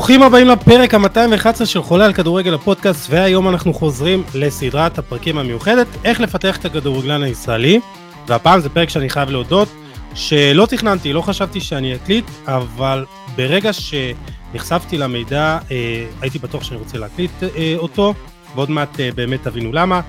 ברוכים 0.00 0.22
הבאים 0.22 0.48
לפרק 0.48 0.94
ה-211 0.94 1.64
של 1.64 1.82
חולה 1.82 2.04
על 2.04 2.12
כדורגל 2.12 2.54
הפודקאסט, 2.54 3.06
והיום 3.10 3.48
אנחנו 3.48 3.74
חוזרים 3.74 4.22
לסדרת 4.34 4.98
הפרקים 4.98 5.38
המיוחדת, 5.38 5.86
איך 6.04 6.20
לפתח 6.20 6.56
את 6.56 6.64
הכדורגלן 6.64 7.22
הישראלי, 7.22 7.80
והפעם 8.26 8.60
זה 8.60 8.68
פרק 8.68 8.88
שאני 8.88 9.08
חייב 9.10 9.30
להודות, 9.30 9.68
שלא 10.14 10.66
תכננתי, 10.66 11.12
לא 11.12 11.20
חשבתי 11.20 11.60
שאני 11.60 11.94
אקליט, 11.94 12.24
אבל 12.46 13.04
ברגע 13.36 13.70
שנחשפתי 13.72 14.98
למידע, 14.98 15.58
אה, 15.70 16.04
הייתי 16.20 16.38
בטוח 16.38 16.64
שאני 16.64 16.78
רוצה 16.78 16.98
להקליט 16.98 17.42
אה, 17.42 17.74
אותו, 17.76 18.14
ועוד 18.54 18.70
מעט 18.70 19.00
אה, 19.00 19.10
באמת 19.14 19.42
תבינו 19.42 19.72
למה. 19.72 20.00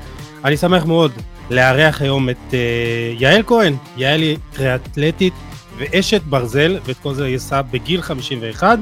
אני 0.46 0.58
שמח 0.58 0.86
מאוד 0.86 1.12
לארח 1.50 2.02
היום 2.02 2.30
את 2.30 2.54
יעל 3.18 3.44
כהן, 3.48 3.76
יעל 3.98 4.22
היא 4.22 4.38
טריאתלטית 4.54 5.34
ואשת 5.78 6.22
ברזל, 6.24 6.80
ואת 6.86 6.98
כל 7.04 7.14
זה 7.14 7.26
היא 7.26 7.36
עושה 7.36 7.62
בגיל 7.62 8.02
51. 8.02 8.80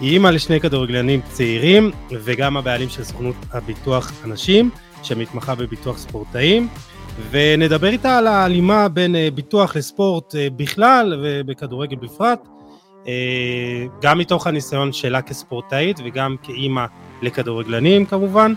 היא 0.00 0.12
אימא 0.12 0.28
לשני 0.28 0.60
כדורגלנים 0.60 1.20
צעירים, 1.32 1.90
וגם 2.10 2.56
הבעלים 2.56 2.88
של 2.88 3.04
סוכנות 3.04 3.36
הביטוח 3.52 4.12
אנשים, 4.24 4.70
שמתמחה 5.02 5.54
בביטוח 5.54 5.98
ספורטאים, 5.98 6.68
ונדבר 7.30 7.88
איתה 7.88 8.18
על 8.18 8.26
ההלימה 8.26 8.88
בין 8.88 9.16
אה, 9.16 9.28
ביטוח 9.34 9.76
לספורט 9.76 10.34
אה, 10.34 10.48
בכלל 10.56 11.20
ובכדורגל 11.22 11.96
בפרט, 11.96 12.48
אה, 13.08 13.12
גם 14.02 14.18
מתוך 14.18 14.46
הניסיון 14.46 14.92
שלה 14.92 15.22
כספורטאית 15.22 16.00
וגם 16.04 16.36
כאימא 16.42 16.84
לכדורגלנים 17.22 18.06
כמובן. 18.06 18.54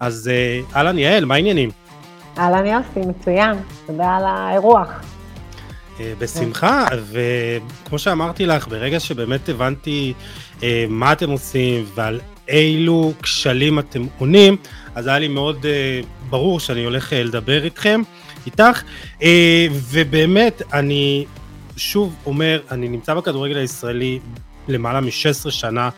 אז 0.00 0.30
אהלן 0.76 0.98
יעל, 0.98 1.24
מה 1.24 1.34
העניינים? 1.34 1.70
אהלן 2.38 2.66
יוסי, 2.66 3.08
מצוין, 3.08 3.56
תודה 3.86 4.16
על 4.16 4.24
האירוח. 4.26 4.88
בשמחה, 6.18 6.86
וכמו 7.10 7.98
שאמרתי 7.98 8.46
לך, 8.46 8.68
ברגע 8.68 9.00
שבאמת 9.00 9.48
הבנתי 9.48 10.12
אה, 10.62 10.84
מה 10.88 11.12
אתם 11.12 11.30
עושים 11.30 11.84
ועל 11.94 12.20
אילו 12.48 13.12
כשלים 13.22 13.78
אתם 13.78 14.06
עונים, 14.18 14.56
אז 14.94 15.06
היה 15.06 15.18
לי 15.18 15.28
מאוד 15.28 15.66
אה, 15.66 16.00
ברור 16.30 16.60
שאני 16.60 16.84
הולך 16.84 17.12
אה, 17.12 17.22
לדבר 17.22 17.64
איתכם, 17.64 18.02
איתך, 18.46 18.82
ובאמת, 19.90 20.62
אני 20.72 21.24
שוב 21.76 22.16
אומר, 22.26 22.60
אני 22.70 22.88
נמצא 22.88 23.14
בכדורגל 23.14 23.56
הישראלי 23.56 24.18
למעלה 24.68 25.00
מ-16 25.00 25.50
שנה 25.50 25.88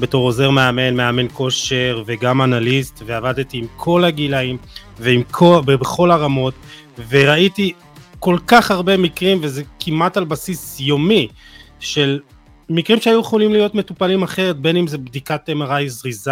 בתור 0.00 0.24
עוזר 0.24 0.50
מאמן, 0.50 0.96
מאמן 0.96 1.26
כושר 1.32 2.02
וגם 2.06 2.42
אנליסט, 2.42 3.02
ועבדתי 3.06 3.58
עם 3.58 3.66
כל 3.76 4.04
הגילאים 4.04 4.56
ועם 4.98 5.22
כל, 5.30 5.60
בכל 5.64 6.10
הרמות, 6.10 6.54
וראיתי 7.08 7.72
כל 8.18 8.38
כך 8.46 8.70
הרבה 8.70 8.96
מקרים, 8.96 9.38
וזה 9.42 9.62
כמעט 9.80 10.16
על 10.16 10.24
בסיס 10.24 10.80
יומי, 10.80 11.28
של 11.80 12.20
מקרים 12.74 13.00
שהיו 13.00 13.20
יכולים 13.20 13.52
להיות 13.52 13.74
מטופלים 13.74 14.22
אחרת, 14.22 14.56
בין 14.56 14.76
אם 14.76 14.86
זה 14.86 14.98
בדיקת 14.98 15.48
MRI 15.48 15.86
זריזה, 15.86 16.30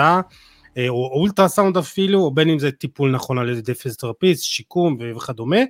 אה, 0.76 0.88
או 0.88 1.10
אולטרסאונד 1.12 1.76
אפילו, 1.76 2.20
או 2.20 2.30
בין 2.30 2.48
אם 2.48 2.58
זה 2.58 2.72
טיפול 2.72 3.10
נכון 3.10 3.38
על 3.38 3.48
ידי 3.48 3.74
פיזיותרפיסט, 3.74 4.44
שיקום 4.44 4.96
וכדומה, 5.16 5.60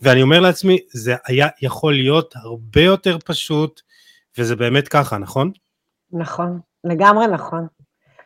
ואני 0.00 0.22
אומר 0.22 0.40
לעצמי, 0.40 0.78
זה 0.92 1.14
היה 1.26 1.48
יכול 1.62 1.94
להיות 1.94 2.34
הרבה 2.36 2.80
יותר 2.80 3.16
פשוט, 3.24 3.80
וזה 4.38 4.56
באמת 4.56 4.88
ככה, 4.88 5.18
נכון? 5.18 5.50
נכון, 6.12 6.60
לגמרי 6.84 7.26
נכון. 7.26 7.66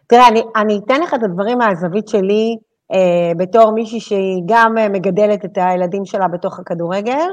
תראה, 0.07 0.29
אני, 0.29 0.43
אני 0.57 0.81
אתן 0.85 1.01
לך 1.01 1.15
את 1.15 1.23
הדברים 1.23 1.59
מהזווית 1.59 2.09
שלי, 2.09 2.57
אה, 2.93 3.33
בתור 3.37 3.73
מישהי 3.73 4.01
שהיא 4.01 4.43
גם 4.47 4.79
אה, 4.79 4.89
מגדלת 4.89 5.45
את 5.45 5.51
הילדים 5.57 6.05
שלה 6.05 6.29
בתוך 6.29 6.59
הכדורגל, 6.59 7.29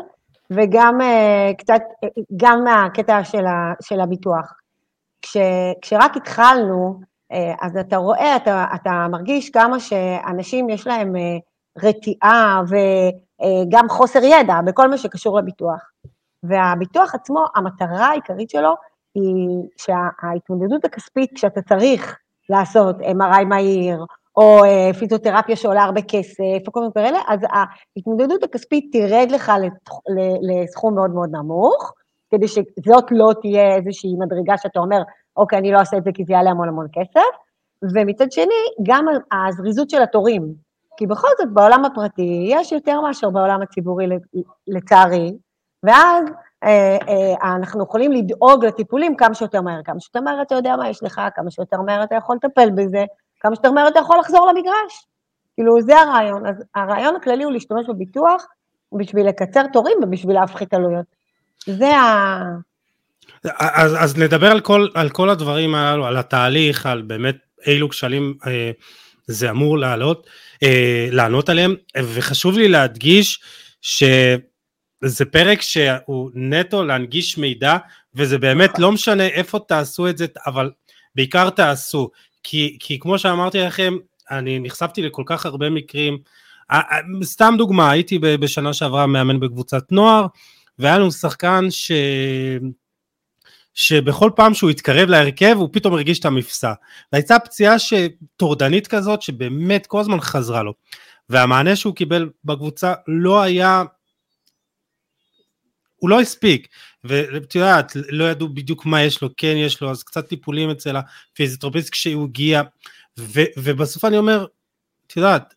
וגם 0.52 1.02
אה, 1.02 1.52
קצת, 1.58 1.82
גם 2.38 2.64
מהקטע 2.64 3.24
של, 3.24 3.46
ה, 3.46 3.74
של 3.82 4.00
הביטוח. 4.00 4.54
כש, 5.22 5.38
כשרק 5.82 6.18
התחלנו, 6.18 7.00
אה, 7.32 7.54
אז 7.62 7.78
אתה 7.78 7.98
רואה, 7.98 8.36
אתה, 8.36 8.66
אתה 8.76 9.08
מרגיש 9.12 9.50
כמה 9.50 9.80
שאנשים 9.80 10.70
יש 10.70 10.88
להם 10.88 11.16
אה, 11.16 11.38
רתיעה 11.84 12.62
וגם 12.68 13.90
חוסר 13.90 14.20
ידע 14.24 14.62
בכל 14.66 14.90
מה 14.90 14.98
שקשור 14.98 15.38
לביטוח. 15.38 15.92
והביטוח 16.44 17.16
עצמו, 17.16 17.46
המטרה 17.56 18.06
העיקרית 18.06 18.50
שלו 18.50 18.74
היא 19.16 19.70
שההתמודדות 19.78 20.86
הכספית, 20.86 21.32
כשאתה 21.36 21.62
צריך 21.62 22.18
לעשות 22.50 22.96
MRI 23.00 23.46
מהיר, 23.46 24.06
או 24.38 24.64
אה, 24.64 24.94
פיזיותרפיה 25.00 25.56
שעולה 25.56 25.84
הרבה 25.84 26.02
כסף, 26.02 26.68
או 26.68 26.72
כל 26.72 26.80
מיני 26.80 26.94
כאלה, 26.94 27.20
אז 27.28 27.40
ההתמודדות 27.98 28.44
הכספית 28.44 28.90
תרד 28.92 29.32
לך 29.32 29.52
לסכום 30.42 30.96
מאוד 30.96 31.12
מאוד 31.12 31.30
נמוך, 31.32 31.94
כדי 32.32 32.48
שזאת 32.48 33.06
לא 33.12 33.32
תהיה 33.42 33.76
איזושהי 33.76 34.14
מדרגה 34.20 34.58
שאתה 34.58 34.80
אומר, 34.80 35.02
אוקיי, 35.38 35.60
אני 35.60 35.72
לא 35.72 35.80
אעשה 35.80 35.98
את 35.98 36.04
זה 36.04 36.12
כי 36.14 36.26
זה 36.26 36.34
יעלה 36.34 36.50
המון 36.50 36.68
המון 36.68 36.88
כסף, 36.94 37.38
ומצד 37.96 38.32
שני, 38.32 38.64
גם 38.84 39.06
הזריזות 39.32 39.90
של 39.90 40.02
התורים, 40.02 40.54
כי 40.98 41.08
בכל 41.08 41.28
זאת 41.38 41.54
בעולם 41.54 41.86
הפרטי 41.86 42.46
יש 42.48 42.72
יותר 42.72 43.02
מאשר 43.02 43.30
בעולם 43.30 43.62
הציבורי 43.62 44.06
לצערי, 44.68 45.34
ואז 45.84 46.26
אה, 46.64 46.98
אה, 47.08 47.56
אנחנו 47.56 47.84
יכולים 47.84 48.12
לדאוג 48.12 48.66
לטיפולים 48.66 49.16
כמה 49.16 49.34
שיותר 49.34 49.62
מהר, 49.62 49.84
כמה 49.84 50.00
שיותר 50.00 50.22
מהר 50.22 50.42
אתה 50.42 50.56
יודע 50.56 50.76
מה 50.76 50.90
יש 50.90 51.04
לך, 51.04 51.22
כמה 51.36 51.52
שיותר 51.52 51.82
מהר 51.82 52.04
אתה 52.04 52.16
יכול 52.16 52.36
לטפל 52.36 52.70
בזה, 52.72 53.06
כמה 53.44 53.56
שיותר 53.56 53.72
מהר 53.72 53.88
אתה 53.88 54.00
יכול 54.00 54.20
לחזור 54.20 54.48
למגרש. 54.48 55.06
כאילו, 55.56 55.82
זה 55.82 56.00
הרעיון. 56.00 56.46
אז 56.46 56.64
הרעיון 56.76 57.16
הכללי 57.16 57.44
הוא 57.44 57.52
להשתמש 57.52 57.86
בביטוח 57.90 58.46
בשביל 59.00 59.28
לקצר 59.28 59.62
תורים 59.74 59.98
ובשביל 60.04 60.36
להפחית 60.36 60.74
עלויות. 60.74 61.06
זה 61.66 61.98
ה... 61.98 62.42
אז, 63.60 63.96
אז 64.00 64.18
נדבר 64.18 64.52
על 64.52 64.60
כל, 64.60 64.88
על 64.94 65.10
כל 65.10 65.30
הדברים 65.30 65.76
הללו, 65.76 66.06
על 66.06 66.18
התהליך, 66.18 66.86
על 66.86 67.02
באמת 67.02 67.36
אילו 67.68 67.90
כשלים 67.90 68.34
אה, 68.48 68.72
זה 69.28 69.50
אמור 69.50 69.78
לעלות, 69.78 70.28
אה, 70.64 71.08
לענות 71.12 71.50
עליהם, 71.50 71.76
וחשוב 71.98 72.58
לי 72.58 72.68
להדגיש 72.68 73.42
שזה 73.82 75.26
פרק 75.32 75.62
שהוא 75.62 76.32
נטו 76.34 76.84
להנגיש 76.84 77.38
מידע, 77.38 77.78
וזה 78.16 78.38
באמת 78.38 78.80
לא 78.80 78.92
משנה 78.92 79.28
איפה 79.28 79.60
תעשו 79.68 80.10
את 80.10 80.18
זה, 80.18 80.26
אבל 80.46 80.72
בעיקר 81.16 81.50
תעשו, 81.50 82.10
כי, 82.44 82.78
כי 82.80 83.00
כמו 83.00 83.20
שאמרתי 83.20 83.60
לכם, 83.60 83.94
אני 84.32 84.60
נחשפתי 84.60 85.02
לכל 85.02 85.24
כך 85.26 85.46
הרבה 85.46 85.70
מקרים, 85.70 86.18
סתם 87.24 87.56
דוגמה, 87.58 87.92
הייתי 87.92 88.20
בשנה 88.20 88.74
שעברה 88.74 89.08
מאמן 89.08 89.40
בקבוצת 89.40 89.92
נוער, 89.92 90.26
והיה 90.80 90.98
לנו 90.98 91.12
שחקן 91.12 91.66
ש... 91.70 91.92
שבכל 93.74 94.32
פעם 94.36 94.54
שהוא 94.54 94.70
התקרב 94.70 95.10
להרכב 95.10 95.56
הוא 95.58 95.70
פתאום 95.72 95.94
הרגיש 95.94 96.20
את 96.20 96.26
המפסע. 96.26 96.74
והייתה 97.14 97.40
פציעה 97.40 97.76
טורדנית 98.38 98.88
כזאת 98.88 99.22
שבאמת 99.22 99.88
כל 99.88 100.00
הזמן 100.00 100.20
חזרה 100.20 100.64
לו. 100.64 100.74
והמענה 101.30 101.76
שהוא 101.76 101.96
קיבל 101.96 102.30
בקבוצה 102.46 102.94
לא 103.08 103.42
היה, 103.42 103.84
הוא 105.96 106.10
לא 106.10 106.22
הספיק. 106.22 106.68
ואת 107.04 107.56
יודעת, 107.56 107.92
לא 108.10 108.24
ידעו 108.24 108.50
בדיוק 108.50 108.86
מה 108.86 109.04
יש 109.04 109.22
לו, 109.22 109.30
כן 109.38 109.54
יש 109.58 109.82
לו, 109.82 109.92
אז 109.92 110.04
קצת 110.04 110.28
טיפולים 110.28 110.70
אצל 110.70 110.96
הפיזיותרפיסט 110.96 111.90
כשהוא 111.90 112.28
הגיע, 112.28 112.62
ו, 113.20 113.42
ובסוף 113.58 114.06
אני 114.06 114.18
אומר, 114.18 114.46
את 115.08 115.18
יודעת, 115.18 115.54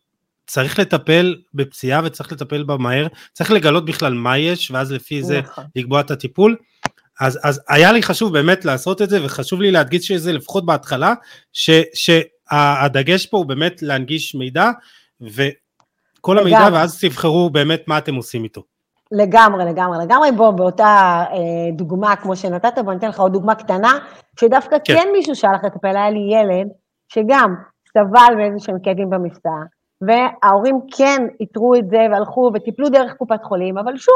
צריך 0.46 0.78
לטפל 0.78 1.36
בפציעה 1.54 2.00
וצריך 2.04 2.32
לטפל 2.32 2.62
בה 2.62 2.76
מהר, 2.76 3.06
צריך 3.32 3.50
לגלות 3.50 3.84
בכלל 3.84 4.14
מה 4.14 4.38
יש, 4.38 4.70
ואז 4.70 4.92
לפי 4.92 5.22
זה 5.22 5.40
נכון. 5.40 5.64
לקבוע 5.76 6.00
את 6.00 6.10
הטיפול. 6.10 6.56
אז, 7.20 7.38
אז 7.42 7.60
היה 7.68 7.92
לי 7.92 8.02
חשוב 8.02 8.32
באמת 8.32 8.64
לעשות 8.64 9.02
את 9.02 9.10
זה, 9.10 9.24
וחשוב 9.24 9.60
לי 9.60 9.70
להדגיש 9.70 10.10
את 10.10 10.22
זה 10.22 10.32
לפחות 10.32 10.66
בהתחלה, 10.66 11.14
ש, 11.52 11.70
שהדגש 11.94 13.26
פה 13.26 13.36
הוא 13.36 13.46
באמת 13.46 13.82
להנגיש 13.82 14.34
מידע, 14.34 14.70
וכל 15.20 16.38
המידע, 16.38 16.68
ואז 16.72 17.00
תבחרו 17.00 17.50
באמת 17.50 17.82
מה 17.86 17.98
אתם 17.98 18.14
עושים 18.14 18.44
איתו. 18.44 18.62
לגמרי, 19.12 19.64
לגמרי, 19.64 20.04
לגמרי. 20.04 20.32
בוא, 20.32 20.50
באותה 20.50 21.24
אה, 21.32 21.72
דוגמה 21.72 22.16
כמו 22.16 22.36
שנתת, 22.36 22.78
בוא 22.84 22.92
ניתן 22.92 23.08
לך 23.08 23.20
עוד 23.20 23.32
דוגמה 23.32 23.54
קטנה, 23.54 23.98
שדווקא 24.40 24.76
כן, 24.84 24.94
כן 24.94 25.08
מישהו 25.12 25.34
שהלך 25.34 25.64
לטפל, 25.64 25.96
היה 25.96 26.10
לי 26.10 26.28
ילד 26.32 26.68
שגם 27.08 27.54
סבל 27.88 28.34
מאיזה 28.36 28.58
שהם 28.58 28.76
כאבים 28.82 29.10
במבצע, 29.10 29.58
וההורים 30.00 30.80
כן 30.96 31.22
איתרו 31.40 31.74
את 31.74 31.90
זה 31.90 32.06
והלכו 32.12 32.50
וטיפלו 32.54 32.88
דרך 32.88 33.14
קופת 33.14 33.44
חולים, 33.44 33.78
אבל 33.78 33.96
שוב, 33.96 34.14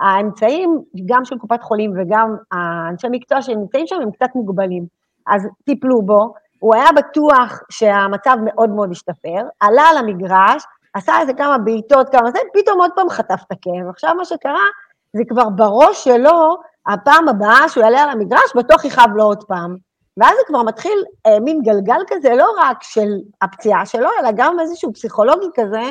האמצעים, 0.00 0.78
גם 1.06 1.24
של 1.24 1.38
קופת 1.38 1.62
חולים 1.62 1.92
וגם 1.96 2.36
האנשי 2.52 3.06
מקצוע 3.10 3.42
שנמצאים 3.42 3.86
שם, 3.86 3.96
הם 4.02 4.10
קצת 4.10 4.28
מוגבלים. 4.34 4.86
אז 5.26 5.48
טיפלו 5.64 6.02
בו, 6.02 6.34
הוא 6.58 6.74
היה 6.74 6.88
בטוח 6.96 7.60
שהמצב 7.70 8.36
מאוד 8.44 8.70
מאוד 8.70 8.90
השתפר, 8.90 9.42
עלה 9.60 9.82
על 9.82 9.96
המגרש, 9.96 10.64
עשה 10.96 11.20
איזה 11.20 11.34
כמה 11.34 11.58
בעיטות, 11.58 12.08
כמה 12.08 12.30
זה, 12.30 12.38
פתאום 12.54 12.80
עוד 12.80 12.90
פעם 12.94 13.10
חטף 13.10 13.40
את 13.46 13.52
הכאב. 13.52 13.88
עכשיו 13.88 14.14
מה 14.14 14.24
שקרה, 14.24 14.64
זה 15.12 15.22
כבר 15.28 15.48
בראש 15.48 16.04
שלו, 16.04 16.56
הפעם 16.86 17.28
הבאה 17.28 17.68
שהוא 17.68 17.84
יעלה 17.84 18.02
על 18.02 18.08
המגרש, 18.08 18.56
בטוח 18.56 18.84
יכאב 18.84 19.10
לו 19.14 19.24
עוד 19.24 19.44
פעם. 19.44 19.76
ואז 20.16 20.36
זה 20.36 20.42
כבר 20.46 20.62
מתחיל 20.62 21.04
אה, 21.26 21.40
מין 21.40 21.62
גלגל 21.62 22.00
כזה, 22.06 22.34
לא 22.34 22.48
רק 22.58 22.82
של 22.82 23.08
הפציעה 23.42 23.86
שלו, 23.86 24.08
אלא 24.20 24.28
גם 24.36 24.60
איזשהו 24.60 24.92
פסיכולוגי 24.92 25.46
כזה, 25.54 25.82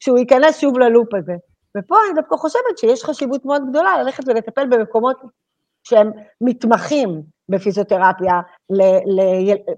שהוא 0.00 0.18
ייכנס 0.18 0.58
שוב 0.58 0.78
ללופ 0.78 1.14
הזה. 1.14 1.34
ופה 1.76 1.96
אני 2.06 2.14
דווקא 2.20 2.36
חושבת 2.36 2.78
שיש 2.78 3.04
חשיבות 3.04 3.44
מאוד 3.44 3.62
גדולה 3.70 4.02
ללכת 4.02 4.28
ולטפל 4.28 4.66
במקומות 4.66 5.16
שהם 5.84 6.10
מתמחים 6.40 7.22
בפיזיותרפיה, 7.48 8.40
ל, 8.70 8.82
ל, 8.82 9.20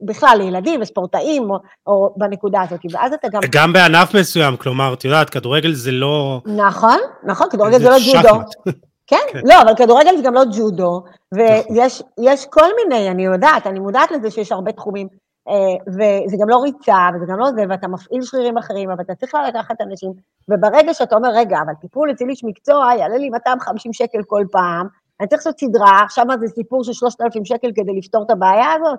בכלל 0.03 0.37
לילדים 0.39 0.81
וספורטאים, 0.81 1.51
או, 1.51 1.59
או 1.87 2.15
בנקודה 2.17 2.63
הזאת, 2.63 2.81
ואז 2.93 3.13
אתה 3.13 3.29
גם... 3.29 3.41
גם 3.51 3.73
בענף 3.73 4.15
מסוים, 4.15 4.57
כלומר, 4.57 4.95
את 4.95 5.05
יודעת, 5.05 5.31
כדורגל 5.31 5.73
זה 5.73 5.93
לא... 5.93 6.41
נכון, 6.57 6.99
נכון, 7.25 7.47
כדורגל 7.51 7.79
זה, 7.79 7.85
זה 7.85 7.91
לא 7.91 7.97
ג'ודו. 7.99 8.41
כן? 9.07 9.17
כן, 9.33 9.41
לא, 9.45 9.63
אבל 9.63 9.73
כדורגל 9.77 10.17
זה 10.17 10.23
גם 10.23 10.35
לא 10.35 10.43
ג'ודו, 10.57 11.05
ויש 11.35 12.03
נכון. 12.19 12.51
כל 12.51 12.69
מיני, 12.77 13.11
אני 13.11 13.25
יודעת, 13.25 13.67
אני 13.67 13.81
מודעת 13.81 14.11
לזה 14.11 14.31
שיש 14.31 14.53
הרבה 14.53 14.73
תחומים, 14.73 15.09
אה, 15.49 15.55
וזה 15.89 16.37
גם 16.41 16.49
לא 16.49 16.63
ריצה, 16.63 17.09
וזה 17.15 17.27
גם 17.29 17.39
לא 17.39 17.51
זה, 17.51 17.65
ואתה 17.69 17.89
מפעיל 17.89 18.23
שרירים 18.23 18.59
אחרים, 18.59 18.91
אבל 18.91 19.01
אתה 19.05 19.15
צריך 19.15 19.35
לקחת 19.49 19.81
אנשים, 19.81 20.13
וברגע 20.49 20.95
שאתה 20.95 21.17
אומר, 21.17 21.29
רגע, 21.35 21.59
אבל 21.67 21.73
טיפול 21.81 22.11
אצל 22.11 22.25
איש 22.29 22.45
מקצוע 22.45 22.91
יעלה 22.99 23.17
לי 23.17 23.31
250 23.31 23.93
שקל 23.93 24.23
כל 24.27 24.45
פעם, 24.53 24.87
אני 25.21 25.29
צריך 25.29 25.47
לעשות 25.47 25.61
סדרה, 25.61 26.01
עכשיו 26.05 26.25
זה 26.41 26.47
סיפור 26.47 26.85
של 26.85 26.93
3,000 26.93 27.45
שקל 27.45 27.71
כדי 27.75 27.93
לפתור 27.99 28.23
את 28.27 28.31
הבעיה 28.31 28.73
הזאת, 28.73 28.99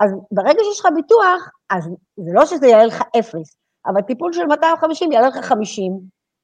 אז 0.00 0.10
ברגע 0.32 0.60
שיש 0.64 0.80
לך 0.80 0.86
ביטוח, 0.94 1.50
אז 1.70 1.84
זה 2.16 2.30
לא 2.34 2.46
שזה 2.46 2.66
יעלה 2.66 2.84
לך 2.84 3.02
אפס, 3.18 3.56
אבל 3.86 4.00
טיפול 4.00 4.32
של 4.32 4.46
250 4.46 5.12
יעלה 5.12 5.28
לך 5.28 5.44
50, 5.44 5.92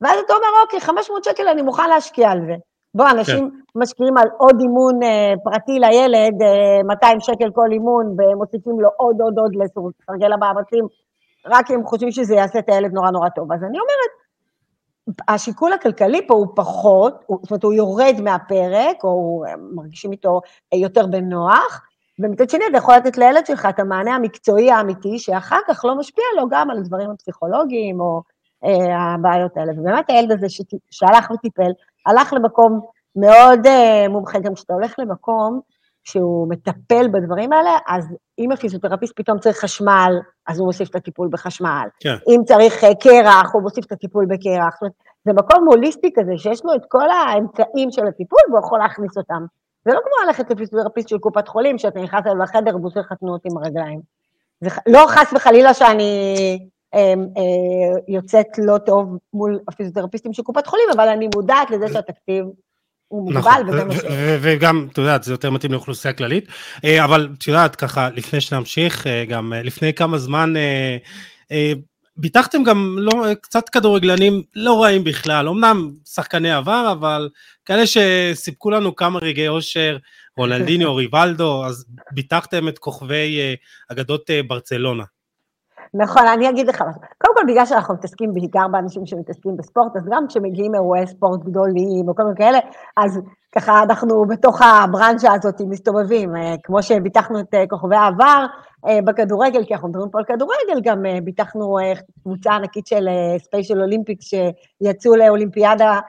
ואז 0.01 0.19
אתה 0.27 0.35
אומר, 0.35 0.47
אוקיי, 0.63 0.81
500 0.81 1.25
שקל 1.25 1.49
אני 1.49 1.63
מוכן 1.63 1.89
להשקיע 1.89 2.31
על 2.31 2.41
זה. 2.47 2.55
בוא, 2.95 3.11
אנשים 3.11 3.51
כן. 3.51 3.81
משקיעים 3.81 4.19
על 4.19 4.29
עוד 4.39 4.61
אימון 4.61 5.03
אה, 5.03 5.33
פרטי 5.45 5.79
לילד, 5.79 6.43
אה, 6.43 6.83
200 6.85 7.21
שקל 7.21 7.51
כל 7.55 7.69
אימון, 7.73 8.07
ומוסיפים 8.19 8.81
לו 8.81 8.89
עוד 8.97 9.21
עוד 9.21 9.39
עוד 9.39 9.53
לסרגל 9.57 10.33
המאמצים, 10.33 10.85
רק 11.47 11.71
הם 11.71 11.87
חושבים 11.87 12.11
שזה 12.11 12.35
יעשה 12.35 12.59
את 12.59 12.69
הילד 12.69 12.93
נורא 12.93 13.11
נורא 13.11 13.29
טוב. 13.29 13.53
אז 13.53 13.63
אני 13.63 13.79
אומרת, 13.79 14.13
השיקול 15.29 15.73
הכלכלי 15.73 16.27
פה 16.27 16.35
הוא 16.35 16.47
פחות, 16.57 17.25
הוא, 17.27 17.39
זאת 17.43 17.51
אומרת, 17.51 17.65
הוא 17.65 17.73
יורד 17.73 18.15
מהפרק, 18.23 19.05
או 19.05 19.45
מרגישים 19.75 20.13
איתו 20.13 20.41
יותר 20.75 21.07
בנוח, 21.07 21.87
ומצד 22.19 22.51
שני, 22.51 22.65
אתה 22.71 22.79
יכול 22.79 22.95
לתת 22.95 23.19
לילד 23.19 23.47
שלך 23.47 23.67
את 23.69 23.79
המענה 23.79 24.15
המקצועי 24.15 24.71
האמיתי, 24.71 25.19
שאחר 25.19 25.59
כך 25.69 25.85
לא 25.85 25.99
משפיע 25.99 26.25
לו 26.37 26.49
גם 26.49 26.71
על 26.71 26.79
הדברים 26.79 27.11
הפסיכולוגיים, 27.11 28.01
או 28.01 28.23
אה, 28.65 29.15
הבעיות 29.15 29.57
האלה. 29.57 29.73
ובאמת 29.77 30.11
הילד 30.11 30.33
הזה 30.33 30.47
שהלך 30.91 31.31
וטיפל, 31.31 31.71
הלך 32.07 32.33
למקום 32.33 32.81
מאוד 33.17 33.67
uh, 33.67 34.09
מומחה, 34.09 34.39
גם 34.39 34.55
כשאתה 34.55 34.75
הולך 34.75 34.95
למקום 34.99 35.61
שהוא 36.05 36.49
מטפל 36.49 37.09
בדברים 37.09 37.53
האלה, 37.53 37.79
אז 37.89 38.05
אם 38.39 38.53
הפיזיותרפיסט 38.53 39.13
פתאום 39.17 39.39
צריך 39.39 39.59
חשמל, 39.59 40.13
אז 40.47 40.59
הוא 40.59 40.67
מוסיף 40.67 40.91
את 40.91 40.95
הטיפול 40.95 41.29
בחשמל. 41.31 41.89
כן. 42.01 42.17
אם 42.29 42.41
צריך 42.45 42.85
uh, 42.85 42.95
קרח, 43.01 43.51
הוא 43.53 43.63
מוסיף 43.63 43.85
את 43.85 43.93
הטיפול 43.93 44.27
בקרח. 44.27 44.75
זאת 44.75 44.83
אומרת, 44.83 44.93
זה 45.25 45.33
מקום 45.33 45.69
הוליסטי 45.69 46.11
כזה, 46.15 46.33
שיש 46.37 46.65
לו 46.65 46.75
את 46.75 46.83
כל 46.89 47.11
האמצעים 47.11 47.91
של 47.91 48.07
הטיפול, 48.07 48.41
והוא 48.49 48.59
יכול 48.59 48.79
להכניס 48.79 49.17
אותם. 49.17 49.45
זה 49.85 49.91
לא 49.95 50.01
כמו 50.01 50.27
ללכת 50.27 50.51
לפיזיותרפיסט 50.51 51.09
של 51.09 51.19
קופת 51.19 51.49
חולים, 51.49 51.79
שאתה 51.79 52.01
נכנס 52.01 52.27
אליו 52.27 52.39
לחדר 52.39 52.77
והוא 52.77 52.87
עושה 52.87 53.01
לך 53.01 53.13
תנועות 53.13 53.41
עם 53.45 53.57
הרגליים. 53.57 54.01
זה 54.61 54.71
לא 54.87 55.05
חס 55.09 55.33
וחלילה 55.33 55.75
שאני 55.75 56.59
אמ, 56.95 57.27
אה, 57.37 58.01
יוצאת 58.09 58.47
לא 58.59 58.79
טוב 58.79 59.17
מול 59.35 59.59
הפיזיותרפיסטים 59.69 60.33
של 60.33 60.43
קופת 60.43 60.67
חולים, 60.67 60.87
אבל 60.97 61.09
אני 61.09 61.29
מודעת 61.35 61.71
לזה 61.71 61.89
שהתקציב 61.89 62.45
הוא 63.11 63.33
מוגבל, 63.33 63.51
נכון, 63.51 63.69
וזה 63.69 63.85
מה 63.85 63.95
ש... 63.95 63.99
וגם, 64.41 64.87
את 64.93 64.99
יודעת, 64.99 65.23
זה 65.23 65.33
יותר 65.33 65.51
מתאים 65.51 65.73
לאוכלוסייה 65.73 66.15
כללית, 66.15 66.45
אה, 66.85 67.05
אבל 67.05 67.29
את 67.39 67.47
יודעת, 67.47 67.77
ככה, 67.77 68.09
לפני 68.11 68.41
שנמשיך, 68.41 69.07
אה, 69.07 69.25
גם 69.25 69.53
לפני 69.65 69.95
כמה 69.95 70.19
זמן, 70.19 70.55
ביטחתם 72.17 72.63
גם 72.63 72.97
לא, 72.99 73.35
קצת 73.41 73.69
כדורגלנים 73.69 74.43
לא 74.57 74.83
רעים 74.83 75.05
בכלל, 75.05 75.49
אמנם 75.49 75.91
שחקני 76.05 76.53
עבר, 76.53 76.93
אבל 76.93 77.29
כאלה 77.65 77.83
שסיפקו 77.87 78.71
לנו 78.71 78.97
כמה 78.97 79.19
רגעי 79.23 79.49
אושר, 79.49 79.97
רונלדיניו, 80.37 80.95
ריבלדו, 81.01 81.65
אז 81.67 81.85
ביטחתם 82.13 82.69
את 82.69 82.79
כוכבי 82.79 83.39
אגדות 83.89 84.31
ברצלונה. 84.47 85.05
נכון, 85.95 86.23
אני 86.27 86.49
אגיד 86.49 86.69
לך 86.69 86.83
משהו. 86.83 87.01
קודם 87.19 87.35
כל, 87.35 87.45
בגלל 87.49 87.67
שאנחנו 87.67 87.95
מתעסקים 87.95 88.35
בעיקר 88.35 88.69
באנשים 88.73 89.07
שמתעסקים 89.07 89.57
בספורט, 89.57 89.97
אז 89.97 90.03
גם 90.11 90.27
כשמגיעים 90.29 90.75
אירועי 90.75 91.07
ספורט 91.07 91.41
גדולים 91.45 92.09
או 92.09 92.15
כל 92.15 92.23
מיני 92.23 92.37
כאלה, 92.37 92.59
אז 92.97 93.21
ככה 93.53 93.83
אנחנו 93.83 94.25
בתוך 94.27 94.63
הברנצ'ה 94.63 95.33
הזאת 95.33 95.61
מסתובבים, 95.61 96.37
אה, 96.37 96.55
כמו 96.63 96.83
שביטחנו 96.83 97.41
את 97.41 97.55
אה, 97.55 97.65
כוכבי 97.67 97.97
העבר 97.97 98.47
אה, 98.89 98.99
בכדורגל, 99.05 99.65
כי 99.65 99.75
אנחנו 99.75 99.89
מדברים 99.89 100.11
פה 100.11 100.19
על 100.19 100.25
כדורגל, 100.25 100.81
גם 100.83 101.03
ביטחנו 101.25 101.79
קבוצה 102.23 102.53
ענקית 102.53 102.87
של 102.87 103.09
Special 103.39 103.81
Olympics 103.81 104.25
שיצאו 104.25 105.17
לאולימפיאדה 105.17 106.01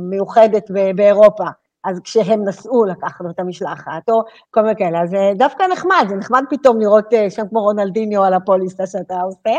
מיוחדת 0.00 0.70
באירופה. 0.96 1.44
אז 1.88 2.00
כשהם 2.04 2.48
נסעו 2.48 2.84
לקחנו 2.84 3.30
את 3.30 3.40
המשלחת, 3.40 4.08
או 4.08 4.22
כל 4.50 4.62
מיני 4.62 4.76
כאלה, 4.76 5.02
אז 5.02 5.10
זה 5.10 5.32
דווקא 5.36 5.64
נחמד, 5.72 6.06
זה 6.08 6.16
נחמד 6.16 6.44
פתאום 6.50 6.80
לראות 6.80 7.12
אה, 7.12 7.30
שם 7.30 7.48
כמו 7.50 7.60
רונלדיניו 7.60 8.24
על 8.24 8.34
הפוליסה 8.34 8.86
שאתה 8.86 9.20
עושה, 9.20 9.58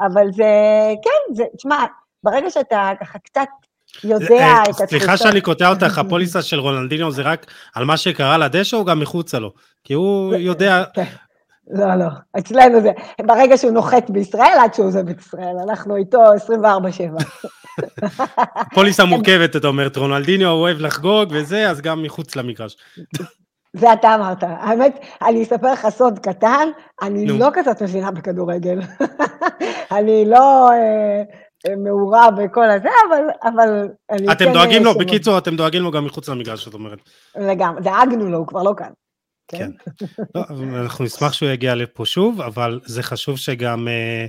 אבל 0.00 0.32
זה, 0.32 0.44
כן, 1.02 1.34
זה, 1.34 1.44
תשמע, 1.56 1.84
ברגע 2.24 2.50
שאתה 2.50 2.90
ככה 3.00 3.18
קצת 3.18 3.48
יודע 4.04 4.34
אה, 4.34 4.62
את 4.62 4.68
התחושה... 4.68 4.86
סליחה 4.86 5.16
שאני 5.16 5.40
קוטע 5.40 5.68
אותך, 5.68 5.98
הפוליסה 5.98 6.42
של 6.42 6.60
רונלדיניו 6.60 7.10
זה 7.10 7.22
רק 7.22 7.46
על 7.74 7.84
מה 7.84 7.96
שקרה 7.96 8.38
לדשא 8.38 8.76
או 8.76 8.84
גם 8.84 9.00
מחוצה 9.00 9.38
לו? 9.38 9.52
כי 9.84 9.94
הוא 9.94 10.34
יודע... 10.34 10.84
לא, 11.70 11.94
לא, 11.94 12.06
אצלנו 12.38 12.80
זה, 12.80 12.90
ברגע 13.26 13.56
שהוא 13.56 13.70
נוחת 13.72 14.10
בישראל, 14.10 14.58
עד 14.62 14.74
שהוא 14.74 14.86
עוזב 14.86 15.08
את 15.08 15.20
ישראל, 15.20 15.56
אנחנו 15.68 15.96
איתו 15.96 16.18
24-7. 16.18 17.24
פוליסה 18.74 19.04
מורכבת, 19.04 19.56
אתה 19.56 19.68
אומר, 19.68 19.88
רונלדיניו 19.96 20.48
אוהב 20.48 20.78
לחגוג 20.80 21.28
וזה, 21.30 21.70
אז 21.70 21.80
גם 21.80 22.02
מחוץ 22.02 22.36
למגרש. 22.36 22.76
זה 23.76 23.92
אתה 23.92 24.14
אמרת. 24.14 24.42
האמת, 24.42 24.98
אני 25.22 25.42
אספר 25.42 25.72
לך 25.72 25.88
סוד 25.88 26.18
קטן, 26.18 26.68
אני 27.02 27.26
לא 27.26 27.48
כזאת 27.52 27.82
מבינה 27.82 28.10
בכדורגל. 28.10 28.78
אני 29.96 30.24
לא 30.24 30.70
אה, 30.72 31.76
מעורה 31.76 32.30
בכל 32.30 32.70
הזה, 32.70 32.88
אבל, 33.08 33.24
אבל 33.42 33.88
אני 34.10 34.32
אתם 34.32 34.44
כן... 34.44 34.52
דואגים 34.52 34.84
לו, 34.84 34.94
בקיצור, 34.94 35.38
אתם 35.38 35.56
דואגים 35.56 35.82
לו 35.82 35.90
גם 35.90 36.04
מחוץ 36.04 36.28
למגרש, 36.28 36.64
זאת 36.64 36.74
אומרת. 36.74 36.98
לגמרי, 37.36 37.82
דאגנו 37.82 38.28
לו, 38.28 38.38
הוא 38.38 38.46
כבר 38.46 38.62
לא 38.62 38.72
כאן. 38.76 38.90
כן. 39.48 39.70
כן. 39.98 40.06
לא, 40.34 40.42
אנחנו 40.82 41.04
נשמח 41.04 41.32
שהוא 41.32 41.48
יגיע 41.48 41.74
לפה 41.74 42.06
שוב, 42.06 42.40
אבל 42.40 42.80
זה 42.84 43.02
חשוב 43.02 43.38
שגם, 43.38 43.88
אה, 43.88 44.26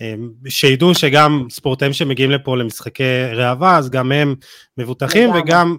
אה, 0.00 0.14
שידעו 0.48 0.94
שגם 0.94 1.46
ספורטאים 1.50 1.92
שמגיעים 1.92 2.30
לפה 2.30 2.56
למשחקי 2.56 3.24
ראווה, 3.32 3.76
אז 3.76 3.90
גם 3.90 4.12
הם 4.12 4.34
מבוטחים, 4.78 5.30
וגם 5.34 5.76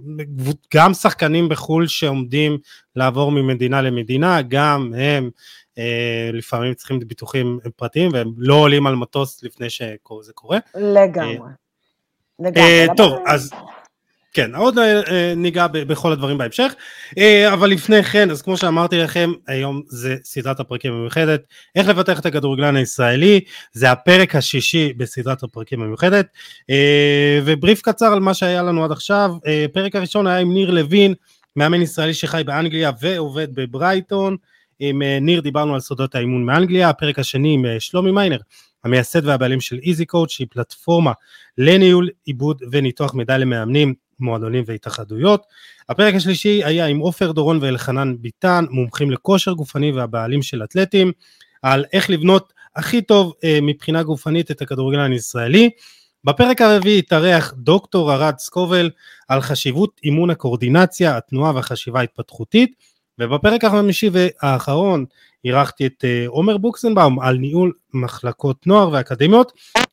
גם 0.73 0.93
שחקנים 0.93 1.49
בחו"ל 1.49 1.87
שעומדים 1.87 2.57
לעבור 2.95 3.31
ממדינה 3.31 3.81
למדינה, 3.81 4.41
גם 4.41 4.93
הם 4.97 5.29
אה, 5.77 6.29
לפעמים 6.33 6.73
צריכים 6.73 6.99
ביטוחים 6.99 7.59
פרטיים, 7.75 8.11
והם 8.13 8.33
לא 8.37 8.53
עולים 8.53 8.87
על 8.87 8.95
מטוס 8.95 9.43
לפני 9.43 9.69
שזה 9.69 10.33
קורה. 10.33 10.57
לגמרי. 10.75 11.37
לגמרי. 12.39 12.87
טוב, 12.97 13.13
אז... 13.25 13.51
כן, 14.35 14.55
עוד 14.55 14.77
אה, 14.79 15.33
ניגע 15.35 15.67
בכל 15.67 16.11
הדברים 16.11 16.37
בהמשך, 16.37 16.75
אה, 17.17 17.53
אבל 17.53 17.69
לפני 17.69 18.03
כן, 18.03 18.31
אז 18.31 18.41
כמו 18.41 18.57
שאמרתי 18.57 18.97
לכם, 18.97 19.31
היום 19.47 19.81
זה 19.87 20.15
סדרת 20.23 20.59
הפרקים 20.59 20.93
המיוחדת, 20.93 21.43
איך 21.75 21.87
לבטח 21.87 22.19
את 22.19 22.25
הכדורגלן 22.25 22.75
הישראלי, 22.75 23.39
זה 23.73 23.91
הפרק 23.91 24.35
השישי 24.35 24.93
בסדרת 24.97 25.43
הפרקים 25.43 25.81
המיוחדת, 25.81 26.27
אה, 26.69 27.39
ובריף 27.45 27.81
קצר 27.81 28.05
על 28.13 28.19
מה 28.19 28.33
שהיה 28.33 28.63
לנו 28.63 28.85
עד 28.85 28.91
עכשיו, 28.91 29.31
הפרק 29.65 29.95
הראשון 29.95 30.27
היה 30.27 30.37
עם 30.39 30.53
ניר 30.53 30.71
לוין, 30.71 31.13
מאמן 31.55 31.81
ישראלי 31.81 32.13
שחי 32.13 32.41
באנגליה 32.45 32.91
ועובד 33.01 33.47
בברייטון, 33.55 34.37
עם 34.79 35.01
ניר 35.21 35.41
דיברנו 35.41 35.73
על 35.73 35.79
סודות 35.79 36.15
האימון 36.15 36.45
מאנגליה, 36.45 36.89
הפרק 36.89 37.19
השני 37.19 37.53
עם 37.53 37.65
שלומי 37.79 38.11
מיינר, 38.11 38.39
המייסד 38.83 39.25
והבעלים 39.27 39.61
של 39.61 39.79
איזי 39.83 40.05
קואוצ' 40.05 40.31
שהיא 40.31 40.47
פלטפורמה 40.51 41.11
לניהול, 41.57 42.09
עיבוד 42.25 42.61
וניתוח 42.71 43.13
מידע 43.13 43.37
למאמנים 43.37 43.93
מועדונים 44.19 44.63
והתאחדויות. 44.67 45.43
הפרק 45.89 46.15
השלישי 46.15 46.63
היה 46.63 46.85
עם 46.85 46.99
עופר 46.99 47.31
דורון 47.31 47.59
ואלחנן 47.61 48.15
ביטן, 48.19 48.65
מומחים 48.69 49.11
לכושר 49.11 49.53
גופני 49.53 49.91
והבעלים 49.91 50.41
של 50.41 50.63
אתלטים, 50.63 51.11
על 51.61 51.85
איך 51.93 52.09
לבנות 52.09 52.53
הכי 52.75 53.01
טוב 53.01 53.33
אה, 53.43 53.59
מבחינה 53.61 54.03
גופנית 54.03 54.51
את 54.51 54.61
הכדורגלן 54.61 55.11
הישראלי. 55.11 55.69
בפרק 56.23 56.61
הרביעי 56.61 56.99
התארח 56.99 57.53
דוקטור 57.57 58.13
ארד 58.13 58.33
סקובל 58.37 58.89
על 59.27 59.41
חשיבות 59.41 59.99
אימון 60.03 60.29
הקורדינציה, 60.29 61.17
התנועה 61.17 61.55
והחשיבה 61.55 61.99
ההתפתחותית, 61.99 62.75
ובפרק 63.19 63.63
החמישי 63.63 64.09
והאחרון 64.11 65.05
אירחתי 65.45 65.85
את 65.85 66.05
אה, 66.05 66.25
עומר 66.27 66.57
בוקסנבאום 66.57 67.19
על 67.19 67.37
ניהול 67.37 67.73
מחלקות 67.93 68.67
נוער 68.67 68.89
ואקדמיות, 68.91 69.51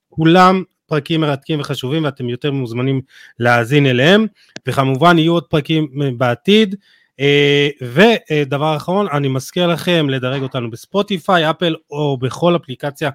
כולם 0.09 0.63
פרקים 0.93 1.21
מרתקים 1.21 1.61
וחשובים 1.61 2.05
ואתם 2.05 2.29
יותר 2.29 2.53
מוזמנים 2.53 3.01
להאזין 3.39 3.87
אליהם. 3.87 4.27
וכמובן 4.69 5.19
יהיו 5.19 5.33
עוד 5.33 5.45
פרקים 5.45 5.89
בעתיד. 6.17 6.77
אה, 7.21 7.69
ודבר 7.83 8.77
אחרון 8.77 9.07
אני 9.13 9.29
מזכיר 9.29 9.67
לכם 9.67 10.11
לדרג 10.11 10.43
אותנו 10.43 10.71
בספוטיפיי 10.71 11.51
אפל 11.51 11.77
או 11.91 12.17
בכל 12.17 12.57
אפליקציה 12.57 13.11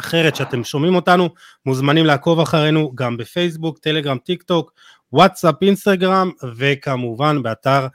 אחרת 0.00 0.36
שאתם 0.36 0.64
שומעים 0.64 0.94
אותנו. 0.94 1.28
מוזמנים 1.66 2.06
לעקוב 2.06 2.40
אחרינו 2.40 2.92
גם 2.94 3.16
בפייסבוק 3.16 3.78
טלגרם 3.78 4.18
טיק 4.18 4.42
טוק 4.42 4.72
וואטסאפ, 5.12 5.54
אינסטגרם, 5.62 6.30
וכמובן 6.56 7.42
באתר 7.42 7.86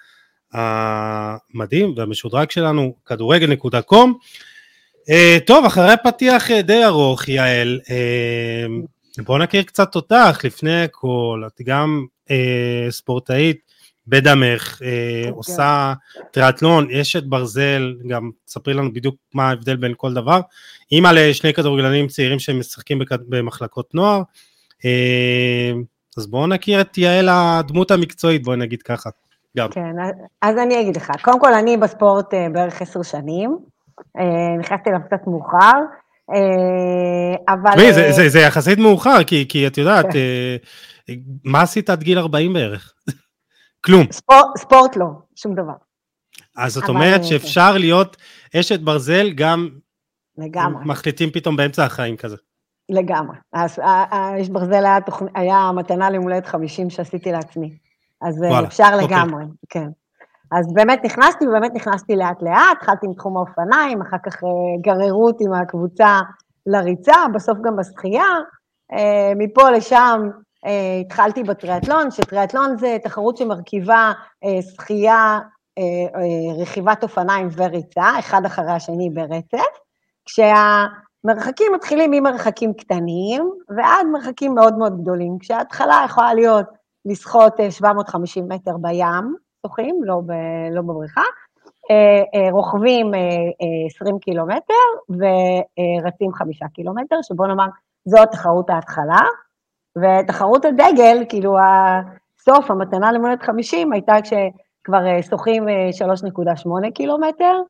המדהים 0.54 1.94
והמשודרג 1.98 2.52
שלנו, 2.52 2.96
כדורגל.קום. 3.06 4.18
Uh, 5.10 5.40
טוב, 5.46 5.66
אחרי 5.66 5.94
פתיח 6.04 6.50
uh, 6.50 6.62
די 6.62 6.86
ארוך, 6.86 7.28
יעל, 7.30 7.80
uh, 7.84 9.22
בוא 9.24 9.38
נכיר 9.38 9.64
קצת 9.64 9.96
אותך 9.96 10.42
לפני 10.44 10.84
הכל, 10.84 11.44
את 11.48 11.62
גם 11.64 12.06
ספורטאית 12.90 13.60
בדמך, 14.08 14.82
uh, 14.82 15.32
עושה 15.32 15.94
טריאטלון, 16.32 16.92
אשת 16.92 17.24
ברזל, 17.24 17.96
גם 18.08 18.30
תספרי 18.46 18.74
לנו 18.74 18.94
בדיוק 18.94 19.16
מה 19.34 19.50
ההבדל 19.50 19.76
בין 19.76 19.94
כל 19.98 20.14
דבר, 20.14 20.40
אימא 20.92 21.08
לשני 21.08 21.54
כדורגלנים 21.54 22.08
צעירים 22.08 22.40
שמשחקים 22.40 23.02
במחלקות 23.28 23.96
נוער, 23.96 24.22
אז 26.18 26.28
בואו 26.28 26.48
נכיר 26.48 26.82
את 26.82 26.98
יעל 26.98 27.30
הדמות 27.32 27.92
המקצועית, 27.92 28.44
בואי 28.44 28.58
נגיד 28.58 28.82
ככה. 28.82 29.10
גם. 29.58 29.70
כן, 29.70 29.96
אז 30.42 30.58
אני 30.58 30.82
אגיד 30.82 30.96
לך, 30.96 31.12
קודם 31.22 31.40
כל 31.40 31.54
אני 31.54 31.78
בספורט 31.78 32.34
בערך 32.54 32.82
עשר 32.82 33.04
שנים, 33.04 33.52
אה, 33.52 33.79
נכנסתי 34.60 34.90
אליו 34.90 35.00
קצת 35.08 35.28
מאוחר, 35.28 35.80
אה, 36.34 37.54
אבל... 37.54 37.72
תשמעי, 37.72 37.94
זה, 37.94 38.12
זה, 38.12 38.30
זה 38.30 38.40
יחסית 38.40 38.80
מאוחר, 38.80 39.24
כי, 39.24 39.46
כי 39.50 39.68
את 39.68 39.78
יודעת, 39.78 40.06
כן. 40.06 40.20
אה, 41.10 41.16
מה 41.44 41.62
עשית 41.62 41.90
עד 41.90 42.04
גיל 42.04 42.20
40 42.20 42.54
בערך? 42.54 42.94
כלום. 43.86 44.06
ספורט, 44.12 44.58
ספורט 44.58 44.96
לא, 44.96 45.06
שום 45.36 45.56
דבר. 45.56 45.74
אז 46.58 46.74
זאת 46.74 46.90
אומרת 46.90 47.24
שאפשר 47.24 47.78
להיות 47.78 48.18
אשת 48.56 48.80
ברזל 48.80 49.30
גם... 49.30 49.70
לגמרי. 50.38 50.84
מחליטים 50.86 51.30
פתאום 51.32 51.56
באמצע 51.56 51.86
החיים 51.86 52.18
כזה. 52.18 52.36
לגמרי. 52.90 53.38
אז 53.54 53.82
האש 53.84 54.50
ברזל 54.50 54.86
היה, 54.86 55.02
תוכ... 55.02 55.22
היה 55.36 55.72
מתנה 55.76 56.10
ליום 56.10 56.24
הולדת 56.24 56.46
50 56.46 56.90
שעשיתי 56.90 57.32
לעצמי. 57.32 57.78
אז 58.22 58.38
וואלה, 58.38 58.68
אפשר 58.68 58.90
אוקיי. 58.94 59.08
לגמרי, 59.08 59.44
כן. 59.70 59.88
אז 60.52 60.74
באמת 60.74 61.00
נכנסתי, 61.04 61.48
ובאמת 61.48 61.72
נכנסתי 61.74 62.16
לאט 62.16 62.42
לאט, 62.42 62.78
התחלתי 62.78 63.06
עם 63.06 63.14
תחום 63.14 63.38
האופניים, 63.38 64.02
אחר 64.02 64.18
כך 64.26 64.44
אה, 64.44 64.50
גררו 64.82 65.28
אותי 65.28 65.48
מהקבוצה 65.48 66.20
לריצה, 66.66 67.16
בסוף 67.34 67.58
גם 67.62 67.76
בשחייה. 67.76 68.28
אה, 68.94 69.32
מפה 69.36 69.70
לשם 69.70 70.30
אה, 70.66 71.02
התחלתי 71.06 71.44
בטריאטלון, 71.44 72.12
שטריאטלון 72.12 72.78
זה 72.78 72.98
תחרות 73.04 73.38
שמרכיבה 73.38 74.12
שחייה, 74.76 75.40
רכיבת 76.62 77.04
אופניים 77.04 77.48
וריצה, 77.56 78.20
אחד 78.20 78.46
אחרי 78.46 78.72
השני 78.72 79.10
ברצף, 79.10 79.80
כשהמרחקים 80.26 81.74
מתחילים 81.76 82.12
ממרחקים 82.12 82.74
קטנים 82.74 83.52
ועד 83.78 84.08
מרחקים 84.12 84.56
מאוד 84.56 84.78
מאוד 84.78 85.02
גדולים, 85.02 85.38
כשההתחלה 85.40 86.02
יכולה 86.06 86.34
להיות 86.34 86.66
לשחות 87.06 87.54
750 87.70 88.48
מטר 88.50 88.78
בים, 88.78 89.36
שוחים, 89.66 90.02
לא, 90.04 90.22
ב, 90.26 90.32
לא 90.72 90.82
בבריכה, 90.82 91.22
אה, 91.92 92.24
אה, 92.36 92.52
רוכבים 92.52 93.12
20 93.90 94.16
אה, 94.16 94.20
קילומטר 94.20 94.74
ורצים 95.10 96.34
5 96.34 96.60
קילומטר, 96.74 97.16
שבוא 97.22 97.48
נאמר, 97.48 97.66
זו 98.06 98.26
תחרות 98.32 98.70
ההתחלה, 98.70 99.22
ותחרות 99.98 100.66
הדגל, 100.66 101.24
כאילו 101.30 101.58
הסוף, 101.60 102.72
המתנה 102.72 103.12
למולדת 103.12 103.44
50, 103.44 103.94
הייתה 103.94 104.16
כשכבר 104.24 105.22
שוחים 105.30 105.66
3.8 105.66 106.92
קילומטר, 106.94 107.62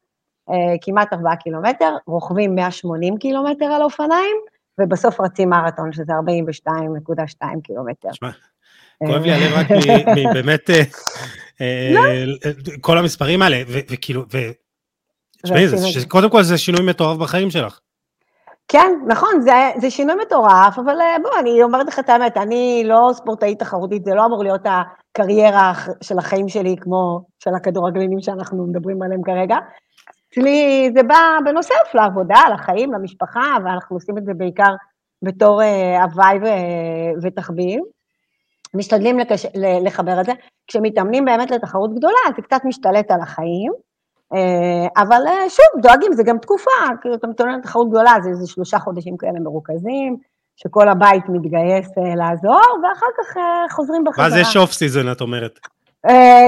כמעט 0.82 1.14
4 1.14 1.36
קילומטר, 1.36 1.96
רוכבים 2.08 2.56
180 2.56 3.18
קילומטר 3.18 3.66
על 3.66 3.82
אופניים, 3.82 4.36
ובסוף 4.82 5.22
רצים 5.22 5.50
מרתון, 5.50 5.92
שזה 5.94 6.14
42.2 6.14 7.62
קילומטר. 7.64 8.10
כואב 9.08 9.22
לי 9.22 9.32
הלב 9.32 9.54
רק 9.54 9.72
לא. 9.72 9.78
כל 12.82 12.98
המספרים 12.98 13.42
האלה, 13.42 13.62
וכאילו, 13.68 14.24
תשמעי, 15.44 15.66
קודם 16.08 16.30
כל 16.30 16.44
זה 16.44 16.58
שינוי 16.58 16.86
מטורף 16.86 17.18
בחיים 17.18 17.50
שלך. 17.50 17.80
כן, 18.68 18.92
נכון, 19.08 19.42
זה, 19.42 19.72
זה 19.82 19.92
שינוי 19.92 20.16
מטורף, 20.16 20.80
אבל 20.80 21.02
אה, 21.02 21.16
בוא, 21.22 21.32
אני 21.40 21.64
אומרת 21.64 21.88
לך 21.88 22.00
את 22.00 22.10
האמת, 22.10 22.38
אני 22.38 22.84
לא 22.86 23.12
ספורטאית 23.14 23.60
תחרותית, 23.60 24.06
זה 24.06 24.16
לא 24.16 24.26
אמור 24.26 24.44
להיות 24.44 24.62
הקריירה 24.66 25.74
של 26.02 26.18
החיים 26.18 26.50
שלי 26.50 26.76
כמו 26.82 27.22
של 27.44 27.56
הכדורגלינים 27.56 28.22
שאנחנו 28.22 28.68
מדברים 28.68 29.02
עליהם 29.02 29.22
כרגע. 29.24 29.58
אצלי 30.30 30.90
זה 30.96 31.04
בא 31.04 31.38
בנוסף 31.46 31.94
לעבודה, 31.94 32.40
לחיים, 32.54 32.94
למשפחה, 32.94 33.58
ואנחנו 33.66 33.96
עושים 33.96 34.18
את 34.18 34.26
זה 34.26 34.34
בעיקר 34.34 34.76
בתור 35.22 35.62
הוואי 36.02 36.40
ותחביב. 37.22 37.82
משתדלים 38.74 39.20
לקש... 39.20 39.46
לחבר 39.86 40.22
את 40.22 40.26
זה. 40.26 40.32
כשמתאמנים 40.68 41.26
באמת 41.26 41.52
לתחרות 41.52 41.96
גדולה, 41.96 42.20
זה 42.36 42.42
קצת 42.42 42.62
משתלט 42.66 43.12
על 43.12 43.22
החיים, 43.22 43.72
אה, 44.34 45.02
אבל 45.04 45.22
אה, 45.28 45.50
שוב, 45.50 45.82
דואגים, 45.82 46.14
זה 46.14 46.24
גם 46.24 46.38
תקופה, 46.38 46.72
כאילו 47.02 47.16
אתה 47.16 47.28
מתאמן 47.28 47.60
לתחרות 47.60 47.90
גדולה, 47.90 48.12
זה 48.24 48.30
איזה 48.30 48.48
שלושה 48.48 48.80
חודשים 48.80 49.18
כאלה 49.18 49.40
מרוכזים, 49.40 50.18
שכל 50.56 50.90
הבית 50.90 51.24
מתגייס 51.30 51.88
אה, 51.98 52.16
לעזור, 52.16 52.80
ואחר 52.84 53.06
כך 53.18 53.38
חוזרים 53.72 54.04
בחזרה. 54.04 54.24
מה 54.24 54.30
זה 54.30 54.44
שוף 54.46 54.72
סיזן, 54.72 55.12
את 55.12 55.22
אומרת? 55.22 55.60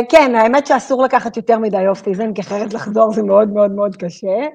כן, 0.09 0.35
האמת 0.35 0.67
שאסור 0.67 1.03
לקחת 1.03 1.37
יותר 1.37 1.59
מדי 1.59 1.87
off 1.88 2.03
season, 2.03 2.33
כי 2.33 2.41
אחרת 2.41 2.73
לחזור 2.73 3.13
זה 3.13 3.23
מאוד 3.23 3.49
מאוד 3.49 3.71
מאוד 3.71 3.95
קשה. 3.95 4.47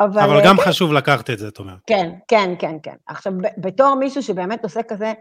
אבל, 0.00 0.22
אבל 0.22 0.40
גם 0.44 0.56
כן. 0.56 0.62
חשוב 0.62 0.92
לקחת 0.92 1.30
את 1.30 1.38
זה, 1.38 1.48
את 1.48 1.58
אומרת. 1.58 1.78
כן, 1.86 2.10
כן, 2.28 2.54
כן, 2.58 2.76
כן. 2.82 2.94
עכשיו, 3.06 3.32
בתור 3.58 3.94
מישהו 3.94 4.22
שבאמת 4.22 4.64
עושה 4.64 4.82
כזה 4.82 5.12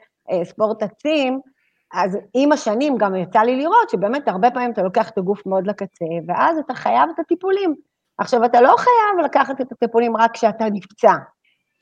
ספורט 0.43 0.83
עצים, 0.83 1.39
אז 1.95 2.17
עם 2.33 2.51
השנים 2.51 2.97
גם 2.97 3.15
יצא 3.15 3.39
לי 3.39 3.55
לראות 3.55 3.89
שבאמת 3.89 4.27
הרבה 4.27 4.51
פעמים 4.51 4.71
אתה 4.71 4.81
לוקח 4.81 5.09
את 5.09 5.17
הגוף 5.17 5.45
מאוד 5.45 5.67
לקצה, 5.67 6.05
ואז 6.27 6.57
אתה 6.57 6.73
חייב 6.73 7.09
את 7.15 7.19
הטיפולים. 7.19 7.75
עכשיו, 8.17 8.45
אתה 8.45 8.61
לא 8.61 8.75
חייב 8.77 9.25
לקחת 9.25 9.61
את 9.61 9.71
הטיפולים 9.71 10.17
רק 10.17 10.31
כשאתה 10.33 10.65
נפצע. 10.71 11.13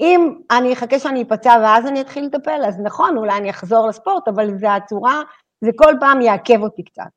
אם 0.02 0.36
אני 0.52 0.74
אחכה 0.74 1.00
שאני 1.00 1.22
אפצע 1.22 1.58
ואז 1.62 1.88
אני 1.88 2.02
אתחיל 2.02 2.26
לטפל, 2.26 2.62
אז 2.68 2.80
נכון, 2.80 3.18
אולי 3.18 3.38
אני 3.38 3.50
אחזור 3.50 3.88
לספורט, 3.88 4.28
אבל 4.28 4.58
זה 4.58 4.74
הצורה, 4.74 5.22
זה 5.62 5.72
כל 5.76 5.94
פעם 6.00 6.22
יעכב 6.22 6.64
אותי 6.64 6.84
קצת. 6.84 7.10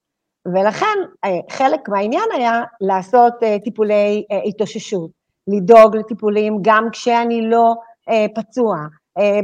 ולכן 0.54 0.96
אה, 1.24 1.30
חלק 1.50 1.88
מהעניין 1.88 2.28
היה 2.32 2.62
לעשות 2.80 3.32
אה, 3.42 3.56
טיפולי 3.64 4.24
אה, 4.32 4.40
התאוששות, 4.48 5.10
לדאוג 5.48 5.96
לטיפולים 5.96 6.58
גם 6.62 6.88
כשאני 6.92 7.50
לא 7.50 7.74
פצוע, 8.34 8.76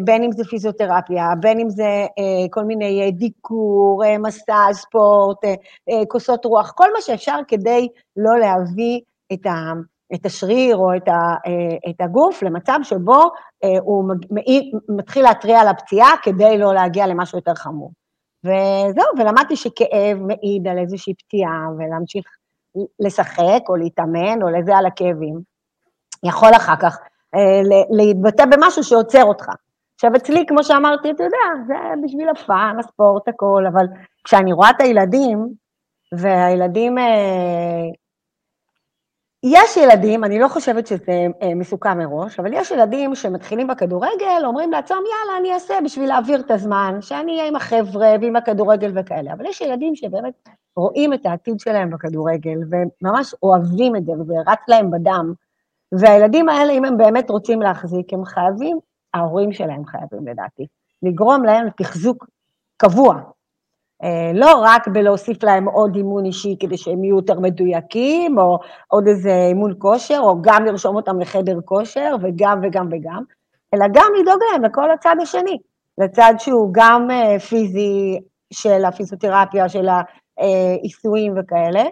בין 0.04 0.22
אם 0.22 0.32
זה 0.32 0.44
פיזיותרפיה, 0.44 1.26
בין 1.40 1.60
אם 1.60 1.70
זה 1.70 2.06
אה, 2.18 2.48
כל 2.50 2.64
מיני 2.64 3.02
אה, 3.02 3.10
דיקור, 3.10 4.02
מסאז' 4.18 4.76
ספורט, 4.76 5.38
כוסות 6.08 6.44
רוח, 6.44 6.72
כל 6.76 6.92
מה 6.92 7.00
שאפשר 7.00 7.38
כדי 7.48 7.88
לא 8.16 8.38
להביא 8.38 9.00
את, 9.32 9.46
ה, 9.46 9.72
את 10.14 10.26
השריר 10.26 10.76
או 10.76 10.96
את, 10.96 11.08
ה, 11.08 11.34
את 11.90 12.00
הגוף 12.00 12.42
למצב 12.42 12.78
שבו 12.82 13.30
הוא 13.80 14.14
מתחיל 14.88 15.22
להתריע 15.22 15.60
על 15.60 15.68
הפציעה 15.68 16.12
כדי 16.22 16.58
לא 16.58 16.74
להגיע 16.74 17.06
למשהו 17.06 17.38
יותר 17.38 17.54
חמור. 17.54 17.92
וזהו, 18.44 19.18
ולמדתי 19.18 19.56
שכאב 19.56 20.18
מעיד 20.18 20.68
על 20.68 20.78
איזושהי 20.78 21.14
פציעה, 21.14 21.66
ולהמשיך 21.78 22.24
לשחק 23.00 23.60
או 23.68 23.76
להתאמן 23.76 24.42
או 24.42 24.48
לזה 24.48 24.76
על 24.76 24.86
הכאבים. 24.86 25.40
יכול 26.24 26.50
אחר 26.56 26.76
כך 26.76 26.98
להתבטא 27.90 28.44
במשהו 28.46 28.84
שעוצר 28.84 29.24
אותך. 29.24 29.46
עכשיו, 29.94 30.16
אצלי, 30.16 30.46
כמו 30.46 30.64
שאמרתי, 30.64 31.10
אתה 31.10 31.22
יודע, 31.24 31.64
זה 31.66 31.74
בשביל 32.04 32.28
הפאן, 32.28 32.76
הספורט, 32.78 33.28
הכל, 33.28 33.64
אבל 33.72 33.86
כשאני 34.24 34.52
רואה 34.52 34.70
את 34.70 34.80
הילדים, 34.80 35.48
והילדים... 36.12 36.98
אה, 36.98 37.84
יש 39.44 39.76
ילדים, 39.76 40.24
אני 40.24 40.38
לא 40.38 40.48
חושבת 40.48 40.86
שזה 40.86 41.26
אה, 41.42 41.54
מסוכם 41.54 41.98
מראש, 41.98 42.40
אבל 42.40 42.52
יש 42.52 42.70
ילדים 42.70 43.14
שמתחילים 43.14 43.66
בכדורגל, 43.66 44.42
אומרים 44.44 44.70
לעצמם, 44.70 44.96
יאללה, 44.96 45.38
אני 45.38 45.54
אעשה 45.54 45.74
בשביל 45.84 46.08
להעביר 46.08 46.40
את 46.40 46.50
הזמן, 46.50 46.98
שאני 47.00 47.32
אהיה 47.32 47.48
עם 47.48 47.56
החבר'ה 47.56 48.08
ועם 48.20 48.36
הכדורגל 48.36 48.92
וכאלה. 48.94 49.32
אבל 49.32 49.46
יש 49.46 49.60
ילדים 49.60 49.96
שבאמת 49.96 50.48
רואים 50.76 51.14
את 51.14 51.26
העתיד 51.26 51.60
שלהם 51.60 51.90
בכדורגל, 51.90 52.58
וממש 52.70 53.34
אוהבים 53.42 53.96
את 53.96 54.04
זה, 54.04 54.12
וזה 54.12 54.34
רץ 54.46 54.68
להם 54.68 54.90
בדם. 54.90 55.32
והילדים 55.92 56.48
האלה, 56.48 56.72
אם 56.72 56.84
הם 56.84 56.96
באמת 56.96 57.30
רוצים 57.30 57.62
להחזיק, 57.62 58.12
הם 58.12 58.24
חייבים 58.24 58.78
ההורים 59.14 59.52
שלהם 59.52 59.86
חייבים 59.86 60.26
לדעתי, 60.26 60.66
לגרום 61.02 61.44
להם 61.44 61.66
לתחזוק 61.66 62.26
קבוע. 62.76 63.14
אה, 64.02 64.30
לא 64.34 64.60
רק 64.62 64.88
בלהוסיף 64.88 65.42
להם 65.42 65.68
עוד 65.68 65.96
אימון 65.96 66.24
אישי 66.24 66.56
כדי 66.60 66.76
שהם 66.76 67.04
יהיו 67.04 67.16
יותר 67.16 67.40
מדויקים, 67.40 68.38
או 68.38 68.58
עוד 68.88 69.06
איזה 69.06 69.46
אימון 69.48 69.74
כושר, 69.78 70.18
או 70.20 70.42
גם 70.42 70.64
לרשום 70.64 70.96
אותם 70.96 71.20
לחדר 71.20 71.60
כושר, 71.64 72.16
וגם 72.22 72.60
וגם 72.62 72.88
וגם, 72.92 73.22
אלא 73.74 73.86
גם 73.92 74.12
לדאוג 74.20 74.40
להם 74.52 74.64
לכל 74.64 74.90
הצד 74.90 75.16
השני, 75.22 75.58
לצד 75.98 76.34
שהוא 76.38 76.70
גם 76.72 77.10
אה, 77.10 77.38
פיזי 77.38 78.20
של 78.52 78.84
הפיזיותרפיה, 78.84 79.68
של 79.68 79.88
העיסויים 80.38 81.34
וכאלה, 81.36 81.82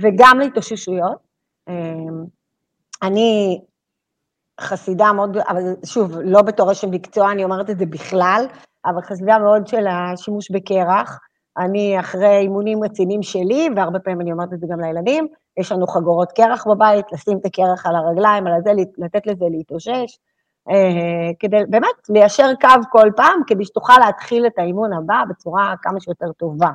וגם 0.00 0.38
להתאוששויות. 0.38 1.26
אה, 3.02 3.08
אני 3.08 3.60
חסידה 4.60 5.12
מאוד, 5.12 5.36
אבל 5.36 5.62
שוב, 5.84 6.18
לא 6.24 6.42
בתור 6.42 6.72
אשת 6.72 6.88
מקצוע, 6.90 7.32
אני 7.32 7.44
אומרת 7.44 7.70
את 7.70 7.78
זה 7.78 7.86
בכלל, 7.86 8.46
אבל 8.86 9.02
חסידה 9.02 9.38
מאוד 9.38 9.66
של 9.66 9.86
השימוש 9.86 10.50
בקרח. 10.50 11.18
אני 11.58 12.00
אחרי 12.00 12.38
אימונים 12.38 12.84
רציניים 12.84 13.22
שלי, 13.22 13.68
והרבה 13.76 13.98
פעמים 13.98 14.20
אני 14.20 14.32
אומרת 14.32 14.52
את 14.52 14.60
זה 14.60 14.66
גם 14.70 14.80
לילדים, 14.80 15.28
יש 15.56 15.72
לנו 15.72 15.86
חגורות 15.86 16.32
קרח 16.32 16.66
בבית, 16.66 17.12
לשים 17.12 17.38
את 17.38 17.46
הקרח 17.46 17.86
על 17.86 17.96
הרגליים, 17.96 18.46
על 18.46 18.52
הזה, 18.54 18.70
לתת 18.98 19.26
לזה 19.26 19.44
להתאושש, 19.50 20.18
אה, 20.70 21.32
כדי 21.38 21.56
באמת 21.68 22.08
ליישר 22.08 22.48
קו 22.60 22.68
כל 22.90 23.10
פעם, 23.16 23.40
כדי 23.46 23.64
שתוכל 23.64 23.98
להתחיל 24.06 24.46
את 24.46 24.58
האימון 24.58 24.92
הבא 24.92 25.22
בצורה 25.28 25.74
כמה 25.82 26.00
שיותר 26.00 26.32
טובה. 26.32 26.70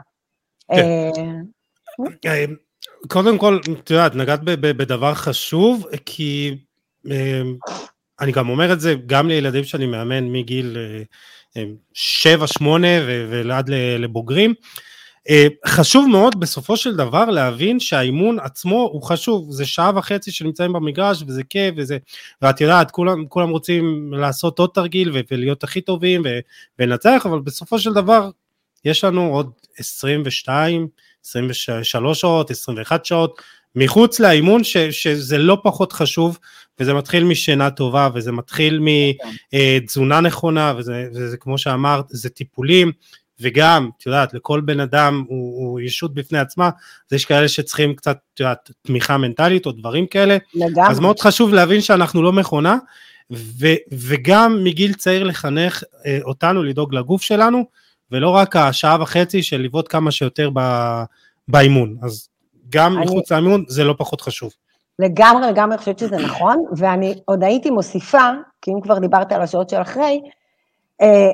כן. 0.67 2.31
אה, 2.35 2.45
קודם 3.07 3.37
כל, 3.37 3.59
את 3.79 3.89
יודעת, 3.89 4.15
נגעת 4.15 4.39
בדבר 4.43 5.13
חשוב, 5.13 5.85
כי 6.05 6.57
אני 8.21 8.31
גם 8.31 8.49
אומר 8.49 8.73
את 8.73 8.79
זה 8.79 8.95
גם 9.05 9.27
לילדים 9.27 9.63
שאני 9.63 9.85
מאמן 9.85 10.31
מגיל 10.31 10.77
7, 11.93 12.47
8 12.47 12.87
ועד 13.29 13.69
לבוגרים. 13.99 14.53
אה, 15.29 15.47
חשוב 15.67 16.07
מאוד 16.07 16.39
בסופו 16.39 16.77
של 16.77 16.95
דבר 16.95 17.25
להבין 17.25 17.79
שהאימון 17.79 18.39
עצמו 18.39 18.89
הוא 18.91 19.03
חשוב, 19.03 19.51
זה 19.51 19.65
שעה 19.65 19.91
וחצי 19.95 20.31
שנמצאים 20.31 20.73
במגרש 20.73 21.23
וזה 21.27 21.43
כיף 21.43 21.73
וזה, 21.77 21.97
ואת 22.41 22.61
יודעת, 22.61 22.91
כולם, 22.91 23.25
כולם 23.27 23.49
רוצים 23.49 24.13
לעשות 24.13 24.59
עוד 24.59 24.69
תרגיל 24.73 25.11
ולהיות 25.31 25.63
הכי 25.63 25.81
טובים 25.81 26.23
ולנצח, 26.79 27.25
אבל 27.25 27.39
בסופו 27.39 27.79
של 27.79 27.93
דבר 27.93 28.29
יש 28.85 29.03
לנו 29.03 29.33
עוד 29.33 29.51
22, 29.77 30.87
23 31.25 32.21
שעות, 32.21 32.51
21 32.51 33.05
שעות, 33.05 33.41
מחוץ 33.75 34.19
לאימון 34.19 34.63
ש, 34.63 34.77
שזה 34.77 35.37
לא 35.37 35.57
פחות 35.63 35.93
חשוב 35.93 36.39
וזה 36.79 36.93
מתחיל 36.93 37.23
משינה 37.23 37.69
טובה 37.69 38.09
וזה 38.13 38.31
מתחיל 38.31 38.79
מתזונה 39.53 40.15
אה, 40.15 40.21
נכונה 40.21 40.73
וזה, 40.77 41.07
וזה 41.13 41.37
כמו 41.37 41.57
שאמרת 41.57 42.05
זה 42.09 42.29
טיפולים 42.29 42.91
וגם 43.39 43.89
את 43.97 44.05
יודעת 44.05 44.33
לכל 44.33 44.61
בן 44.61 44.79
אדם 44.79 45.23
הוא, 45.27 45.69
הוא 45.69 45.79
ישות 45.79 46.13
בפני 46.13 46.39
עצמה 46.39 46.69
אז 47.11 47.15
יש 47.15 47.25
כאלה 47.25 47.47
שצריכים 47.47 47.95
קצת 47.95 48.17
את 48.33 48.39
יודעת 48.39 48.71
תמיכה 48.81 49.17
מנטלית 49.17 49.65
או 49.65 49.71
דברים 49.71 50.07
כאלה 50.07 50.37
לגמרי. 50.53 50.89
אז 50.89 50.99
מאוד 50.99 51.19
חשוב 51.19 51.53
להבין 51.53 51.81
שאנחנו 51.81 52.23
לא 52.23 52.33
מכונה 52.33 52.77
ו, 53.31 53.67
וגם 53.91 54.63
מגיל 54.63 54.93
צעיר 54.93 55.23
לחנך 55.23 55.83
אה, 56.05 56.19
אותנו 56.23 56.63
לדאוג 56.63 56.95
לגוף 56.95 57.21
שלנו 57.21 57.65
ולא 58.11 58.29
רק 58.29 58.55
השעה 58.55 59.01
וחצי 59.01 59.43
של 59.43 59.61
לבעוט 59.61 59.85
כמה 59.89 60.11
שיותר 60.11 60.49
באימון 61.47 61.97
אז 62.01 62.29
גם 62.69 62.97
אני... 62.97 63.05
מחוץ 63.05 63.31
לאימון 63.31 63.63
זה 63.67 63.83
לא 63.83 63.95
פחות 63.97 64.21
חשוב. 64.21 64.51
לגמרי, 64.99 65.47
לגמרי 65.47 65.77
חושבת 65.77 65.99
שזה 65.99 66.17
נכון, 66.17 66.65
ואני 66.77 67.13
עוד 67.25 67.43
הייתי 67.43 67.69
מוסיפה, 67.69 68.29
כי 68.61 68.71
אם 68.71 68.81
כבר 68.81 68.99
דיברת 68.99 69.31
על 69.31 69.41
השעות 69.41 69.69
של 69.69 69.81
אחרי, 69.81 70.21
אה, 71.01 71.29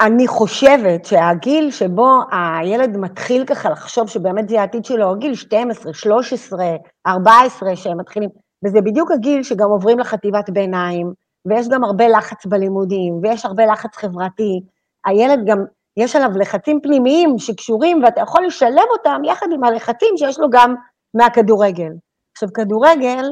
אני 0.00 0.26
חושבת 0.26 1.04
שהגיל 1.04 1.70
שבו 1.70 2.20
הילד 2.32 2.96
מתחיל 2.96 3.44
ככה 3.44 3.70
לחשוב 3.70 4.08
שבאמת 4.08 4.48
זה 4.48 4.60
העתיד 4.60 4.84
שלו, 4.84 5.16
גיל 5.18 5.34
12, 5.34 5.92
13, 5.94 6.66
14 7.06 7.76
שהם 7.76 8.00
מתחילים, 8.00 8.30
וזה 8.64 8.80
בדיוק 8.80 9.10
הגיל 9.10 9.42
שגם 9.42 9.70
עוברים 9.70 9.98
לחטיבת 9.98 10.50
ביניים, 10.50 11.12
ויש 11.46 11.68
גם 11.68 11.84
הרבה 11.84 12.08
לחץ 12.08 12.46
בלימודים, 12.46 13.20
ויש 13.22 13.44
הרבה 13.44 13.66
לחץ 13.66 13.96
חברתי. 13.96 14.60
הילד 15.04 15.38
גם 15.46 15.64
יש 15.96 16.16
עליו 16.16 16.30
לחצים 16.40 16.80
פנימיים 16.80 17.38
שקשורים, 17.38 18.02
ואתה 18.02 18.20
יכול 18.20 18.46
לשלב 18.46 18.84
אותם 18.90 19.22
יחד 19.24 19.46
עם 19.52 19.64
הלחצים 19.64 20.16
שיש 20.16 20.38
לו 20.38 20.50
גם 20.50 20.74
מהכדורגל. 21.14 21.92
עכשיו, 22.32 22.48
כדורגל, 22.54 23.24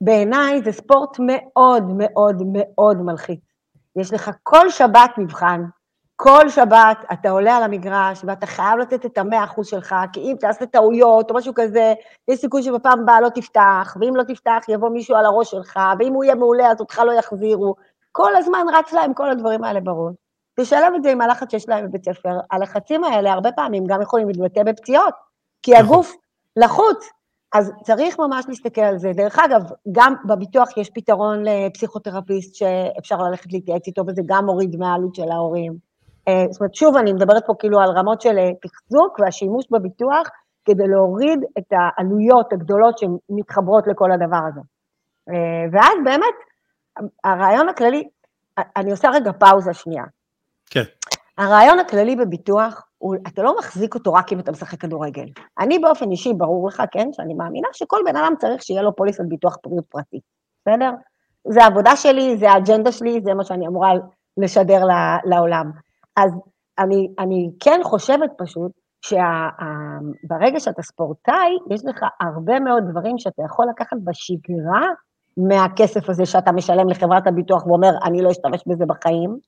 בעיניי 0.00 0.62
זה 0.62 0.72
ספורט 0.72 1.16
מאוד 1.18 1.84
מאוד 1.96 2.42
מאוד 2.52 2.96
מלחיץ. 3.02 3.40
יש 3.96 4.12
לך 4.12 4.30
כל 4.42 4.70
שבת 4.70 5.10
מבחן, 5.18 5.62
כל 6.16 6.48
שבת 6.48 6.98
אתה 7.12 7.30
עולה 7.30 7.56
על 7.56 7.62
המגרש 7.62 8.24
ואתה 8.24 8.46
חייב 8.46 8.78
לתת 8.78 9.06
את 9.06 9.18
המאה 9.18 9.44
אחוז 9.44 9.66
שלך, 9.66 9.94
כי 10.12 10.20
אם 10.20 10.36
תעשה 10.40 10.66
טעויות 10.66 11.30
או 11.30 11.36
משהו 11.36 11.52
כזה, 11.54 11.94
יש 12.28 12.38
סיכוי 12.38 12.62
שבפעם 12.62 13.00
הבאה 13.00 13.20
לא 13.20 13.28
תפתח, 13.28 13.96
ואם 14.00 14.16
לא 14.16 14.22
תפתח 14.22 14.58
יבוא 14.68 14.88
מישהו 14.88 15.16
על 15.16 15.24
הראש 15.24 15.50
שלך, 15.50 15.78
ואם 15.98 16.12
הוא 16.12 16.24
יהיה 16.24 16.34
מעולה 16.34 16.70
אז 16.70 16.80
אותך 16.80 16.98
לא 16.98 17.12
יחזירו. 17.12 17.74
כל 18.12 18.36
הזמן 18.36 18.66
רץ 18.72 18.92
להם 18.92 19.14
כל 19.14 19.30
הדברים 19.30 19.64
האלה 19.64 19.80
בראש. 19.80 20.14
תשלב 20.60 20.92
את 20.96 21.02
זה 21.02 21.10
עם 21.10 21.20
הלחץ 21.20 21.50
שיש 21.50 21.68
להם 21.68 21.88
בבית 21.88 22.04
ספר. 22.04 22.38
הלחצים 22.50 23.04
האלה 23.04 23.32
הרבה 23.32 23.52
פעמים 23.52 23.84
גם 23.86 24.02
יכולים 24.02 24.28
להתבטא 24.28 24.62
בפציעות, 24.62 25.14
כי 25.62 25.72
נכון. 25.72 25.84
הגוף 25.84 26.16
לחוץ, 26.56 27.10
אז 27.54 27.72
צריך 27.82 28.18
ממש 28.18 28.44
להסתכל 28.48 28.80
על 28.80 28.98
זה. 28.98 29.10
דרך 29.14 29.38
אגב, 29.38 29.62
גם 29.92 30.14
בביטוח 30.24 30.76
יש 30.76 30.90
פתרון 30.94 31.42
לפסיכותרפיסט 31.44 32.54
שאפשר 32.54 33.16
ללכת 33.16 33.52
להתייעץ 33.52 33.86
איתו, 33.86 34.02
וזה 34.06 34.22
גם 34.26 34.46
מוריד 34.46 34.76
מהעלות 34.76 35.14
של 35.14 35.30
ההורים. 35.30 35.72
אה, 36.28 36.44
זאת 36.50 36.60
אומרת, 36.60 36.74
שוב, 36.74 36.96
אני 36.96 37.12
מדברת 37.12 37.42
פה 37.46 37.54
כאילו 37.58 37.80
על 37.80 37.90
רמות 37.90 38.20
של 38.20 38.38
אה, 38.38 38.50
תחזוק 38.62 39.18
והשימוש 39.20 39.64
בביטוח, 39.70 40.28
כדי 40.64 40.88
להוריד 40.88 41.40
את 41.58 41.72
העלויות 41.72 42.52
הגדולות 42.52 42.98
שמתחברות 42.98 43.86
לכל 43.86 44.12
הדבר 44.12 44.40
הזה. 44.48 44.60
אה, 45.30 45.64
ואז 45.72 45.94
באמת, 46.04 46.34
הרעיון 47.24 47.68
הכללי, 47.68 48.08
אני 48.76 48.90
עושה 48.90 49.08
רגע 49.08 49.32
פאוזה 49.32 49.74
שנייה. 49.74 50.04
כן. 50.70 50.82
הרעיון 51.38 51.78
הכללי 51.78 52.16
בביטוח, 52.16 52.86
הוא, 52.98 53.16
אתה 53.26 53.42
לא 53.42 53.56
מחזיק 53.58 53.94
אותו 53.94 54.12
רק 54.12 54.32
אם 54.32 54.40
אתה 54.40 54.52
משחק 54.52 54.80
כדורגל. 54.80 55.26
אני 55.58 55.78
באופן 55.78 56.10
אישי, 56.10 56.32
ברור 56.36 56.68
לך, 56.68 56.82
כן, 56.90 57.08
שאני 57.12 57.34
מאמינה 57.34 57.68
שכל 57.72 58.00
בן 58.04 58.16
אדם 58.16 58.32
צריך 58.38 58.62
שיהיה 58.62 58.82
לו 58.82 58.96
פוליסת 58.96 59.24
ביטוח 59.28 59.56
בריאות 59.64 59.84
פרטי, 59.88 60.20
בסדר? 60.60 60.90
זה 61.48 61.64
העבודה 61.64 61.96
שלי, 61.96 62.36
זה 62.36 62.50
האג'נדה 62.50 62.92
שלי, 62.92 63.20
זה 63.24 63.34
מה 63.34 63.44
שאני 63.44 63.66
אמורה 63.66 63.92
לשדר 64.36 64.84
לעולם. 65.24 65.70
אז 66.16 66.30
אני, 66.78 67.08
אני 67.18 67.50
כן 67.60 67.80
חושבת 67.84 68.30
פשוט 68.38 68.72
שברגע 69.02 70.60
שאתה 70.60 70.82
ספורטאי, 70.82 71.58
יש 71.70 71.84
לך 71.84 72.04
הרבה 72.20 72.60
מאוד 72.60 72.82
דברים 72.90 73.18
שאתה 73.18 73.42
יכול 73.42 73.66
לקחת 73.70 73.96
בשגרה 74.04 74.86
מהכסף 75.36 76.10
הזה 76.10 76.26
שאתה 76.26 76.52
משלם 76.52 76.88
לחברת 76.88 77.26
הביטוח 77.26 77.66
ואומר, 77.66 77.90
אני 78.04 78.22
לא 78.22 78.30
אשתמש 78.30 78.62
בזה 78.66 78.86
בחיים, 78.86 79.38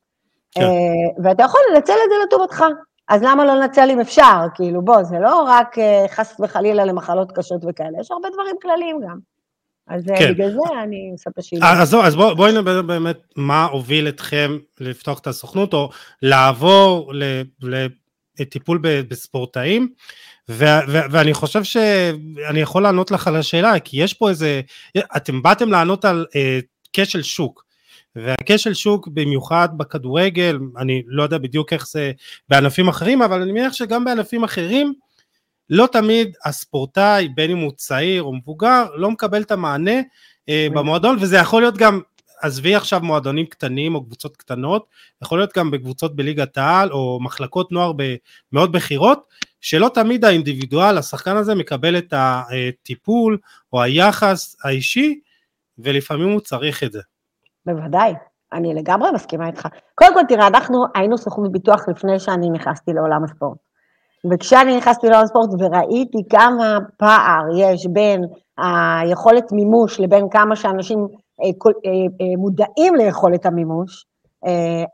כן. 0.55 0.63
אה, 0.63 1.25
ואתה 1.25 1.43
יכול 1.43 1.61
לנצל 1.75 1.93
את 1.93 2.11
זה 2.11 2.15
לטובתך. 2.27 2.65
אז 3.09 3.23
למה 3.23 3.45
לא 3.45 3.55
לנצל 3.55 3.91
אם 3.91 4.01
אפשר? 4.01 4.47
כאילו, 4.55 4.83
בוא, 4.83 5.03
זה 5.03 5.17
לא 5.19 5.43
רק 5.43 5.79
אה, 5.79 6.05
חס 6.09 6.37
וחלילה 6.41 6.85
למחלות 6.85 7.33
קשות 7.33 7.61
וכאלה, 7.69 8.01
יש 8.01 8.11
הרבה 8.11 8.29
דברים 8.33 8.57
כלליים 8.63 9.01
גם. 9.09 9.19
אז 9.89 10.11
אה, 10.11 10.17
כן. 10.19 10.33
בגלל 10.33 10.51
זה 10.51 10.59
אני 10.83 11.11
עושה 11.13 11.31
את 11.31 11.39
השאלה. 11.39 11.83
אז, 11.83 11.95
אז 11.95 12.17
בוא, 12.17 12.35
בואי 12.35 12.53
נדבר 12.53 12.83
באמת 12.83 13.19
מה 13.37 13.65
הוביל 13.65 14.09
אתכם 14.09 14.59
לפתוח 14.81 15.19
את 15.19 15.27
הסוכנות, 15.27 15.75
או 15.75 15.91
לעבור 16.23 17.13
לטיפול 18.41 18.79
בספורטאים, 18.83 19.89
ו, 20.49 20.65
ו, 20.89 20.99
ואני 21.11 21.35
חושב 21.35 21.65
שאני 21.65 22.61
יכול 22.61 22.83
לענות 22.83 23.11
לך 23.11 23.29
על 23.29 23.37
השאלה, 23.37 23.81
כי 23.81 24.03
יש 24.03 24.15
פה 24.15 24.29
איזה, 24.29 24.61
אתם 25.17 25.43
באתם 25.43 25.71
לענות 25.71 26.05
על 26.05 26.27
אה, 26.37 26.59
כשל 26.93 27.23
שוק. 27.23 27.65
והכשל 28.17 28.75
שוק 28.75 29.09
במיוחד 29.09 29.69
בכדורגל, 29.77 30.59
אני 30.79 31.03
לא 31.07 31.23
יודע 31.23 31.39
בדיוק 31.39 31.73
איך 31.73 31.89
זה 31.89 32.13
בענפים 32.49 32.89
אחרים, 32.89 33.23
אבל 33.23 33.43
אני 33.43 33.53
מניח 33.53 33.73
שגם 33.73 34.05
בענפים 34.05 34.45
אחרים, 34.45 34.95
לא 35.71 35.89
תמיד 35.93 36.37
הספורטאי, 36.45 37.29
בין 37.29 37.51
אם 37.51 37.59
הוא 37.59 37.73
צעיר 37.77 38.23
או 38.23 38.35
מבוגר, 38.35 38.87
לא 38.95 39.11
מקבל 39.11 39.43
את 39.43 39.51
המענה 39.51 40.01
אה, 40.49 40.67
במועדון, 40.75 41.17
וזה 41.21 41.37
יכול 41.37 41.63
להיות 41.63 41.77
גם, 41.77 42.01
עזבי 42.43 42.75
עכשיו 42.75 43.01
מועדונים 43.01 43.47
קטנים 43.47 43.95
או 43.95 44.05
קבוצות 44.05 44.37
קטנות, 44.37 44.87
יכול 45.23 45.39
להיות 45.39 45.57
גם 45.57 45.71
בקבוצות 45.71 46.17
בליגת 46.17 46.59
העל 46.59 46.93
או 46.93 47.19
מחלקות 47.23 47.73
נוער 47.73 47.93
מאוד 48.53 48.73
בכירות, 48.73 49.27
שלא 49.61 49.91
תמיד 49.95 50.25
האינדיבידואל, 50.25 50.99
השחקן 50.99 51.37
הזה 51.37 51.55
מקבל 51.55 51.99
את 51.99 52.15
הטיפול 52.17 53.39
או 53.73 53.83
היחס 53.83 54.57
האישי, 54.65 55.21
ולפעמים 55.79 56.29
הוא 56.29 56.41
צריך 56.41 56.83
את 56.83 56.93
זה. 56.93 57.01
בוודאי, 57.67 58.15
אני 58.53 58.75
לגמרי 58.75 59.11
מסכימה 59.11 59.47
איתך. 59.47 59.69
קודם 59.95 60.15
כל, 60.15 60.21
תראה, 60.29 60.47
אנחנו 60.47 60.85
היינו 60.95 61.19
סוכנות 61.19 61.53
ביטוח 61.53 61.89
לפני 61.89 62.19
שאני 62.19 62.51
נכנסתי 62.51 62.93
לעולם 62.93 63.25
הספורט. 63.25 63.59
וכשאני 64.31 64.77
נכנסתי 64.77 65.07
לעולם 65.07 65.25
הספורט 65.25 65.51
וראיתי 65.59 66.19
כמה 66.31 66.79
פער 66.97 67.43
יש 67.57 67.87
בין 67.87 68.25
היכולת 68.59 69.53
מימוש 69.53 70.01
לבין 70.01 70.29
כמה 70.31 70.57
שאנשים 70.57 70.99
אה, 71.43 71.47
אה, 71.47 71.91
אה, 72.21 72.37
מודעים 72.39 72.95
ליכולת 72.95 73.47
המימוש, 73.47 74.07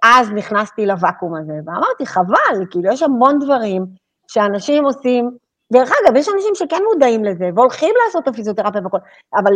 אז 0.02 0.31
נכנסתי 0.31 0.87
לוואקום 0.87 1.35
הזה, 1.35 1.52
ואמרתי, 1.66 2.07
חבל, 2.07 2.66
כאילו, 2.70 2.92
יש 2.92 3.02
המון 3.02 3.38
דברים 3.38 3.87
שאנשים 4.28 4.85
עושים, 4.85 5.31
דרך 5.72 5.90
אגב, 5.90 6.16
יש 6.16 6.28
אנשים 6.28 6.54
שכן 6.54 6.83
מודעים 6.92 7.24
לזה, 7.24 7.50
והולכים 7.54 7.94
לעשות 8.04 8.22
את 8.22 8.28
הפיזיותרפיה 8.28 8.87
וכל, 8.87 8.98
אבל 9.35 9.52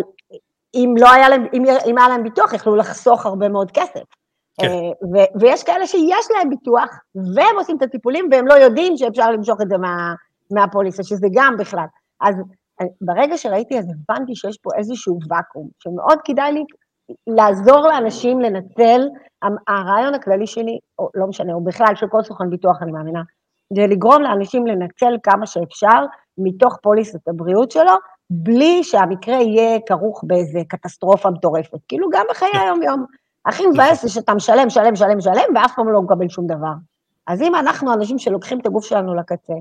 אם 0.75 0.95
לא 0.99 1.13
היה 1.13 1.29
להם, 1.29 1.47
אם, 1.53 1.65
אם 1.87 1.99
היה 1.99 2.09
להם 2.09 2.23
ביטוח, 2.23 2.53
יכלו 2.53 2.77
לחסוך 2.77 3.27
הרבה 3.27 3.49
מאוד 3.49 3.71
כסף. 3.71 4.03
כן. 4.61 4.67
אה, 4.67 4.73
ו- 5.13 5.41
ויש 5.41 5.63
כאלה 5.63 5.87
שיש 5.87 6.27
להם 6.31 6.51
ביטוח, 6.51 6.99
והם 7.15 7.57
עושים 7.59 7.77
את 7.77 7.83
הטיפולים, 7.83 8.29
והם 8.31 8.47
לא 8.47 8.55
יודעים 8.55 8.97
שאפשר 8.97 9.31
למשוך 9.31 9.61
את 9.61 9.69
זה 9.69 9.79
מה, 9.79 10.15
מהפוליסה, 10.51 11.03
שזה 11.03 11.27
גם 11.35 11.57
בכלל. 11.59 11.87
אז 12.21 12.35
אה, 12.81 12.87
ברגע 13.01 13.37
שראיתי, 13.37 13.79
אז 13.79 13.85
הבנתי 13.85 14.35
שיש 14.35 14.59
פה 14.63 14.71
איזשהו 14.79 15.19
ואקום, 15.31 15.69
שמאוד 15.79 16.19
כדאי 16.25 16.53
לי 16.53 16.65
לעזור 17.27 17.89
לאנשים 17.89 18.41
לנצל, 18.41 19.09
הרעיון 19.69 20.15
הכללי 20.15 20.47
שלי, 20.47 20.79
או 20.99 21.09
לא 21.15 21.27
משנה, 21.27 21.53
או 21.53 21.65
בכלל 21.65 21.95
של 21.95 22.09
כל 22.09 22.23
סוכן 22.23 22.51
ביטוח, 22.51 22.83
אני 22.83 22.93
מאמינה, 22.93 23.23
זה 23.77 23.83
לגרום 23.87 24.23
לאנשים 24.23 24.67
לנצל 24.67 25.17
כמה 25.23 25.47
שאפשר 25.47 26.05
מתוך 26.39 26.79
פוליסת 26.83 27.29
הבריאות 27.29 27.71
שלו, 27.71 27.93
בלי 28.35 28.85
שהמקרה 28.85 29.35
יהיה 29.35 29.79
כרוך 29.87 30.25
באיזה 30.27 30.61
קטסטרופה 30.69 31.31
מטורפת. 31.31 31.79
כאילו 31.89 32.09
גם 32.13 32.27
בחיי 32.31 32.53
כן. 32.53 32.59
היום-יום. 32.59 33.07
הכי 33.47 33.67
מבאס 33.67 34.03
זה 34.03 34.09
שאתה 34.09 34.35
משלם, 34.35 34.67
משלם, 34.67 34.93
משלם, 34.93 35.19
משלם, 35.19 35.55
ואף 35.55 35.73
פעם 35.77 35.89
לא 35.89 36.03
מקבל 36.03 36.29
שום 36.29 36.47
דבר. 36.47 36.73
אז 37.27 37.43
אם 37.43 37.55
אנחנו 37.55 37.93
אנשים 37.93 38.19
שלוקחים 38.19 38.61
את 38.61 38.67
הגוף 38.67 38.85
שלנו 38.85 39.15
לקצה, 39.15 39.55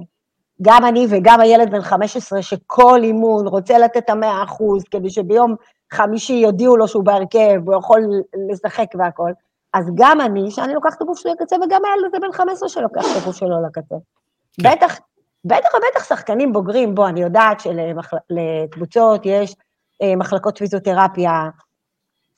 גם 0.61 0.85
אני 0.85 1.07
וגם 1.09 1.39
הילד 1.39 1.71
בן 1.71 1.81
15, 1.81 2.41
שכל 2.41 2.99
אימון 3.03 3.47
רוצה 3.47 3.77
לתת 3.77 3.97
את 3.97 4.09
המאה 4.09 4.43
אחוז, 4.43 4.83
כדי 4.91 5.09
שביום 5.09 5.55
חמישי 5.93 6.33
יודיעו 6.33 6.77
לו 6.77 6.87
שהוא 6.87 7.03
בהרכב, 7.03 7.61
הוא 7.65 7.75
יכול 7.75 8.01
לשחק 8.49 8.87
והכול, 8.99 9.33
אז 9.73 9.91
גם 9.95 10.21
אני, 10.21 10.51
שאני 10.51 10.73
לוקחת 10.73 10.97
את 10.97 11.01
הגוף 11.01 11.19
שלי 11.19 11.31
לקצה, 11.31 11.55
וגם 11.55 11.81
הילד 11.85 12.05
הזה 12.07 12.19
בן 12.19 12.31
15 12.31 12.69
שלוקח 12.69 13.01
את 13.01 13.21
הגוף 13.21 13.35
שלו 13.35 13.65
לקצה. 13.65 13.95
כן. 14.61 14.71
בטח, 14.71 14.99
בטח 15.45 15.69
ובטח 15.75 16.03
שחקנים 16.09 16.53
בוגרים, 16.53 16.95
בוא, 16.95 17.07
אני 17.07 17.21
יודעת 17.21 17.59
שלקבוצות 17.59 19.21
יש 19.25 19.55
אה, 20.01 20.15
מחלקות 20.15 20.57
פיזיותרפיה, 20.57 21.49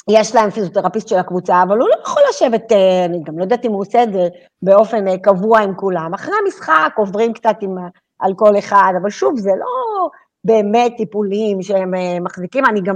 יש 0.09 0.35
להם 0.35 0.49
פיזיותרפיסט 0.49 1.07
של 1.07 1.17
הקבוצה, 1.17 1.63
אבל 1.63 1.79
הוא 1.79 1.89
לא 1.89 1.95
יכול 2.03 2.21
לשבת, 2.29 2.71
אה, 2.71 3.05
אני 3.05 3.23
גם 3.23 3.37
לא 3.37 3.43
יודעת 3.43 3.65
אם 3.65 3.71
הוא 3.71 3.81
עושה 3.81 4.03
את 4.03 4.13
זה 4.13 4.27
באופן 4.61 5.07
אה, 5.07 5.17
קבוע 5.17 5.59
עם 5.59 5.75
כולם. 5.75 6.13
אחרי 6.13 6.33
המשחק 6.45 6.93
עוברים 6.97 7.33
קצת 7.33 7.55
עם, 7.61 7.75
על 8.19 8.33
כל 8.35 8.57
אחד, 8.57 8.93
אבל 9.01 9.09
שוב, 9.09 9.39
זה 9.39 9.51
לא 9.59 10.09
באמת 10.43 10.93
טיפולים 10.97 11.61
שהם 11.61 11.93
מחזיקים, 12.23 12.65
אני 12.65 12.81
גם 12.81 12.95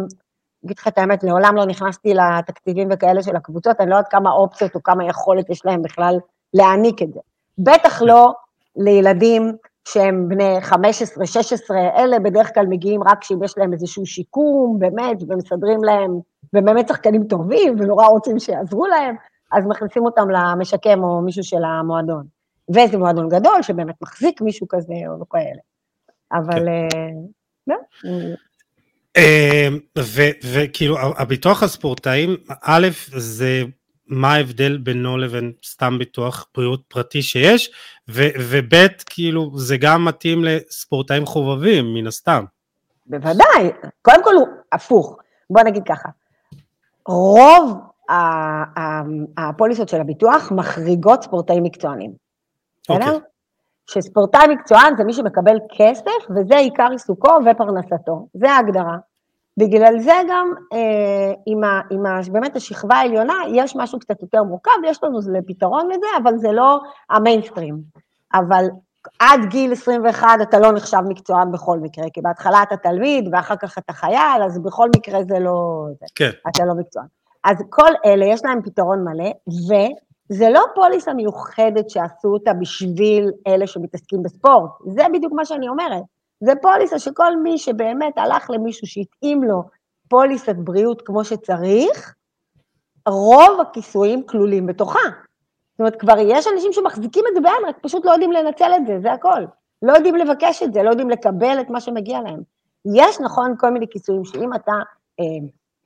אגיד 0.65 0.79
לך 0.79 0.87
את 0.87 0.97
האמת, 0.97 1.23
לעולם 1.23 1.55
לא 1.55 1.65
נכנסתי 1.65 2.13
לתקציבים 2.13 2.87
וכאלה 2.91 3.23
של 3.23 3.35
הקבוצות, 3.35 3.75
אני 3.79 3.89
לא 3.89 3.95
יודעת 3.95 4.11
כמה 4.11 4.31
אופציות 4.31 4.75
או 4.75 4.83
כמה 4.83 5.05
יכולת 5.05 5.49
יש 5.49 5.65
להם 5.65 5.81
בכלל 5.81 6.19
להעניק 6.53 7.01
את 7.01 7.13
זה. 7.13 7.19
בטח 7.57 8.01
לא 8.01 8.33
לילדים 8.75 9.55
שהם 9.93 10.29
בני 10.29 10.61
15, 10.61 11.25
16, 11.25 11.77
אלה 11.97 12.19
בדרך 12.19 12.53
כלל 12.53 12.65
מגיעים 12.69 13.03
רק 13.03 13.21
כשאם 13.21 13.43
יש 13.43 13.57
להם 13.57 13.73
איזשהו 13.73 14.05
שיקום, 14.05 14.77
באמת, 14.79 15.17
ומסדרים 15.29 15.83
להם, 15.83 16.19
ובאמת 16.53 16.87
שחקנים 16.87 17.23
טובים, 17.23 17.75
ונורא 17.79 18.05
רוצים 18.07 18.39
שיעזרו 18.39 18.87
להם, 18.87 19.15
אז 19.51 19.65
מכניסים 19.67 20.05
אותם 20.05 20.29
למשקם 20.29 21.03
או 21.03 21.21
מישהו 21.21 21.43
של 21.43 21.63
המועדון. 21.63 22.25
ואיזה 22.73 22.97
מועדון 22.97 23.29
גדול, 23.29 23.61
שבאמת 23.61 23.95
מחזיק 24.01 24.41
מישהו 24.41 24.67
כזה 24.67 24.93
או 25.07 25.29
כאלה. 25.29 25.61
אבל, 26.33 26.67
כן. 27.65 27.75
uh, 28.07 28.37
אמ, 29.17 29.79
וכאילו, 30.43 30.97
הביטוח 30.99 31.63
הספורטאים, 31.63 32.37
א', 32.63 32.87
זה 33.17 33.63
מה 34.07 34.33
ההבדל 34.33 34.77
בינו 34.77 35.17
לבין 35.17 35.51
סתם 35.65 35.95
ביטוח 35.99 36.47
בריאות 36.55 36.81
פרטי 36.87 37.21
שיש, 37.21 37.71
וב', 38.09 38.87
כאילו, 39.05 39.51
זה 39.55 39.77
גם 39.77 40.05
מתאים 40.05 40.43
לספורטאים 40.43 41.25
חובבים, 41.25 41.93
מן 41.93 42.07
הסתם. 42.07 42.45
בוודאי, 43.05 43.71
קודם 44.01 44.23
כל 44.23 44.35
הוא 44.35 44.47
הפוך, 44.71 45.17
בוא 45.49 45.63
נגיד 45.63 45.83
ככה, 45.87 46.09
רוב 47.07 47.77
הפוליסות 49.37 49.89
של 49.89 50.01
הביטוח 50.01 50.51
מחריגות 50.51 51.23
ספורטאים 51.23 51.63
מקצוענים, 51.63 52.11
בסדר? 52.83 52.97
Okay. 52.97 53.07
אוקיי. 53.07 53.19
שספורטאי 53.89 54.47
מקצוען 54.47 54.95
זה 54.97 55.03
מי 55.03 55.13
שמקבל 55.13 55.57
כסף, 55.77 56.29
וזה 56.29 56.57
עיקר 56.57 56.87
עיסוקו 56.91 57.31
ופרנסתו, 57.45 58.27
זה 58.33 58.51
ההגדרה. 58.51 58.97
בגלל 59.57 59.99
זה 59.99 60.13
גם 60.29 60.53
אה, 60.73 61.33
עם, 61.45 61.63
ה, 61.63 61.81
עם 61.91 62.05
ה, 62.05 62.19
באמת 62.31 62.55
השכבה 62.55 62.95
העליונה, 62.95 63.33
יש 63.53 63.75
משהו 63.75 63.99
קצת 63.99 64.21
יותר 64.21 64.43
מורכב, 64.43 64.71
יש 64.85 65.03
לנו 65.03 65.19
פתרון 65.47 65.89
לזה, 65.89 66.07
אבל 66.23 66.37
זה 66.37 66.51
לא 66.51 66.79
המיינסטרים. 67.09 67.77
אבל 68.33 68.65
עד 69.19 69.39
גיל 69.49 69.71
21 69.71 70.27
אתה 70.41 70.59
לא 70.59 70.71
נחשב 70.71 71.01
מקצוען 71.07 71.51
בכל 71.51 71.79
מקרה, 71.79 72.05
כי 72.13 72.21
בהתחלה 72.21 72.63
אתה 72.63 72.77
תלמיד 72.77 73.29
ואחר 73.31 73.55
כך 73.55 73.77
אתה 73.77 73.93
חייל, 73.93 74.43
אז 74.45 74.59
בכל 74.59 74.89
מקרה 74.95 75.23
זה 75.23 75.39
לא... 75.39 75.85
כן. 76.15 76.29
אתה 76.49 76.65
לא 76.65 76.73
מקצוען. 76.73 77.05
אז 77.43 77.57
כל 77.69 77.91
אלה, 78.05 78.25
יש 78.25 78.45
להם 78.45 78.61
פתרון 78.61 79.03
מלא, 79.03 79.31
וזה 79.47 80.49
לא 80.49 80.61
פוליסה 80.75 81.13
מיוחדת 81.13 81.89
שעשו 81.89 82.27
אותה 82.27 82.53
בשביל 82.53 83.31
אלה 83.47 83.67
שמתעסקים 83.67 84.23
בספורט, 84.23 84.71
זה 84.85 85.03
בדיוק 85.13 85.33
מה 85.33 85.45
שאני 85.45 85.69
אומרת. 85.69 86.03
זה 86.39 86.51
פוליסה 86.61 86.99
שכל 86.99 87.37
מי 87.37 87.57
שבאמת 87.57 88.17
הלך 88.17 88.49
למישהו 88.49 88.87
שהתאים 88.87 89.43
לו 89.43 89.63
פוליסת 90.09 90.55
בריאות 90.55 91.01
כמו 91.01 91.23
שצריך, 91.23 92.15
רוב 93.07 93.61
הכיסויים 93.61 94.27
כלולים 94.27 94.65
בתוכה. 94.65 94.99
זאת 95.71 95.79
אומרת, 95.79 95.95
כבר 95.95 96.15
יש 96.19 96.47
אנשים 96.53 96.73
שמחזיקים 96.73 97.23
את 97.29 97.35
זה 97.35 97.41
ביד, 97.41 97.67
רק 97.67 97.77
פשוט 97.81 98.05
לא 98.05 98.11
יודעים 98.11 98.31
לנצל 98.31 98.71
את 98.75 98.87
זה, 98.87 98.99
זה 99.01 99.13
הכל. 99.13 99.45
לא 99.81 99.93
יודעים 99.93 100.15
לבקש 100.15 100.63
את 100.63 100.73
זה, 100.73 100.83
לא 100.83 100.89
יודעים 100.89 101.09
לקבל 101.09 101.57
את 101.61 101.69
מה 101.69 101.81
שמגיע 101.81 102.21
להם. 102.21 102.41
יש, 102.95 103.19
נכון, 103.19 103.55
כל 103.59 103.69
מיני 103.69 103.85
כיסויים 103.89 104.25
שאם 104.25 104.53
אתה 104.53 104.71
אה, 105.19 105.25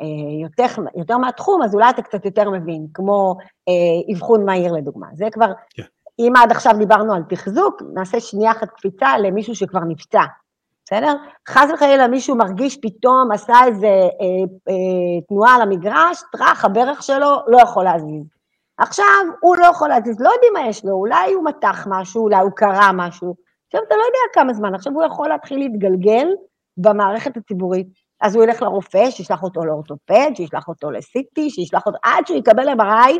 אה, 0.02 0.44
יותר, 0.44 0.66
יותר 0.96 1.18
מהתחום, 1.18 1.64
אז 1.64 1.76
אולי 1.76 1.90
אתה 1.90 2.02
קצת 2.02 2.26
יותר 2.26 2.50
מבין, 2.50 2.88
כמו 2.94 3.36
אה, 3.70 4.14
אבחון 4.14 4.46
מהיר 4.46 4.74
לדוגמה. 4.74 5.08
זה 5.14 5.28
כבר, 5.32 5.52
yeah. 5.52 5.76
כן. 5.76 5.84
אם 6.20 6.34
עד 6.36 6.52
עכשיו 6.52 6.74
דיברנו 6.78 7.14
על 7.14 7.24
תחזוק, 7.30 7.82
נעשה 7.94 8.20
שנייה 8.20 8.52
אחת 8.52 8.70
קפיצה 8.70 9.18
למישהו 9.18 9.56
שכבר 9.56 9.80
נפצע. 9.80 10.22
בסדר? 10.92 11.16
חס 11.50 11.70
וחלילה 11.74 12.08
מישהו 12.08 12.36
מרגיש 12.36 12.78
פתאום, 12.82 13.32
עשה 13.32 13.54
איזה 13.66 13.88
אה, 13.88 14.44
אה, 14.70 15.22
תנועה 15.28 15.56
על 15.56 15.62
המגרש, 15.62 16.22
טראח, 16.32 16.66
הברך 16.66 17.04
שלו 17.04 17.30
לא 17.48 17.58
יכול 17.62 17.84
להזיז. 17.84 18.26
עכשיו, 18.78 19.26
הוא 19.42 19.56
לא 19.56 19.66
יכול 19.66 19.90
להזיז, 19.90 20.20
לא 20.20 20.30
יודעים 20.30 20.54
מה 20.54 20.68
יש 20.68 20.86
לו, 20.86 20.94
אולי 20.94 21.34
הוא 21.34 21.46
מתח 21.46 21.88
משהו, 21.90 22.24
אולי 22.24 22.40
הוא 22.40 22.52
קרא 22.56 22.92
משהו. 22.94 23.36
עכשיו, 23.68 23.82
אתה 23.88 23.96
לא 23.96 24.02
יודע 24.02 24.20
כמה 24.34 24.54
זמן, 24.54 24.76
עכשיו 24.76 24.94
הוא 24.94 25.04
יכול 25.04 25.30
להתחיל 25.30 25.60
להתגלגל 25.60 26.28
במערכת 26.78 27.38
הציבורית. 27.38 27.88
אז 28.22 28.36
הוא 28.36 28.44
ילך 28.44 28.62
לרופא, 28.62 29.12
שישלח 29.12 29.44
אותו 29.44 29.66
לאורתופד, 29.66 30.32
שישלח 30.36 30.68
אותו 30.68 30.92
לסיטי, 30.92 31.50
שישלח 31.50 31.86
אותו, 31.86 31.98
עד 32.04 32.28
שהוא 32.28 32.38
יקבל 32.38 32.70
MRI, 32.70 33.14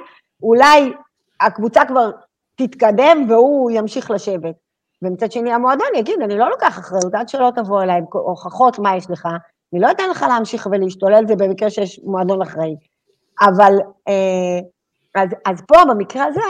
אולי 0.44 0.94
הקבוצה 1.42 1.86
כבר 1.86 2.12
תתקדם 2.56 3.26
והוא 3.30 3.72
ימשיך 3.72 4.12
לשבת. 4.12 4.56
ומצד 5.02 5.32
שני 5.32 5.54
המועדון 5.54 5.88
יגיד, 5.96 6.22
אני 6.22 6.38
לא 6.38 6.50
לוקח 6.50 6.80
אחריות 6.80 7.16
עד 7.16 7.30
שלא 7.30 7.50
תבוא 7.56 7.84
אליי 7.84 7.98
עם 7.98 8.06
הוכחות 8.12 8.80
מה 8.80 8.96
יש 8.98 9.10
לך, 9.10 9.28
אני 9.74 9.82
לא 9.82 9.92
אתן 9.92 10.10
לך 10.10 10.26
להמשיך 10.30 10.68
ולהשתולל 10.72 11.28
זה 11.28 11.36
במקרה 11.36 11.70
שיש 11.70 12.00
מועדון 12.04 12.42
אחראי. 12.42 12.76
אבל, 13.42 13.74
אה, 14.08 14.60
אז, 15.16 15.30
אז 15.46 15.62
פה 15.68 15.76
במקרה 15.90 16.26
הזה, 16.26 16.42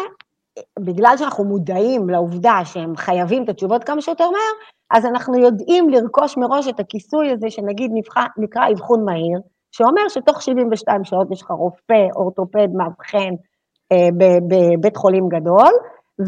בגלל 0.79 1.17
שאנחנו 1.17 1.43
מודעים 1.43 2.09
לעובדה 2.09 2.59
שהם 2.65 2.95
חייבים 2.95 3.43
את 3.43 3.49
התשובות 3.49 3.83
כמה 3.83 4.01
שיותר 4.01 4.29
מהר, 4.29 4.53
אז 4.91 5.05
אנחנו 5.05 5.39
יודעים 5.39 5.89
לרכוש 5.89 6.37
מראש 6.37 6.67
את 6.67 6.79
הכיסוי 6.79 7.31
הזה 7.31 7.49
שנגיד 7.49 7.91
נבחר, 7.93 8.25
נקרא 8.37 8.69
אבחון 8.71 9.05
מהיר, 9.05 9.39
שאומר 9.71 10.09
שתוך 10.09 10.41
72 10.41 11.03
שעות 11.03 11.31
יש 11.31 11.41
לך 11.41 11.51
רופא, 11.51 12.07
אורתופד, 12.15 12.67
מאבחן 12.73 13.33
אה, 13.91 14.07
בבית 14.47 14.97
חולים 14.97 15.29
גדול, 15.29 15.71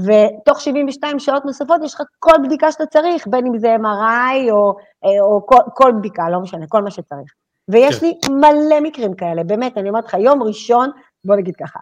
ותוך 0.05 0.61
72 0.61 1.19
שעות 1.19 1.45
נוספות 1.45 1.81
יש 1.83 1.93
לך 1.93 2.01
כל 2.19 2.33
בדיקה 2.43 2.71
שאתה 2.71 2.85
צריך, 2.85 3.27
בין 3.27 3.45
אם 3.45 3.57
זה 3.57 3.75
MRI 3.75 4.51
או, 4.51 4.75
אה, 5.05 5.21
או 5.21 5.45
כל, 5.45 5.57
כל 5.73 5.91
בדיקה, 5.97 6.29
לא 6.29 6.39
משנה, 6.39 6.65
כל 6.67 6.83
מה 6.83 6.91
שצריך. 6.91 7.33
ויש 7.69 7.99
כן. 7.99 8.05
לי 8.05 8.13
מלא 8.29 8.79
מקרים 8.81 9.13
כאלה, 9.13 9.43
באמת, 9.43 9.77
אני 9.77 9.89
אומרת 9.89 10.05
לך, 10.05 10.13
יום 10.13 10.43
ראשון, 10.43 10.89
בוא 11.25 11.35
נגיד 11.35 11.55
ככה, 11.55 11.79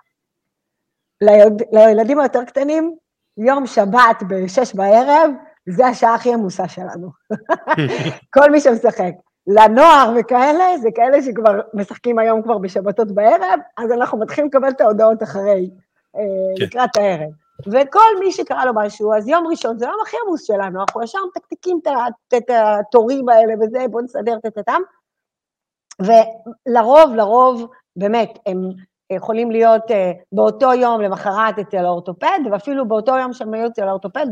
לילד, 1.21 1.62
לילדים 1.71 2.19
היותר 2.19 2.43
קטנים, 2.43 2.95
יום 3.38 3.67
שבת 3.67 4.24
ב-6 4.28 4.78
בערב, 4.78 5.32
זה 5.69 5.88
השעה 5.88 6.15
הכי 6.15 6.34
עמוסה 6.34 6.67
שלנו. 6.67 7.10
כל 8.36 8.52
מי 8.52 8.60
שמשחק. 8.60 9.12
לנוער 9.47 10.13
וכאלה, 10.19 10.78
זה 10.78 10.89
כאלה 10.95 11.21
שכבר 11.21 11.62
משחקים 11.74 12.19
היום 12.19 12.41
כבר 12.41 12.58
בשבתות 12.58 13.12
בערב, 13.12 13.60
אז 13.78 13.91
אנחנו 13.91 14.19
מתחילים 14.19 14.47
לקבל 14.47 14.69
את 14.69 14.82
ההודעות 14.82 15.24
אחרי, 15.24 15.69
אה, 16.15 16.21
כן. 16.58 16.65
לקראת 16.65 16.97
הערב. 16.97 17.32
וכל 17.67 18.19
מי 18.19 18.32
שקרה 18.32 18.65
לו 18.65 18.71
משהו, 18.76 19.13
אז 19.13 19.28
יום 19.28 19.47
ראשון 19.47 19.78
זה 19.78 19.86
היום 19.86 20.02
הכי 20.02 20.17
עמוס 20.26 20.43
שלנו, 20.43 20.82
אנחנו 20.82 21.04
ישר 21.04 21.19
מתקתקים 21.28 21.80
את 22.38 22.50
התורים 22.50 23.30
האלה 23.30 23.54
וזה, 23.62 23.86
בואו 23.91 24.04
נסדר 24.04 24.38
את 24.38 24.45
הטאטם. 24.45 24.82
ולרוב, 26.00 27.15
לרוב, 27.15 27.67
באמת, 27.95 28.39
הם 28.45 28.58
יכולים 29.12 29.52
להיות 29.52 29.91
uh, 29.91 29.93
באותו 30.32 30.74
יום 30.74 31.02
למחרת 31.02 31.60
אצל 31.60 31.86
האורתופד, 31.86 32.39
ואפילו 32.52 32.88
באותו 32.88 33.17
יום 33.17 33.34
שהם 33.34 33.54
היו 33.54 33.67
אצל 33.67 33.88
האורתופד, 33.88 34.26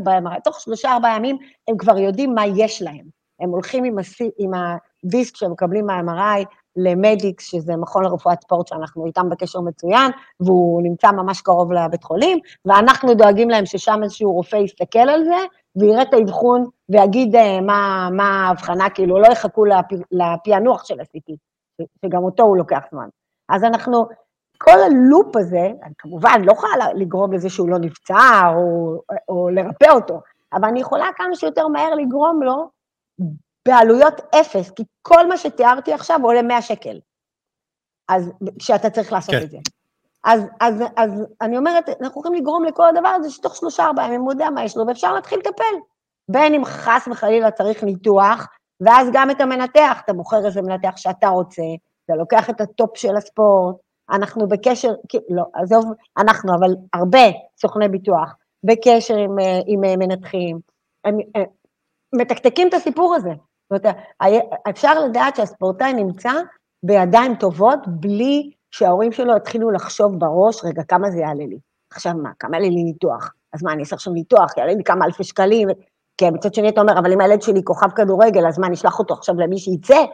תוך 0.44 0.60
שלושה-ארבעה 0.60 1.16
ימים 1.16 1.36
הם 1.68 1.76
כבר 1.76 1.98
יודעים 1.98 2.34
מה 2.34 2.46
יש 2.46 2.82
להם. 2.82 3.20
הם 3.40 3.50
הולכים 3.50 3.84
עם, 3.84 3.96
עם 4.38 4.50
הדיסק 4.54 5.36
שהם 5.36 5.52
מקבלים 5.52 5.86
מה-MRI, 5.86 6.44
למדיקס, 6.76 7.50
שזה 7.50 7.76
מכון 7.76 8.04
לרפואת 8.04 8.42
ספורט 8.42 8.66
שאנחנו 8.66 9.06
איתם 9.06 9.28
בקשר 9.28 9.60
מצוין, 9.60 10.10
והוא 10.40 10.82
נמצא 10.82 11.10
ממש 11.10 11.40
קרוב 11.40 11.72
לבית 11.72 12.04
חולים, 12.04 12.38
ואנחנו 12.64 13.14
דואגים 13.14 13.50
להם 13.50 13.66
ששם 13.66 14.00
איזשהו 14.02 14.32
רופא 14.32 14.56
יסתכל 14.56 14.98
על 14.98 15.24
זה, 15.24 15.36
ויראה 15.76 16.02
את 16.02 16.14
האבחון 16.14 16.64
ויגיד 16.88 17.36
מה, 17.62 18.08
מה 18.12 18.46
ההבחנה, 18.46 18.90
כאילו 18.90 19.18
לא 19.18 19.26
יחכו 19.26 19.64
לפ, 19.64 19.84
לפענוח 20.12 20.84
של 20.84 21.00
ה-CT, 21.00 21.34
שגם 22.04 22.24
אותו 22.24 22.42
הוא 22.42 22.56
לוקח 22.56 22.80
זמן. 22.90 23.08
אז 23.48 23.64
אנחנו, 23.64 24.06
כל 24.58 24.80
הלופ 24.86 25.36
הזה, 25.36 25.70
אני 25.82 25.94
כמובן 25.98 26.42
לא 26.44 26.52
יכולה 26.52 26.72
לגרום 26.94 27.32
לזה 27.32 27.50
שהוא 27.50 27.68
לא 27.68 27.78
נפצע 27.78 28.52
או, 28.54 28.94
או 29.28 29.48
לרפא 29.48 29.90
אותו, 29.90 30.20
אבל 30.52 30.68
אני 30.68 30.80
יכולה 30.80 31.06
כמה 31.16 31.34
שיותר 31.34 31.68
מהר 31.68 31.94
לגרום 31.94 32.42
לו 32.42 32.79
בעלויות 33.68 34.20
אפס, 34.34 34.70
כי 34.70 34.82
כל 35.02 35.28
מה 35.28 35.36
שתיארתי 35.36 35.92
עכשיו 35.92 36.20
עולה 36.22 36.42
100 36.42 36.62
שקל. 36.62 37.00
אז 38.08 38.30
כשאתה 38.58 38.90
צריך 38.90 39.12
לעשות 39.12 39.34
כן. 39.34 39.42
את 39.42 39.50
זה. 39.50 39.58
אז, 40.24 40.42
אז, 40.60 40.74
אז 40.96 41.26
אני 41.40 41.58
אומרת, 41.58 41.88
אנחנו 41.88 42.20
יכולים 42.20 42.42
לגרום 42.42 42.64
לכל 42.64 42.88
הדבר 42.88 43.08
הזה 43.08 43.30
שתוך 43.30 43.56
שלושה 43.56 43.84
ארבעה 43.84 44.06
ימים 44.06 44.20
הוא 44.20 44.32
יודע 44.32 44.50
מה 44.50 44.64
יש 44.64 44.76
לו, 44.76 44.86
ואפשר 44.86 45.12
להתחיל 45.12 45.38
לטפל. 45.38 45.74
בין 46.30 46.54
אם 46.54 46.64
חס 46.64 47.08
וחלילה 47.10 47.50
צריך 47.50 47.84
ניתוח, 47.84 48.46
ואז 48.80 49.08
גם 49.12 49.30
את 49.30 49.40
המנתח, 49.40 50.00
אתה 50.04 50.12
בוחר 50.12 50.46
איזה 50.46 50.62
מנתח 50.62 50.92
שאתה 50.96 51.28
רוצה, 51.28 51.62
אתה 52.04 52.14
לוקח 52.14 52.50
את 52.50 52.60
ה 52.60 52.69
top 52.69 52.96
של 52.96 53.16
הספורט, 53.16 53.76
אנחנו 54.10 54.48
בקשר, 54.48 54.92
לא, 55.30 55.44
עזוב, 55.54 55.84
אנחנו, 56.18 56.54
אבל 56.54 56.76
הרבה 56.94 57.26
סוכני 57.60 57.88
ביטוח, 57.88 58.34
בקשר 58.64 59.16
עם, 59.16 59.38
אה, 59.38 59.60
עם 59.66 59.84
אה, 59.84 59.96
מנתחים, 59.96 60.60
הם, 61.04 61.18
הם 61.34 61.42
אה, 61.42 61.42
מתקתקים 62.12 62.68
את 62.68 62.74
הסיפור 62.74 63.14
הזה. 63.14 63.30
זאת 63.72 63.86
אומרת, 63.86 63.96
אפשר 64.70 65.04
לדעת 65.04 65.36
שהספורטאי 65.36 65.92
נמצא 65.92 66.32
בידיים 66.82 67.34
טובות 67.34 67.78
בלי 67.86 68.50
שההורים 68.70 69.12
שלו 69.12 69.36
התחילו 69.36 69.70
לחשוב 69.70 70.18
בראש, 70.18 70.64
רגע, 70.64 70.82
כמה 70.82 71.10
זה 71.10 71.18
יעלה 71.18 71.46
לי? 71.46 71.58
עכשיו 71.92 72.12
מה, 72.22 72.30
כמה 72.38 72.56
יעלה 72.56 72.68
לי 72.68 72.82
ניתוח? 72.82 73.32
אז 73.52 73.62
מה, 73.62 73.72
אני 73.72 73.80
אעשה 73.80 73.96
עכשיו 73.96 74.12
ניתוח, 74.12 74.56
יעלה 74.56 74.74
לי 74.74 74.84
כמה 74.84 75.04
אלפי 75.04 75.24
שקלים? 75.24 75.68
כן, 76.16 76.34
מצד 76.34 76.54
שני 76.54 76.68
אתה 76.68 76.80
אומר, 76.80 76.98
אבל 76.98 77.12
אם 77.12 77.20
הילד 77.20 77.42
שלי 77.42 77.60
כוכב 77.64 77.90
כדורגל, 77.90 78.46
אז 78.46 78.58
מה, 78.58 78.66
אני 78.66 78.74
אשלח 78.74 78.98
אותו 78.98 79.14
עכשיו 79.14 79.34
למי 79.34 79.58
שיצא 79.58 80.04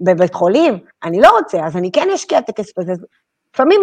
בבית 0.00 0.34
חולים? 0.34 0.78
אני 1.04 1.20
לא 1.20 1.38
רוצה, 1.38 1.66
אז 1.66 1.76
אני 1.76 1.92
כן 1.92 2.08
אשקיע 2.14 2.38
את 2.38 2.48
הכסף 2.48 2.78
הזה. 2.78 2.92
לפעמים 3.54 3.80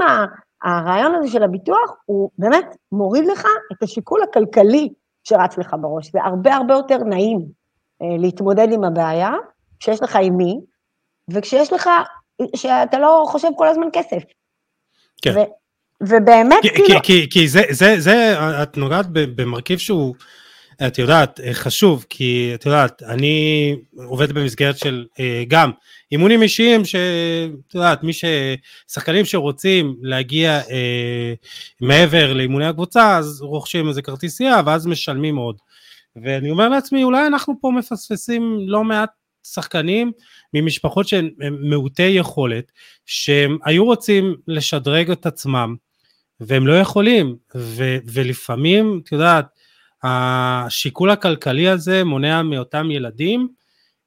הרעיון 0.63 1.15
הזה 1.15 1.28
של 1.28 1.43
הביטוח, 1.43 1.96
הוא 2.06 2.30
באמת 2.38 2.76
מוריד 2.91 3.26
לך 3.26 3.48
את 3.72 3.84
השיקול 3.84 4.24
הכלכלי 4.24 4.89
שרץ 5.24 5.58
לך 5.58 5.76
בראש. 5.82 6.12
זה 6.12 6.24
הרבה 6.24 6.56
הרבה 6.56 6.74
יותר 6.74 6.98
נעים 6.98 7.62
להתמודד 8.20 8.68
עם 8.72 8.84
הבעיה, 8.84 9.32
כשיש 9.80 10.02
לך 10.02 10.18
עם 10.22 10.38
מי, 10.38 10.54
וכשיש 11.34 11.74
לך, 11.74 11.89
שאתה 12.56 13.00
לא 13.00 13.26
חושב 13.28 13.48
כל 13.58 13.68
הזמן 13.68 13.88
כסף. 13.94 14.24
כן. 15.22 15.38
ו, 15.38 15.39
ובאמת, 16.02 16.62
כי, 16.62 16.70
כאילו... 16.70 17.00
כי, 17.04 17.22
כי, 17.22 17.30
כי 17.30 17.48
זה, 17.48 17.62
זה, 17.70 17.96
זה, 18.00 18.36
את 18.63 18.78
נוגעת 18.78 19.06
במרכיב 19.10 19.80
שהוא... 19.80 20.16
את 20.88 20.98
יודעת, 20.98 21.39
אה, 21.39 21.54
חשוב, 21.54 22.06
כי 22.10 22.52
את 22.54 22.66
יודעת, 22.66 23.04
אני 23.04 23.76
עובד 23.96 24.32
במסגרת 24.32 24.78
של 24.78 25.06
אה, 25.20 25.44
גם 25.48 25.72
אימונים 26.12 26.42
אישיים, 26.42 26.86
שאת 26.86 27.76
יודעת, 27.76 28.04
מי 28.04 28.13
ש... 28.13 28.26
שחקנים 28.92 29.26
שרוצים 29.26 29.96
להגיע 30.02 30.62
אה, 30.70 31.34
מעבר 31.82 32.34
לאימוני 32.34 32.66
הקבוצה, 32.66 33.18
אז 33.18 33.42
רוכשים 33.42 33.88
איזה 33.88 34.02
כרטיסייה, 34.02 34.62
ואז 34.66 34.88
משלמים 34.88 35.36
עוד. 35.36 35.56
ואני 36.15 36.52
אומר 36.52 36.69
לעצמי, 36.69 37.04
אולי 37.04 37.28
אנחנו 37.28 37.56
פה 37.62 37.71
מפספסים 37.78 38.58
לא 38.60 38.84
מעט 38.84 39.10
שחקנים 39.43 40.12
ממשפחות 40.54 41.08
שהן 41.08 41.30
מעוטי 41.60 42.04
יכולת, 42.04 42.71
שהם 43.06 43.58
היו 43.63 43.86
רוצים 43.86 44.36
לשדרג 44.47 45.12
את 45.12 45.26
עצמם, 45.26 45.76
והם 46.39 46.67
לא 46.67 46.80
יכולים, 46.80 47.36
ו- 47.56 47.97
ולפעמים, 48.06 49.02
את 49.04 49.12
יודעת, 49.12 49.45
השיקול 50.04 51.10
הכלכלי 51.10 51.69
הזה 51.69 52.04
מונע 52.04 52.41
מאותם 52.41 52.91
ילדים 52.91 53.47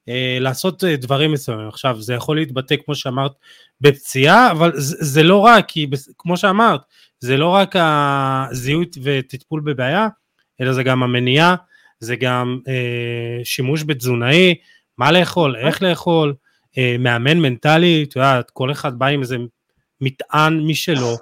אה, 0.09 0.37
לעשות 0.41 0.83
אה, 0.83 0.95
דברים 0.95 1.31
מסוימים. 1.31 1.67
עכשיו, 1.67 2.01
זה 2.01 2.13
יכול 2.13 2.37
להתבטא, 2.37 2.75
כמו 2.85 2.95
שאמרת, 2.95 3.31
בפציעה, 3.81 4.51
אבל 4.51 4.71
זה, 4.75 4.95
זה 4.99 5.23
לא 5.23 5.39
רק, 5.39 5.65
כי 5.67 5.87
כמו 6.17 6.37
שאמרת, 6.37 6.81
זה 7.19 7.37
לא 7.37 7.49
רק 7.49 7.75
הזיהוי 7.79 8.85
וטיפול 9.03 9.61
בבעיה, 9.61 10.07
אלא 10.61 10.73
זה 10.73 10.83
גם 10.83 11.03
המניעה, 11.03 11.55
זה 11.99 12.15
גם 12.15 12.59
אה, 12.67 13.43
שימוש 13.43 13.83
בתזונאי, 13.83 14.55
מה 14.97 15.11
לאכול, 15.11 15.55
איך 15.55 15.83
לאכול, 15.83 16.33
אה, 16.77 16.95
מאמן 16.99 17.37
מנטלי, 17.37 18.05
את 18.09 18.15
יודעת, 18.15 18.51
כל 18.51 18.71
אחד 18.71 18.99
בא 18.99 19.05
עם 19.05 19.21
איזה 19.21 19.37
מטען 20.01 20.59
משלו, 20.67 21.15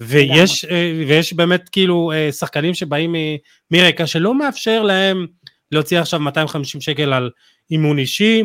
ויש, 0.00 0.64
אה, 0.64 0.92
ויש 1.08 1.32
באמת 1.32 1.68
כאילו 1.68 2.12
אה, 2.12 2.32
שחקנים 2.32 2.74
שבאים 2.74 3.14
מרקע 3.70 4.06
שלא 4.06 4.34
מאפשר 4.34 4.82
להם 4.82 5.26
להוציא 5.72 6.00
עכשיו 6.00 6.20
250 6.20 6.80
שקל 6.80 7.12
על 7.12 7.30
אימון 7.70 7.98
אישי, 7.98 8.42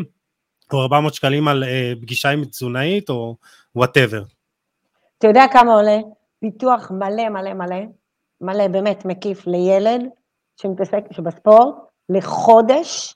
או 0.73 0.82
400 0.82 1.13
שקלים 1.13 1.47
על 1.47 1.63
אה, 1.63 1.93
פגישה 2.02 2.30
עם 2.30 2.45
תזונאית, 2.45 3.10
או 3.10 3.36
וואטאבר. 3.76 4.23
אתה 5.17 5.28
יודע 5.28 5.45
כמה 5.54 5.73
עולה? 5.73 5.97
פיתוח 6.39 6.91
מלא 6.91 7.30
מלא 7.30 7.54
מלא, 7.54 7.76
מלא 8.41 8.67
באמת 8.67 9.06
מקיף 9.06 9.47
לילד 9.47 10.02
שמתעסק, 10.62 11.04
שבספורט, 11.12 11.76
לחודש, 12.10 13.15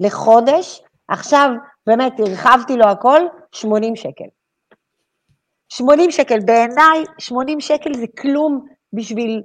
לחודש, 0.00 0.82
עכשיו 1.08 1.50
באמת 1.86 2.20
הרחבתי 2.20 2.76
לו 2.76 2.84
הכל, 2.84 3.20
80 3.52 3.96
שקל. 3.96 4.24
80 5.68 6.10
שקל, 6.10 6.40
בעיניי 6.40 7.04
80 7.18 7.60
שקל 7.60 7.94
זה 7.94 8.06
כלום 8.20 8.66
בשביל, 8.92 9.42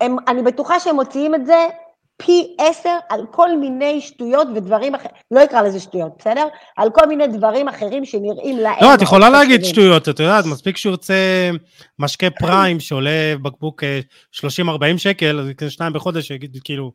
הם, 0.00 0.16
אני 0.28 0.42
בטוחה 0.42 0.80
שהם 0.80 0.94
מוציאים 0.94 1.34
את 1.34 1.46
זה 1.46 1.68
פי 2.26 2.54
עשר 2.58 2.96
על 3.08 3.20
כל 3.30 3.56
מיני 3.56 4.00
שטויות 4.00 4.48
ודברים 4.54 4.94
אחרים, 4.94 5.12
לא 5.30 5.44
אקרא 5.44 5.62
לזה 5.62 5.80
שטויות, 5.80 6.12
בסדר? 6.18 6.46
על 6.76 6.90
כל 6.90 7.06
מיני 7.06 7.26
דברים 7.26 7.68
אחרים 7.68 8.04
שנראים 8.04 8.58
להם... 8.58 8.76
לא, 8.80 8.94
את 8.94 9.02
יכולה 9.02 9.30
להגיד 9.30 9.64
שטויות, 9.64 10.08
את 10.08 10.20
יודעת, 10.20 10.44
מספיק 10.46 10.76
שהוא 10.76 10.90
יוצא 10.90 11.50
משקה 11.98 12.30
פריים 12.30 12.80
שעולה 12.80 13.34
בקבוק 13.42 13.82
30-40 14.34 14.42
אה, 14.82 14.98
שקל, 14.98 15.40
אז 15.40 15.48
יקנה 15.48 15.70
שניים 15.70 15.92
בחודש, 15.92 16.30
יגיד 16.30 16.58
כאילו... 16.64 16.92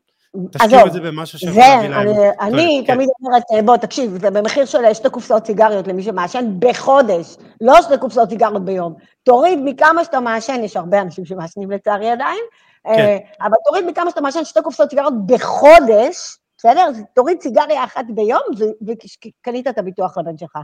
תשקיעו 0.50 0.86
את 0.86 0.92
זה 0.92 1.00
במשהו 1.00 1.38
שיכול 1.38 1.62
להביא 1.62 1.88
להם. 1.88 2.08
אני 2.40 2.84
כן. 2.86 2.94
תמיד 2.94 3.08
אומרת, 3.22 3.42
בוא, 3.64 3.76
תקשיב, 3.76 4.18
זה 4.20 4.30
במחיר 4.30 4.64
של 4.64 4.78
שתי 4.94 5.10
קופסאות 5.10 5.46
סיגריות 5.46 5.88
למי 5.88 6.02
שמעשן 6.02 6.44
בחודש, 6.58 7.36
לא 7.60 7.82
שתי 7.82 7.98
קופסאות 8.00 8.30
סיגריות 8.30 8.64
ביום. 8.64 8.94
תוריד 9.22 9.58
מכמה 9.64 10.04
שאתה 10.04 10.20
מעשן, 10.20 10.60
יש 10.64 10.76
הרבה 10.76 11.00
אנשים 11.00 11.24
שמעשנים 11.24 11.70
לצערי 11.70 12.10
עדיין, 12.10 12.40
כן. 12.86 13.00
אה, 13.00 13.46
אבל 13.46 13.56
תוריד 13.64 13.84
מכמה 13.86 14.10
שאתה 14.10 14.20
מעשן 14.20 14.44
שתי 14.44 14.62
קופסאות 14.62 14.90
סיגריות 14.90 15.14
בחודש, 15.26 16.38
בסדר? 16.58 16.88
תוריד 17.14 17.40
סיגריה 17.40 17.84
אחת 17.84 18.04
ביום 18.14 18.40
וקנית 18.86 19.66
את 19.66 19.78
הביטוח 19.78 20.18
לבן 20.18 20.38
שלך. 20.38 20.58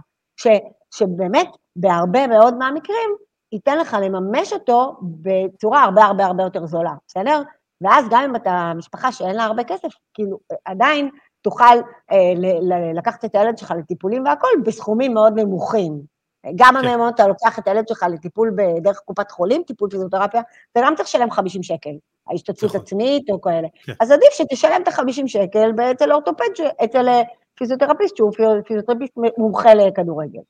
שבאמת, 0.90 1.48
בהרבה 1.76 2.26
מאוד 2.26 2.54
מהמקרים, 2.58 3.10
ייתן 3.52 3.78
לך 3.78 3.96
לממש 4.02 4.52
אותו 4.52 4.96
בצורה 5.02 5.84
הרבה 5.84 6.04
הרבה 6.04 6.26
הרבה 6.26 6.42
יותר 6.42 6.66
זולה, 6.66 6.92
בסדר? 7.06 7.42
ואז 7.80 8.04
גם 8.10 8.22
אם 8.22 8.36
אתה 8.36 8.72
משפחה 8.76 9.12
שאין 9.12 9.36
לה 9.36 9.44
הרבה 9.44 9.64
כסף, 9.64 9.88
כאילו, 10.14 10.38
עדיין 10.64 11.10
תוכל 11.42 11.64
אה, 12.12 12.32
ל- 12.36 12.98
לקחת 12.98 13.24
את 13.24 13.34
הילד 13.34 13.58
שלך 13.58 13.74
לטיפולים 13.78 14.24
והכול 14.24 14.50
בסכומים 14.64 15.14
מאוד 15.14 15.40
נמוכים. 15.40 16.12
גם 16.56 16.74
כן. 16.82 16.88
אם 16.88 17.08
אתה 17.08 17.26
לוקח 17.26 17.58
את 17.58 17.68
הילד 17.68 17.88
שלך 17.88 18.06
לטיפול 18.12 18.52
בדרך 18.56 18.98
קופת 19.04 19.30
חולים, 19.30 19.62
טיפול 19.66 19.90
פיזיותרפיה, 19.90 20.42
אתה 20.72 20.80
גם 20.84 20.94
צריך 20.94 21.08
לשלם 21.08 21.30
50 21.30 21.62
שקל, 21.62 21.90
ההשתתפות 22.30 22.68
נכון. 22.70 22.80
עצמית 22.80 23.30
או 23.30 23.40
כאלה. 23.40 23.68
כן. 23.84 23.92
אז 24.00 24.10
עדיף 24.10 24.28
שתשלם 24.32 24.82
את 24.82 24.88
ה-50 24.88 25.26
שקל 25.26 25.70
אצל 25.92 26.12
אורתופד, 26.12 26.44
אצל 26.84 27.08
אה, 27.08 27.22
פיזיותרפיסט 27.54 28.16
שהוא 28.16 28.32
פיזיותרפיסט 28.66 29.12
מומחה 29.38 29.74
לכדורגל. 29.74 30.40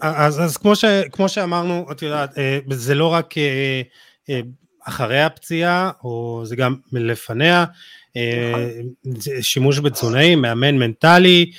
אז, 0.00 0.40
אז 0.40 0.56
כמו, 0.56 0.76
ש, 0.76 0.84
כמו 1.12 1.28
שאמרנו, 1.28 1.86
את 1.92 2.02
יודעת, 2.02 2.38
אה, 2.38 2.58
זה 2.70 2.94
לא 2.94 3.12
רק 3.12 3.34
אה, 3.38 4.40
אחרי 4.84 5.22
הפציעה, 5.22 5.90
או 6.04 6.42
זה 6.44 6.56
גם 6.56 6.76
לפניה, 6.92 7.64
נכון. 8.50 8.60
שימוש 9.40 9.80
בתזונאים, 9.80 10.42
מאמן 10.42 10.74
מנטלי, 10.74 11.50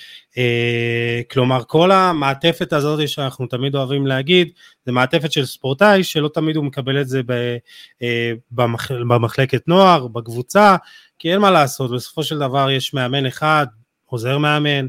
כלומר 1.32 1.63
כל 1.67 1.91
המעטפת 1.91 2.73
הזאת 2.73 3.10
שאנחנו 3.10 3.47
תמיד 3.47 3.76
אוהבים 3.76 4.08
להגיד, 4.08 4.50
זה 4.86 4.91
מעטפת 4.91 5.32
של 5.32 5.45
ספורטאי 5.45 6.04
שלא 6.04 6.30
תמיד 6.34 6.56
הוא 6.56 6.65
מקבל 6.65 7.02
את 7.02 7.08
זה 7.08 7.21
במחלקת 8.52 9.67
נוער, 9.67 10.08
בקבוצה, 10.08 10.76
כי 11.19 11.34
אין 11.34 11.41
מה 11.41 11.52
לעשות, 11.52 11.91
בסופו 11.91 12.23
של 12.23 12.39
דבר 12.39 12.71
יש 12.71 12.93
מאמן 12.93 13.26
אחד, 13.26 13.67
עוזר 14.06 14.38
מאמן, 14.38 14.88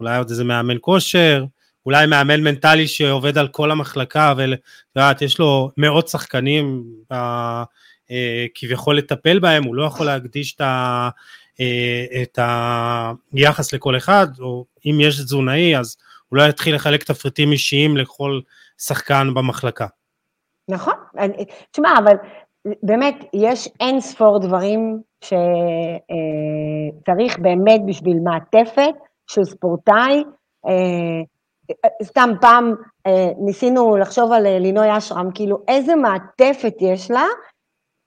אולי 0.00 0.18
עוד 0.18 0.30
איזה 0.30 0.44
מאמן 0.44 0.76
כושר, 0.80 1.44
אולי 1.86 2.06
מאמן 2.06 2.40
מנטלי 2.40 2.88
שעובד 2.88 3.38
על 3.38 3.48
כל 3.48 3.70
המחלקה, 3.70 4.34
ואת 4.36 4.58
יודעת, 4.96 5.22
יש 5.22 5.38
לו 5.38 5.70
מאות 5.76 6.08
שחקנים 6.08 6.84
אה, 7.12 7.64
אה, 8.10 8.46
כביכול 8.54 8.98
לטפל 8.98 9.38
בהם, 9.38 9.64
הוא 9.64 9.74
לא 9.74 9.84
יכול 9.84 10.06
להקדיש 10.06 10.54
את, 10.54 10.60
ה, 10.60 10.64
אה, 10.66 11.08
את 12.22 12.38
היחס 13.32 13.72
לכל 13.72 13.96
אחד, 13.96 14.26
או 14.40 14.64
אם 14.86 15.00
יש 15.00 15.20
תזונאי, 15.20 15.76
אז 15.78 15.96
הוא 16.28 16.36
לא 16.36 16.42
יתחיל 16.42 16.74
לחלק 16.74 17.02
תפריטים 17.02 17.52
אישיים 17.52 17.96
לכל 17.96 18.40
שחקן 18.78 19.34
במחלקה. 19.34 19.86
נכון, 20.68 20.94
תשמע, 21.70 21.94
אבל 21.98 22.14
באמת, 22.82 23.24
יש 23.32 23.68
אין 23.80 24.00
ספור 24.00 24.38
דברים 24.38 25.00
שצריך 25.24 25.38
באמת 27.38 27.80
בשביל 27.86 28.16
מעטפת 28.24 28.94
של 29.26 29.44
ספורטאי, 29.44 30.24
סתם 32.02 32.30
פעם 32.40 32.74
ניסינו 33.38 33.96
לחשוב 33.96 34.32
על 34.32 34.58
לינוי 34.58 34.98
אשרם, 34.98 35.30
כאילו 35.34 35.58
איזה 35.68 35.96
מעטפת 35.96 36.74
יש 36.80 37.10
לה 37.10 37.24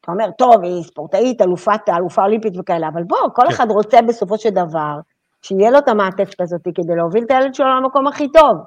אתה 0.02 0.12
אומר, 0.12 0.32
טוב, 0.38 0.64
היא 0.64 0.84
ספורטאית, 0.84 1.42
אלופת, 1.42 1.90
אלופה 1.90 2.24
אולימפית 2.24 2.54
וכאלה, 2.58 2.88
אבל 2.88 3.04
בוא, 3.04 3.18
כל 3.36 3.42
כן. 3.42 3.48
אחד 3.48 3.72
רוצה 3.72 4.02
בסופו 4.02 4.38
של 4.38 4.50
דבר 4.50 5.00
שיהיה 5.42 5.72
לו 5.72 5.78
את 5.78 5.88
המעטפת 5.88 6.42
הזאת 6.42 6.62
כדי 6.76 6.96
להוביל 6.96 7.24
את 7.24 7.32
הילד 7.32 7.56
שלו 7.56 7.66
למקום 7.66 8.08
הכי 8.08 8.32
טוב. 8.32 8.58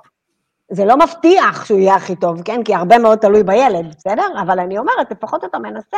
זה 0.71 0.85
לא 0.85 0.97
מבטיח 0.97 1.65
שהוא 1.65 1.79
יהיה 1.79 1.95
הכי 1.95 2.17
טוב, 2.17 2.43
כן? 2.43 2.65
כי 2.65 2.75
הרבה 2.75 2.99
מאוד 2.99 3.19
תלוי 3.19 3.43
בילד, 3.43 3.95
בסדר? 3.97 4.27
אבל 4.43 4.61
אני 4.61 4.79
אומרת, 4.79 5.11
לפחות 5.11 5.45
אתה 5.45 5.59
מנסה 5.59 5.97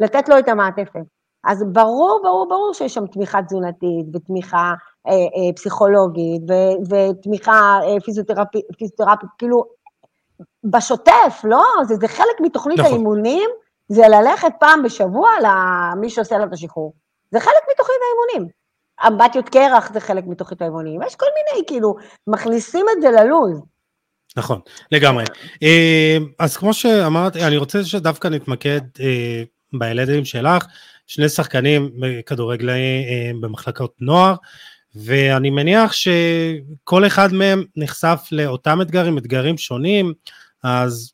לתת 0.00 0.28
לו 0.28 0.38
את 0.38 0.48
המעטפת. 0.48 1.00
אז 1.44 1.64
ברור, 1.72 2.20
ברור, 2.22 2.48
ברור 2.48 2.74
שיש 2.74 2.94
שם 2.94 3.06
תמיכה 3.06 3.42
תזונתית 3.42 4.06
ותמיכה 4.14 4.74
אה, 5.06 5.12
אה, 5.12 5.52
פסיכולוגית 5.56 6.42
ו, 6.48 6.52
ותמיכה 6.90 7.78
אה, 7.82 8.00
פיזיותרפית, 8.04 8.64
פיזיותרפית, 8.78 9.28
כאילו, 9.38 9.64
בשוטף, 10.64 11.40
לא? 11.44 11.62
זה, 11.82 11.94
זה 11.94 12.08
חלק 12.08 12.40
מתוכנית 12.40 12.78
נכון. 12.78 12.92
האימונים, 12.92 13.50
זה 13.88 14.02
ללכת 14.08 14.52
פעם 14.60 14.82
בשבוע 14.82 15.30
למי 15.42 16.10
שעושה 16.10 16.38
לה 16.38 16.44
את 16.44 16.52
השחרור. 16.52 16.94
זה 17.30 17.40
חלק 17.40 17.62
מתוכנית 17.72 17.98
האימונים. 18.02 18.52
אמבטיות 19.06 19.48
קרח 19.48 19.92
זה 19.92 20.00
חלק 20.00 20.24
מתוכנית 20.26 20.62
האימונים. 20.62 21.02
יש 21.02 21.16
כל 21.16 21.26
מיני, 21.34 21.66
כאילו, 21.66 21.96
מכניסים 22.26 22.86
את 22.96 23.02
זה 23.02 23.10
ללוז. 23.10 23.62
נכון, 24.36 24.60
לגמרי. 24.92 25.24
אה, 25.62 26.16
אז 26.38 26.56
כמו 26.56 26.74
שאמרתי, 26.74 27.44
אני 27.44 27.56
רוצה 27.56 27.84
שדווקא 27.84 28.28
נתמקד 28.28 28.80
אה, 29.00 29.42
בילדים 29.72 30.24
שלך, 30.24 30.66
שני 31.06 31.28
שחקנים 31.28 31.90
אה, 32.04 33.30
במחלקות 33.40 33.94
נוער, 34.00 34.34
ואני 34.94 35.50
מניח 35.50 35.92
שכל 35.92 37.06
אחד 37.06 37.32
מהם 37.32 37.64
נחשף 37.76 38.28
לאותם 38.32 38.80
אתגרים, 38.80 39.18
אתגרים 39.18 39.58
שונים, 39.58 40.12
אז 40.62 41.12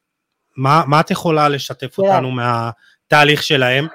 מה, 0.57 0.83
מה 0.87 1.01
את 1.01 1.11
יכולה 1.11 1.49
לשתף 1.49 1.99
אותנו 1.99 2.31
מהתהליך 2.31 3.43
שלהם? 3.43 3.87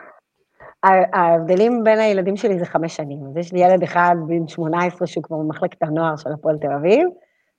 ההבדלים 1.14 1.84
בין 1.84 2.00
הילדים 2.00 2.38
שלי 2.38 2.60
זה 2.60 2.66
חמש 2.66 2.96
שנים. 2.96 3.20
אז 3.30 3.38
יש 3.38 3.54
לי 3.54 3.60
ילד 3.60 3.84
אחד 3.84 4.16
בן 4.28 4.48
18 4.48 5.08
שהוא 5.08 5.24
כבר 5.24 5.38
במחלקת 5.38 5.84
הנוער 5.84 6.16
של 6.16 6.30
הפועל 6.34 6.58
תל 6.58 6.72
אביב, 6.72 7.10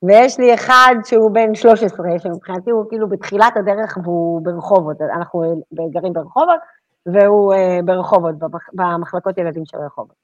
ויש 0.03 0.39
לי 0.39 0.53
אחד 0.53 0.95
שהוא 1.05 1.31
בן 1.31 1.55
13, 1.55 2.05
שמבחינתי 2.19 2.71
הוא 2.71 2.85
כאילו 2.89 3.09
בתחילת 3.09 3.57
הדרך 3.57 3.97
והוא 4.03 4.41
ברחובות, 4.41 5.01
אנחנו 5.01 5.63
גרים 5.89 6.13
ברחובות, 6.13 6.59
והוא 7.05 7.53
uh, 7.53 7.57
ברחובות, 7.85 8.35
במחלקות 8.73 9.37
ילדים 9.37 9.65
של 9.65 9.77
רחובות. 9.77 10.15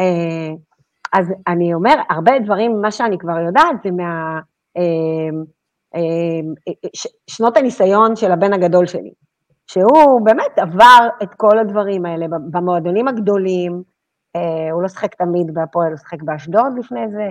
Uh, 0.00 0.02
אז 1.12 1.32
אני 1.46 1.74
אומר, 1.74 1.94
הרבה 2.10 2.38
דברים, 2.38 2.82
מה 2.82 2.90
שאני 2.90 3.18
כבר 3.18 3.38
יודעת 3.38 3.82
זה 3.84 3.90
מה... 3.90 4.40
Uh, 5.96 6.70
שנות 7.26 7.56
הניסיון 7.56 8.16
של 8.16 8.32
הבן 8.32 8.52
הגדול 8.52 8.86
שלי, 8.86 9.12
שהוא 9.66 10.20
באמת 10.24 10.58
עבר 10.58 11.08
את 11.22 11.28
כל 11.36 11.58
הדברים 11.58 12.06
האלה 12.06 12.26
במועדונים 12.50 13.08
הגדולים, 13.08 13.82
הוא 14.72 14.82
לא 14.82 14.88
שחק 14.88 15.14
תמיד 15.14 15.54
בהפועל, 15.54 15.88
הוא 15.88 15.96
שחק 15.96 16.22
באשדוד 16.22 16.78
לפני 16.78 17.08
זה, 17.10 17.22
אה, 17.22 17.30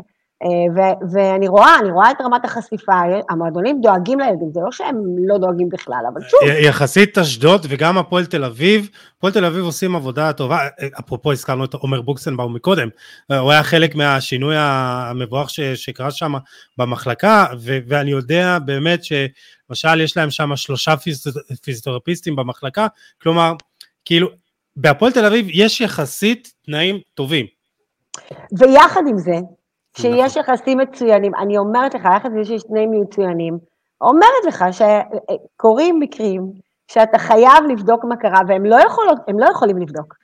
ו- 0.76 1.14
ואני 1.14 1.48
רואה, 1.48 1.80
אני 1.80 1.92
רואה 1.92 2.12
את 2.12 2.22
רמת 2.22 2.46
החשיפה, 2.46 2.94
המועדונים 3.30 3.82
דואגים 3.82 4.20
לילדים, 4.20 4.52
זה 4.54 4.60
לא 4.64 4.72
שהם 4.72 4.96
לא 5.28 5.38
דואגים 5.38 5.70
בכלל, 5.70 6.04
אבל 6.14 6.22
שוב. 6.22 6.40
יחסית 6.44 7.18
אשדוד 7.18 7.66
וגם 7.70 7.98
הפועל 7.98 8.26
תל 8.26 8.44
אביב, 8.44 8.90
הפועל 9.18 9.34
תל 9.34 9.46
אביב 9.46 9.66
עושים 9.66 9.96
עבודה 9.96 10.34
טובה, 10.34 10.58
אה, 10.58 10.88
אפרופו 11.00 11.32
הזכרנו 11.32 11.66
את 11.66 11.74
עומר 11.74 12.02
בוקסנבאום 12.02 12.56
מקודם, 12.56 12.88
אה, 13.32 13.40
הוא 13.40 13.52
היה 13.52 13.64
חלק 13.64 13.96
מהשינוי 13.96 14.56
המבורך 14.58 15.50
ש- 15.50 15.60
שקרה 15.60 16.12
שם 16.12 16.34
במחלקה, 16.78 17.46
ו- 17.60 17.80
ואני 17.88 18.12
יודע 18.12 18.58
באמת 18.66 19.04
שלמשל 19.04 20.02
יש 20.02 20.18
להם 20.18 20.30
שם 20.30 20.56
שלושה 20.56 20.94
פיזיותרפיסטים 21.64 22.36
במחלקה, 22.36 22.88
כלומר, 23.22 23.54
כאילו, 24.06 24.28
בהפועל 24.76 25.12
תל 25.12 25.26
אביב 25.26 25.48
יש 25.50 25.82
יחסית 25.82 26.54
תנאים 26.66 27.00
טובים. 27.14 27.46
ויחד 28.60 29.02
עם 29.10 29.18
זה, 29.18 29.36
שיש 29.98 30.38
נכון. 30.38 30.54
יחסים 30.54 30.78
מצוינים, 30.78 31.36
אני 31.36 31.58
אומרת 31.58 31.94
לך, 31.94 32.08
יחד 32.16 32.32
עם 32.32 32.44
זה 32.44 32.46
שיש 32.46 32.64
תנאים 32.64 32.92
מצוינים, 32.92 33.58
אומרת 34.02 34.46
לך 34.48 34.66
שקורים 34.72 36.00
מקרים 36.00 36.52
שאתה 36.88 37.18
חייב 37.18 37.64
לבדוק 37.70 38.04
מה 38.04 38.16
קרה, 38.16 38.42
והם 38.48 38.66
לא, 38.66 38.76
יכולות, 38.76 39.18
לא 39.40 39.46
יכולים 39.46 39.78
לבדוק. 39.78 40.16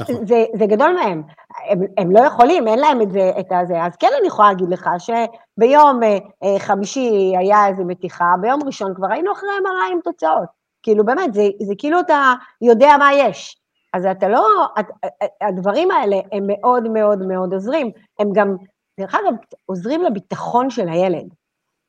נכון. 0.00 0.26
זה, 0.26 0.44
זה 0.54 0.66
גדול 0.66 0.92
מהם. 0.92 1.22
הם, 1.68 1.80
הם 1.98 2.10
לא 2.10 2.20
יכולים, 2.20 2.68
אין 2.68 2.78
להם 2.78 3.02
את 3.02 3.10
זה, 3.10 3.32
את 3.40 3.46
הזה. 3.50 3.82
אז 3.82 3.96
כן 3.96 4.08
אני 4.18 4.26
יכולה 4.26 4.48
להגיד 4.48 4.68
לך 4.68 4.90
שביום 4.98 6.02
אה, 6.02 6.18
אה, 6.42 6.58
חמישי 6.58 7.32
היה 7.38 7.68
איזו 7.68 7.84
מתיחה, 7.84 8.34
ביום 8.40 8.60
ראשון 8.66 8.94
כבר 8.94 9.12
היינו 9.12 9.32
אחרי 9.32 9.48
MRI 9.48 9.92
עם 9.92 10.00
תוצאות. 10.04 10.48
כאילו 10.82 11.04
באמת, 11.04 11.34
זה, 11.34 11.42
זה 11.62 11.74
כאילו 11.78 12.00
אתה 12.00 12.34
יודע 12.62 12.96
מה 12.98 13.14
יש. 13.14 13.56
אז 13.92 14.06
אתה 14.06 14.28
לא, 14.28 14.66
הדברים 15.40 15.90
האלה 15.90 16.16
הם 16.32 16.44
מאוד 16.46 16.88
מאוד 16.88 17.26
מאוד 17.26 17.52
עוזרים. 17.52 17.90
הם 18.18 18.28
גם 18.32 18.56
דרך 19.00 19.14
אגב, 19.14 19.34
עוזרים 19.66 20.02
לביטחון 20.02 20.70
של 20.70 20.88
הילד. 20.88 21.28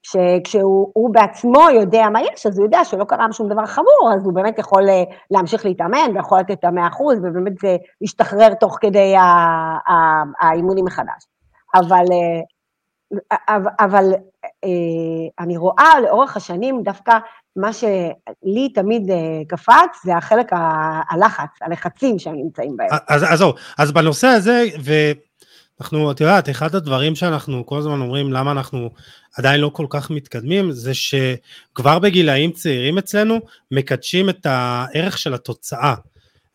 שכשהוא 0.04 1.14
בעצמו 1.14 1.70
יודע 1.74 2.10
מה 2.10 2.22
יש, 2.22 2.46
אז 2.46 2.58
הוא 2.58 2.66
יודע 2.66 2.86
שלא 2.86 3.04
קרה 3.04 3.26
שום 3.32 3.50
דבר 3.50 3.66
חמור, 3.66 4.12
אז 4.16 4.26
הוא 4.26 4.34
באמת 4.34 4.60
יכול 4.60 4.90
אה, 4.90 5.04
להמשיך 5.32 5.66
להתאמן 5.66 6.16
ויכול 6.16 6.40
לתת 6.40 6.52
את 6.52 6.64
המאה 6.64 6.88
אחוז, 6.88 7.18
ובאמת 7.18 7.58
זה 7.58 7.78
ישתחרר 8.02 8.54
תוך 8.54 8.78
כדי 8.82 9.14
האימונים 10.42 10.86
מחדש. 10.86 11.28
אבל, 11.76 12.06
אה, 13.32 13.58
אבל 13.80 14.06
אה, 14.46 15.44
אני 15.44 15.58
רואה 15.58 16.00
לאורך 16.04 16.38
השנים 16.38 16.84
דווקא 16.84 17.18
מה 17.56 17.74
שלי 17.74 18.70
תמיד 18.74 19.12
קפץ, 19.48 20.04
זה 20.04 20.16
החלק 20.18 20.52
הלחץ, 21.10 21.50
הלחצים 21.62 22.20
שהם 22.20 22.36
נמצאים 22.36 22.78
בהם. 22.78 22.90
אז 23.08 23.40
זהו, 23.40 23.54
אז 23.78 23.92
בנושא 23.92 24.28
הזה, 24.28 24.64
ו... 24.86 24.92
אנחנו, 25.82 26.12
את 26.12 26.22
יודעת, 26.22 26.50
אחד 26.50 26.76
הדברים 26.76 27.16
שאנחנו 27.16 27.66
כל 27.66 27.78
הזמן 27.78 28.02
אומרים 28.02 28.34
למה 28.34 28.52
אנחנו 28.52 28.90
עדיין 29.38 29.62
לא 29.62 29.70
כל 29.74 29.86
כך 29.90 30.10
מתקדמים, 30.10 30.72
זה 30.72 30.92
שכבר 30.94 32.00
בגילאים 32.00 32.52
צעירים 32.52 32.98
אצלנו 32.98 33.40
מקדשים 33.72 34.30
את 34.30 34.46
הערך 34.46 35.18
של 35.18 35.34
התוצאה, 35.34 35.96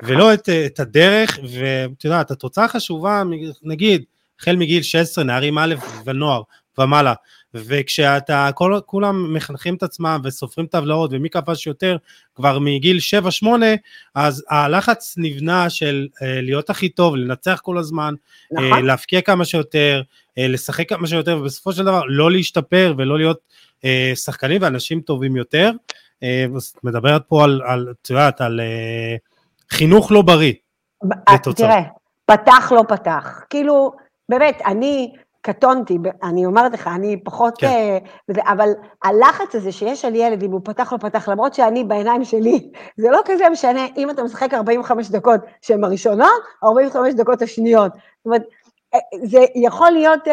ולא 0.03 0.35
את, 0.35 0.49
את 0.67 0.81
הדרך, 0.81 1.39
ואת 1.53 2.05
יודעת, 2.05 2.31
התוצאה 2.31 2.69
חשובה, 2.69 3.23
נגיד, 3.63 4.05
החל 4.41 4.57
מגיל 4.57 4.83
16, 4.83 5.25
נערים 5.25 5.59
א' 5.59 5.75
ונוער 6.05 6.43
ומעלה, 6.79 7.15
וכשאתה, 7.55 8.51
כל, 8.55 8.79
כולם 8.87 9.35
מחנכים 9.35 9.75
את 9.75 9.83
עצמם 9.83 10.21
וסופרים 10.25 10.67
טבלאות 10.67 11.11
ומי 11.13 11.31
כבש 11.31 11.67
יותר 11.67 11.97
כבר 12.35 12.59
מגיל 12.59 12.99
7-8, 13.43 13.47
אז 14.15 14.45
הלחץ 14.51 15.15
נבנה 15.19 15.71
של 15.71 16.09
אה, 16.23 16.41
להיות 16.41 16.71
הכי 16.71 16.89
טוב, 16.89 17.17
לנצח 17.17 17.61
כל 17.63 17.79
הזמן, 17.79 18.15
אה, 18.59 18.69
נכון. 18.69 18.85
להפקיע 18.85 19.21
כמה 19.21 19.45
שיותר, 19.45 20.03
אה, 20.39 20.49
לשחק 20.49 20.89
כמה 20.89 21.07
שיותר, 21.07 21.39
ובסופו 21.41 21.73
של 21.73 21.85
דבר 21.85 22.03
לא 22.09 22.31
להשתפר 22.31 22.95
ולא 22.99 23.19
להיות 23.19 23.39
אה, 23.85 24.13
שחקנים 24.15 24.63
ואנשים 24.63 25.01
טובים 25.01 25.37
יותר. 25.37 25.71
אה, 26.23 26.45
את 26.45 26.85
מדברת 26.85 27.23
פה 27.29 27.45
על, 27.45 27.63
על, 27.67 27.95
את 28.03 28.11
יודעת, 28.11 28.41
על 28.41 28.61
אה, 28.61 29.17
חינוך 29.71 30.13
לא 30.13 30.23
בריא. 30.23 30.53
אה, 31.29 31.39
תראה, 31.57 31.83
פתח 32.27 32.73
לא 32.77 32.83
פתח. 32.89 33.41
כאילו, 33.51 33.93
באמת, 34.29 34.63
אני, 34.67 35.13
קטונתי, 35.47 35.99
אני 36.23 36.47
אומרת 36.47 36.73
לך, 36.73 36.87
אני 36.87 37.25
פחות... 37.25 37.55
כן. 37.59 37.99
Uh, 38.33 38.53
אבל 38.53 38.69
הלחץ 39.05 39.55
הזה 39.55 39.73
שיש 39.73 40.05
על 40.05 40.15
ילד, 40.15 40.43
אם 40.43 40.51
הוא 40.51 40.61
פתח 40.65 40.93
או 40.93 40.97
לא 40.97 41.09
פתח, 41.09 41.29
למרות 41.29 41.55
שאני 41.55 41.85
בעיניים 41.85 42.25
שלי, 42.25 42.71
זה 43.01 43.11
לא 43.11 43.21
כזה 43.25 43.49
משנה 43.49 43.87
אם 43.97 44.11
אתה 44.11 44.23
משחק 44.23 44.55
45 44.55 45.11
דקות 45.11 45.41
שהן 45.63 45.85
הראשונות, 45.85 46.43
או 46.63 46.69
45 46.69 47.15
דקות 47.15 47.43
השניות. 47.43 47.93
זאת 47.93 48.27
אומרת, 48.27 48.43
אה, 48.95 48.99
זה 49.25 49.39
יכול 49.55 49.91
להיות 49.91 50.29
uh, 50.29 50.31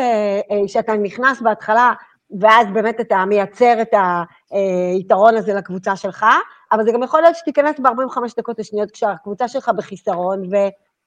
שאתה 0.68 0.94
נכנס 0.94 1.42
בהתחלה, 1.42 1.94
ואז 2.40 2.68
באמת 2.74 3.00
אתה 3.00 3.26
מייצר 3.26 3.82
את 3.82 3.94
היתרון 4.94 5.36
הזה 5.36 5.54
לקבוצה 5.54 5.96
שלך, 5.96 6.26
אבל 6.72 6.86
זה 6.86 6.92
גם 6.92 7.04
יכול 7.04 7.22
להיות 7.22 7.36
שתיכנס 7.36 7.80
ב-45 7.80 8.18
דקות 8.38 8.60
השניות 8.60 8.92
כשהקבוצה 8.92 9.48
שלך 9.48 9.72
בחיסרון, 9.78 10.42
ו... 10.52 10.56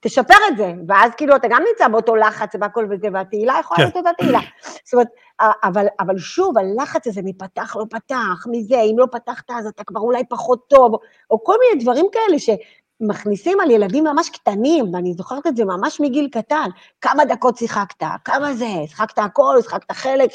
תשפר 0.01 0.35
את 0.49 0.57
זה, 0.57 0.73
ואז 0.89 1.11
כאילו 1.17 1.37
אתה 1.37 1.49
גם 1.49 1.63
נמצא 1.73 1.89
באותו 1.89 2.17
לחץ 2.17 2.53
והכל 2.61 2.87
וזה, 2.91 3.09
והתהילה 3.13 3.57
יכולה 3.61 3.85
להיות 3.85 3.97
אותה 3.97 4.11
תהילה. 4.19 4.41
זאת 4.85 4.93
אומרת, 4.93 5.09
אבל, 5.41 5.87
אבל 6.01 6.19
שוב, 6.19 6.59
הלחץ 6.59 7.07
הזה 7.07 7.21
מפתח 7.25 7.77
לא 7.77 7.85
פתח, 7.91 8.47
מזה, 8.51 8.81
אם 8.81 8.95
לא 8.99 9.07
פתחת 9.13 9.51
אז 9.51 9.67
אתה 9.67 9.85
כבר 9.85 10.01
אולי 10.01 10.23
פחות 10.29 10.69
טוב, 10.69 10.95
או 11.31 11.45
כל 11.45 11.57
מיני 11.61 11.83
דברים 11.83 12.07
כאלה 12.13 12.39
שמכניסים 12.39 13.61
על 13.61 13.71
ילדים 13.71 14.05
ממש 14.05 14.31
קטנים, 14.31 14.95
ואני 14.95 15.15
זוכרת 15.15 15.47
את 15.47 15.57
זה 15.57 15.65
ממש 15.65 16.01
מגיל 16.01 16.29
קטן, 16.33 16.69
כמה 17.01 17.25
דקות 17.25 17.57
שיחקת, 17.57 18.05
כמה 18.25 18.55
זה, 18.55 18.69
שיחקת 18.87 19.19
הכל, 19.19 19.57
שיחקת 19.63 19.93
חלק, 19.93 20.31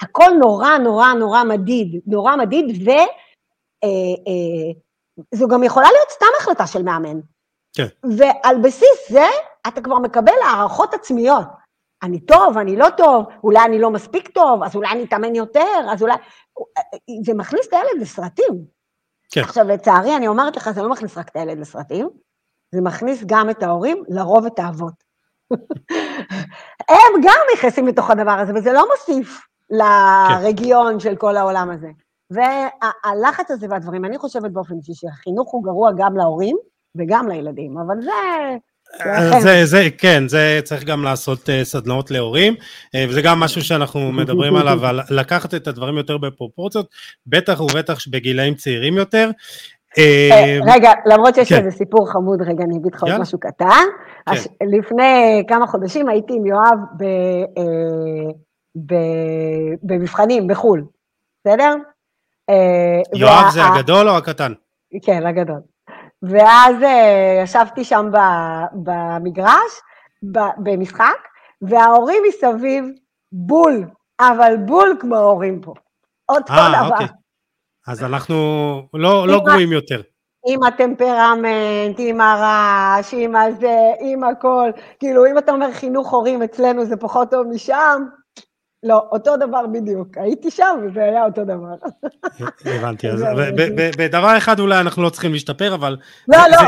הכל 0.00 0.30
נורא 0.40 0.78
נורא 0.78 1.12
נורא 1.12 1.44
מדיד, 1.44 2.00
נורא 2.06 2.36
מדיד, 2.36 2.64
וזו 2.70 2.90
אה, 3.84 3.88
אה, 5.42 5.48
גם 5.50 5.62
יכולה 5.62 5.86
להיות 5.86 6.10
סתם 6.10 6.26
החלטה 6.40 6.66
של 6.66 6.82
מאמן. 6.82 7.20
כן. 7.76 7.86
ועל 8.18 8.56
בסיס 8.62 9.10
זה 9.10 9.26
אתה 9.68 9.80
כבר 9.80 9.98
מקבל 9.98 10.32
הערכות 10.46 10.94
עצמיות. 10.94 11.46
אני 12.02 12.20
טוב, 12.20 12.58
אני 12.58 12.76
לא 12.76 12.86
טוב, 12.96 13.26
אולי 13.44 13.64
אני 13.64 13.78
לא 13.78 13.90
מספיק 13.90 14.28
טוב, 14.28 14.62
אז 14.62 14.76
אולי 14.76 14.88
אני 14.92 15.04
אתאמן 15.04 15.34
יותר, 15.34 15.80
אז 15.92 16.02
אולי... 16.02 16.14
זה 17.26 17.34
מכניס 17.34 17.68
את 17.68 17.72
הילד 17.72 18.02
לסרטים. 18.02 18.64
כן. 19.30 19.40
עכשיו, 19.40 19.68
לצערי, 19.68 20.16
אני 20.16 20.28
אומרת 20.28 20.56
לך, 20.56 20.70
זה 20.70 20.82
לא 20.82 20.90
מכניס 20.90 21.18
רק 21.18 21.28
את 21.28 21.36
הילד 21.36 21.58
לסרטים, 21.58 22.10
זה 22.74 22.80
מכניס 22.80 23.24
גם 23.26 23.50
את 23.50 23.62
ההורים, 23.62 24.04
לרוב 24.08 24.46
את 24.46 24.58
האבות. 24.58 24.94
הם 26.88 27.20
גם 27.22 27.40
נכנסים 27.54 27.86
לתוך 27.86 28.10
הדבר 28.10 28.30
הזה, 28.30 28.52
וזה 28.54 28.72
לא 28.72 28.86
מוסיף 28.90 29.40
לרגיון 29.70 30.92
כן. 30.92 31.00
של 31.00 31.16
כל 31.16 31.36
העולם 31.36 31.70
הזה. 31.70 31.88
והלחץ 32.30 33.50
הזה 33.50 33.66
והדברים, 33.70 34.04
אני 34.04 34.18
חושבת 34.18 34.50
באופן 34.50 34.74
אישי 34.74 34.94
שהחינוך 34.94 35.50
הוא 35.52 35.64
גרוע 35.64 35.90
גם 35.96 36.16
להורים 36.16 36.56
וגם 36.96 37.28
לילדים, 37.28 37.78
אבל 37.78 38.02
זה... 38.02 38.10
זה, 39.40 39.66
זה, 39.66 39.88
כן, 39.98 40.28
זה 40.28 40.60
צריך 40.64 40.84
גם 40.84 41.04
לעשות 41.04 41.48
uh, 41.48 41.64
סדנאות 41.64 42.10
להורים, 42.10 42.54
uh, 42.54 43.08
וזה 43.08 43.22
גם 43.22 43.40
משהו 43.40 43.62
שאנחנו 43.62 44.12
מדברים 44.20 44.56
עליו, 44.56 44.86
על 44.86 45.00
לקחת 45.10 45.54
את 45.54 45.68
הדברים 45.68 45.96
יותר 45.96 46.18
בפרופורציות, 46.18 46.86
בטח 47.26 47.60
ובטח 47.60 47.98
בגילאים 48.10 48.54
צעירים 48.54 48.96
יותר. 48.96 49.30
אה, 49.98 50.58
רגע, 50.74 50.92
למרות 51.06 51.34
שיש 51.34 51.48
כן. 51.48 51.58
איזה 51.58 51.70
סיפור 51.70 52.12
חמוד, 52.12 52.42
רגע, 52.42 52.64
אני 52.64 52.76
אגיד 52.76 52.94
לך 52.94 53.02
עוד 53.02 53.18
משהו 53.18 53.38
קטן. 53.38 53.84
כן. 54.26 54.66
לפני 54.66 55.42
כמה 55.48 55.66
חודשים 55.66 56.08
הייתי 56.08 56.32
עם 56.32 56.46
יואב 56.46 56.78
במבחנים 59.82 60.46
בחו"ל, 60.46 60.84
בסדר? 61.44 61.74
יואב 63.14 63.50
זה 63.52 63.64
הגדול 63.64 64.08
או 64.08 64.16
הקטן? 64.16 64.52
כן, 65.02 65.26
הגדול. 65.26 65.60
ואז 66.22 66.76
uh, 66.82 67.42
ישבתי 67.42 67.84
שם 67.84 68.10
במגרש, 68.72 69.72
במשחק, 70.58 71.28
וההורים 71.62 72.22
מסביב 72.28 72.84
בול, 73.32 73.84
אבל 74.20 74.56
בול 74.56 74.96
כמו 75.00 75.16
ההורים 75.16 75.60
פה. 75.60 75.74
אותו 76.28 76.52
아, 76.52 76.56
אה, 76.56 76.84
דבר. 76.84 76.92
אוקיי. 76.92 77.06
אז 77.88 78.04
אנחנו 78.04 78.36
לא, 78.94 79.28
לא 79.28 79.40
גרועים 79.44 79.72
יותר. 79.72 80.02
עם 80.46 80.62
הטמפרמנט, 80.62 81.96
עם 81.98 82.20
הרעש, 82.20 83.14
עם 83.14 83.36
הזה, 83.36 83.78
עם 84.00 84.24
הכל. 84.24 84.70
כאילו, 84.98 85.26
אם 85.26 85.38
אתה 85.38 85.52
אומר 85.52 85.72
חינוך 85.72 86.10
הורים 86.12 86.42
אצלנו 86.42 86.84
זה 86.84 86.96
פחות 86.96 87.30
טוב 87.30 87.46
משם, 87.46 88.02
לא, 88.82 89.08
אותו 89.12 89.36
דבר 89.36 89.66
בדיוק. 89.72 90.18
הייתי 90.18 90.50
שם 90.50 90.78
וזה 90.82 91.04
היה 91.04 91.24
אותו 91.24 91.44
דבר. 91.44 91.74
הבנתי, 92.64 93.08
אז 93.10 93.24
בדבר 93.98 94.36
אחד 94.38 94.60
אולי 94.60 94.80
אנחנו 94.80 95.02
לא 95.02 95.10
צריכים 95.10 95.32
להשתפר, 95.32 95.74
אבל... 95.74 95.96
לא, 96.28 96.38
לא. 96.50 96.58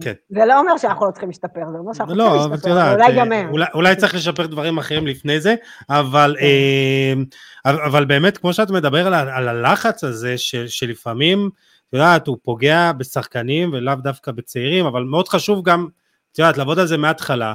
כן. 0.00 0.12
זה 0.30 0.44
לא 0.44 0.58
אומר 0.58 0.76
שאנחנו 0.76 1.06
לא 1.06 1.10
צריכים 1.10 1.28
להשתפר, 1.28 1.60
זה 1.72 1.78
אומר 1.78 1.92
שאנחנו 1.92 2.14
לא, 2.14 2.46
צריכים 2.50 2.52
להשתפר, 2.52 2.92
אולי 2.94 3.16
גם 3.16 3.32
הם. 3.32 3.52
אולי 3.74 3.96
צריך 3.96 4.14
לשפר 4.14 4.46
דברים 4.46 4.78
אחרים 4.78 5.06
לפני 5.06 5.40
זה, 5.40 5.54
אבל 5.90 6.36
כן. 6.40 7.70
אה, 7.94 8.04
באמת, 8.04 8.38
כמו 8.38 8.52
שאת 8.52 8.70
מדבר 8.70 9.06
על 9.06 9.48
הלחץ 9.48 10.04
הזה, 10.04 10.34
שלפעמים, 10.66 11.50
את 11.88 11.92
יודעת, 11.92 12.26
הוא 12.26 12.36
פוגע 12.42 12.92
בשחקנים 12.92 13.70
ולאו 13.72 13.94
דווקא 13.94 14.32
בצעירים, 14.32 14.86
אבל 14.86 15.02
מאוד 15.02 15.28
חשוב 15.28 15.64
גם, 15.64 15.88
את 16.32 16.38
יודעת, 16.38 16.58
לעבוד 16.58 16.78
על 16.78 16.86
זה 16.86 16.96
מההתחלה. 16.96 17.54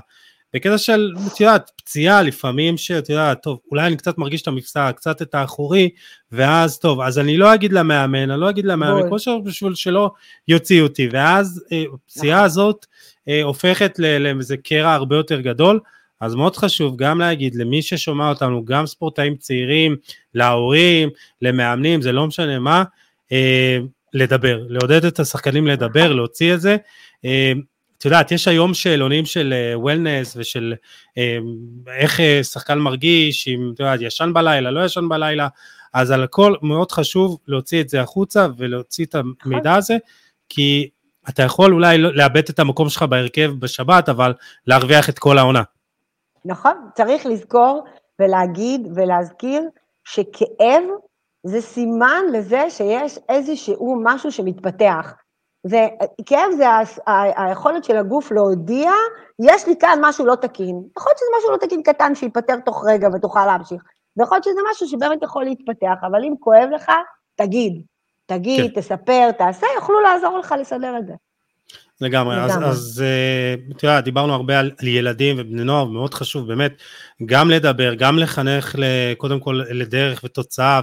בקטע 0.57 0.77
של, 0.77 1.13
את 1.27 1.39
יודעת, 1.39 1.71
פציעה 1.75 2.21
לפעמים 2.21 2.77
שאת 2.77 3.09
יודעת, 3.09 3.43
טוב, 3.43 3.59
אולי 3.71 3.87
אני 3.87 3.97
קצת 3.97 4.17
מרגיש 4.17 4.41
את 4.41 4.47
המפסע, 4.47 4.91
קצת 4.91 5.21
את 5.21 5.35
האחורי, 5.35 5.89
ואז 6.31 6.79
טוב, 6.79 7.01
אז 7.01 7.19
אני 7.19 7.37
לא 7.37 7.53
אגיד 7.53 7.73
למאמן, 7.73 8.31
אני 8.31 8.41
לא 8.41 8.49
אגיד 8.49 8.65
למאמן, 8.65 9.09
כושר 9.09 9.39
בשביל 9.39 9.75
שלא 9.75 10.11
יוציאו 10.47 10.85
אותי, 10.85 11.09
ואז 11.11 11.63
אה, 11.71 11.83
הפציעה 11.93 12.35
נכון. 12.37 12.45
הזאת 12.45 12.85
אה, 13.27 13.43
הופכת 13.43 13.99
לאיזה 13.99 14.57
קרע 14.57 14.93
הרבה 14.93 15.15
יותר 15.15 15.41
גדול, 15.41 15.79
אז 16.21 16.35
מאוד 16.35 16.55
חשוב 16.55 16.97
גם 16.97 17.19
להגיד 17.19 17.55
למי 17.55 17.81
ששומע 17.81 18.29
אותנו, 18.29 18.65
גם 18.65 18.85
ספורטאים 18.85 19.35
צעירים, 19.35 19.95
להורים, 20.33 21.09
למאמנים, 21.41 22.01
זה 22.01 22.11
לא 22.11 22.27
משנה 22.27 22.59
מה, 22.59 22.83
אה, 23.31 23.77
לדבר, 24.13 24.63
לעודד 24.69 25.05
את 25.05 25.19
השחקנים 25.19 25.67
לדבר, 25.67 26.13
להוציא 26.13 26.53
את 26.53 26.61
זה. 26.61 26.77
את 27.97 28.05
יודעת, 28.05 28.31
יש 28.31 28.47
היום 28.47 28.73
שאלונים 28.73 29.25
של 29.25 29.53
וולנס 29.75 30.35
אה, 30.35 30.41
ושל 30.41 30.73
אה, 31.17 31.37
איך 31.97 32.19
אה, 32.19 32.43
שחקן 32.43 32.79
מרגיש, 32.79 33.47
אם 33.47 33.71
את 33.73 33.79
יודעת, 33.79 34.01
ישן 34.01 34.31
בלילה, 34.33 34.71
לא 34.71 34.85
ישן 34.85 35.09
בלילה, 35.09 35.47
אז 35.93 36.11
על 36.11 36.23
הכל 36.23 36.55
מאוד 36.61 36.91
חשוב 36.91 37.37
להוציא 37.47 37.81
את 37.81 37.89
זה 37.89 38.01
החוצה 38.01 38.47
ולהוציא 38.57 39.05
את 39.05 39.15
המידע 39.45 39.75
הזה, 39.75 39.97
כי 40.49 40.89
אתה 41.29 41.43
יכול 41.43 41.73
אולי 41.73 41.97
לא, 41.97 42.15
לאבד 42.15 42.49
את 42.49 42.59
המקום 42.59 42.89
שלך 42.89 43.03
בהרכב 43.03 43.51
בשבת, 43.59 44.09
אבל 44.09 44.33
להרוויח 44.67 45.09
את 45.09 45.19
כל 45.19 45.37
העונה. 45.37 45.63
נכון, 46.45 46.73
צריך 46.95 47.25
לזכור 47.25 47.83
ולהגיד 48.19 48.81
ולהזכיר 48.95 49.61
שכאב 50.05 50.83
זה 51.43 51.61
סימן 51.61 52.23
לזה 52.33 52.61
שיש 52.69 53.19
איזשהו 53.29 54.01
משהו 54.03 54.31
שמתפתח. 54.31 55.13
זה, 55.67 55.87
כאב 56.25 56.51
זה 56.57 56.65
היכולת 57.15 57.83
של 57.83 57.97
הגוף 57.97 58.31
להודיע, 58.31 58.91
יש 59.39 59.67
לי 59.67 59.75
כאן 59.79 59.99
משהו 60.01 60.25
לא 60.25 60.35
תקין. 60.35 60.83
יכול 60.97 61.09
להיות 61.09 61.17
שזה 61.17 61.29
משהו 61.37 61.51
לא 61.51 61.57
תקין 61.57 61.83
קטן 61.83 62.15
שייפטר 62.15 62.59
תוך 62.65 62.85
רגע 62.87 63.07
ותוכל 63.13 63.45
להמשיך. 63.45 63.83
ויכול 64.17 64.35
להיות 64.35 64.43
שזה 64.43 64.59
משהו 64.71 64.87
שבאמת 64.87 65.23
יכול 65.23 65.43
להתפתח, 65.43 65.95
אבל 66.01 66.23
אם 66.23 66.33
כואב 66.39 66.69
לך, 66.71 66.91
תגיד. 67.35 67.81
תגיד, 68.25 68.71
כן. 68.73 68.81
תספר, 68.81 69.31
תעשה, 69.31 69.67
יוכלו 69.75 69.99
לעזור 69.99 70.37
לך 70.37 70.55
לסדר 70.59 70.97
את 70.97 71.07
זה. 71.07 71.13
לגמרי, 72.01 72.35
אז, 72.35 72.51
אז 72.63 73.03
אה, 73.05 73.55
יודעת, 73.83 74.03
דיברנו 74.03 74.33
הרבה 74.33 74.59
על, 74.59 74.71
על 74.79 74.87
ילדים 74.87 75.35
ובני 75.39 75.63
נוער, 75.63 75.85
מאוד 75.85 76.13
חשוב 76.13 76.47
באמת 76.47 76.73
גם 77.25 77.49
לדבר, 77.49 77.93
גם 77.93 78.19
לחנך 78.19 78.75
קודם 79.17 79.39
כל 79.39 79.61
לדרך 79.69 80.21
ותוצאה 80.23 80.81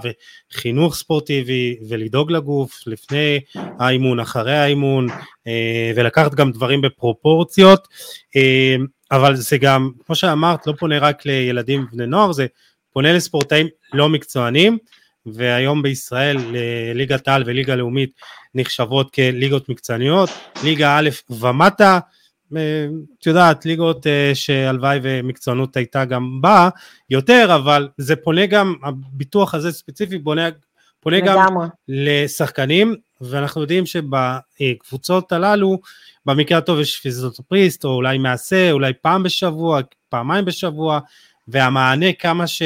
וחינוך 0.52 0.94
ספורטיבי 0.94 1.76
ולדאוג 1.88 2.30
לגוף 2.30 2.82
לפני 2.86 3.40
האימון, 3.54 4.20
אחרי 4.20 4.56
האימון 4.56 5.06
אה, 5.46 5.92
ולקחת 5.96 6.34
גם 6.34 6.52
דברים 6.52 6.80
בפרופורציות, 6.80 7.88
אה, 8.36 8.76
אבל 9.10 9.36
זה 9.36 9.58
גם, 9.58 9.90
כמו 10.06 10.14
שאמרת, 10.14 10.66
לא 10.66 10.72
פונה 10.78 10.98
רק 10.98 11.26
לילדים 11.26 11.86
ובני 11.88 12.06
נוער, 12.06 12.32
זה 12.32 12.46
פונה 12.92 13.12
לספורטאים 13.12 13.66
לא 13.92 14.08
מקצוענים, 14.08 14.78
והיום 15.26 15.82
בישראל 15.82 16.36
ליגת 16.94 17.28
העל 17.28 17.42
וליגה 17.46 17.76
לאומית 17.76 18.10
נחשבות 18.54 19.14
כליגות 19.14 19.68
מקצועניות, 19.68 20.30
ליגה 20.64 20.98
א' 20.98 21.08
ומטה, 21.30 21.98
אה, 22.56 22.86
את 23.18 23.26
יודעת, 23.26 23.66
ליגות 23.66 24.06
אה, 24.06 24.30
שהלוואי 24.34 24.98
ומקצוענות 25.02 25.76
הייתה 25.76 26.04
גם 26.04 26.40
בה 26.40 26.68
יותר, 27.10 27.48
אבל 27.54 27.88
זה 27.98 28.16
פונה 28.16 28.46
גם, 28.46 28.74
הביטוח 28.82 29.54
הזה 29.54 29.72
ספציפי 29.72 30.18
פונה, 30.18 30.48
פונה 31.00 31.20
גם 31.20 31.38
לשחקנים, 31.88 32.94
ואנחנו 33.20 33.60
יודעים 33.60 33.84
שבקבוצות 33.86 35.32
הללו, 35.32 35.78
במקרה 36.26 36.58
הטוב 36.58 36.80
יש 36.80 37.00
פיזיותופריסט, 37.00 37.84
או 37.84 37.90
אולי 37.90 38.18
מעשה, 38.18 38.72
אולי 38.72 38.92
פעם 39.02 39.22
בשבוע, 39.22 39.80
פעמיים 40.08 40.44
בשבוע, 40.44 41.00
והמענה 41.48 42.12
כמה 42.12 42.46
ש... 42.46 42.62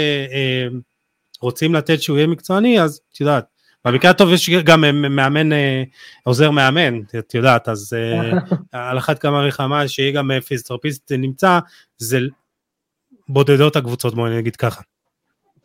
אה, 1.43 1.47
רוצים 1.47 1.74
לתת 1.74 2.03
שהוא 2.03 2.16
יהיה 2.16 2.26
מקצועני, 2.26 2.80
אז 2.80 3.01
את 3.12 3.20
יודעת, 3.20 3.45
במקרה 3.84 4.11
הטוב 4.11 4.32
יש 4.32 4.51
גם 4.51 4.84
מאמן, 5.16 5.53
אה, 5.53 5.82
עוזר 6.24 6.51
מאמן, 6.51 7.01
את 7.18 7.34
יודעת, 7.34 7.68
אז 7.68 7.97
אה, 7.97 8.39
על 8.91 8.99
אחת 8.99 9.18
כמה 9.18 9.49
וכמה 9.49 9.89
שיהיה 9.89 10.12
גם 10.12 10.30
אה, 10.30 10.41
פיזיותרפיסט 10.41 11.12
נמצא, 11.12 11.59
זה 11.99 12.18
בודדות 13.28 13.76
הקבוצות, 13.76 14.14
בואי 14.14 14.36
נגיד 14.36 14.57
ככה. 14.57 14.80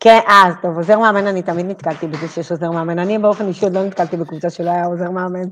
כן, 0.00 0.18
אה, 0.28 0.50
טוב, 0.62 0.76
עוזר 0.76 0.98
מאמן, 0.98 1.26
אני 1.26 1.42
תמיד 1.42 1.66
נתקלתי 1.66 2.06
בזה 2.06 2.28
שיש 2.28 2.50
עוזר 2.50 2.70
מאמן. 2.70 2.98
אני 2.98 3.18
באופן 3.18 3.48
אישי 3.48 3.64
עוד 3.64 3.74
לא 3.74 3.84
נתקלתי 3.84 4.16
בקבוצה 4.16 4.50
שלא 4.50 4.70
היה 4.70 4.84
עוזר 4.84 5.10
מאמן. 5.10 5.48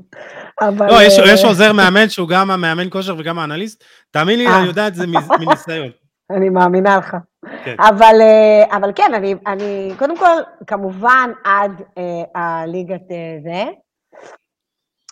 אבל... 0.61 0.87
לא, 0.87 1.03
יש, 1.03 1.13
יש 1.25 1.43
עוזר 1.43 1.73
מאמן 1.73 2.09
שהוא 2.09 2.29
גם 2.29 2.51
המאמן 2.51 2.89
כושר 2.89 3.15
וגם 3.19 3.39
האנליסט. 3.39 3.83
תאמין 4.11 4.39
לי, 4.39 4.47
אני 4.47 4.67
יודע 4.67 4.87
את 4.87 4.95
זה 4.95 5.05
מניסיון. 5.39 5.89
אני 6.37 6.49
מאמינה 6.49 6.97
לך. 6.97 7.15
כן. 7.63 7.75
אבל, 7.79 8.15
אה, 8.21 8.77
אבל 8.77 8.91
כן, 8.95 9.13
אני, 9.13 9.35
אני, 9.47 9.91
קודם 9.99 10.17
כל, 10.17 10.41
כמובן, 10.67 11.31
עד 11.43 11.81
אה, 11.97 12.41
הליגת 12.41 13.11
אה, 13.11 13.37
זה, 13.43 13.63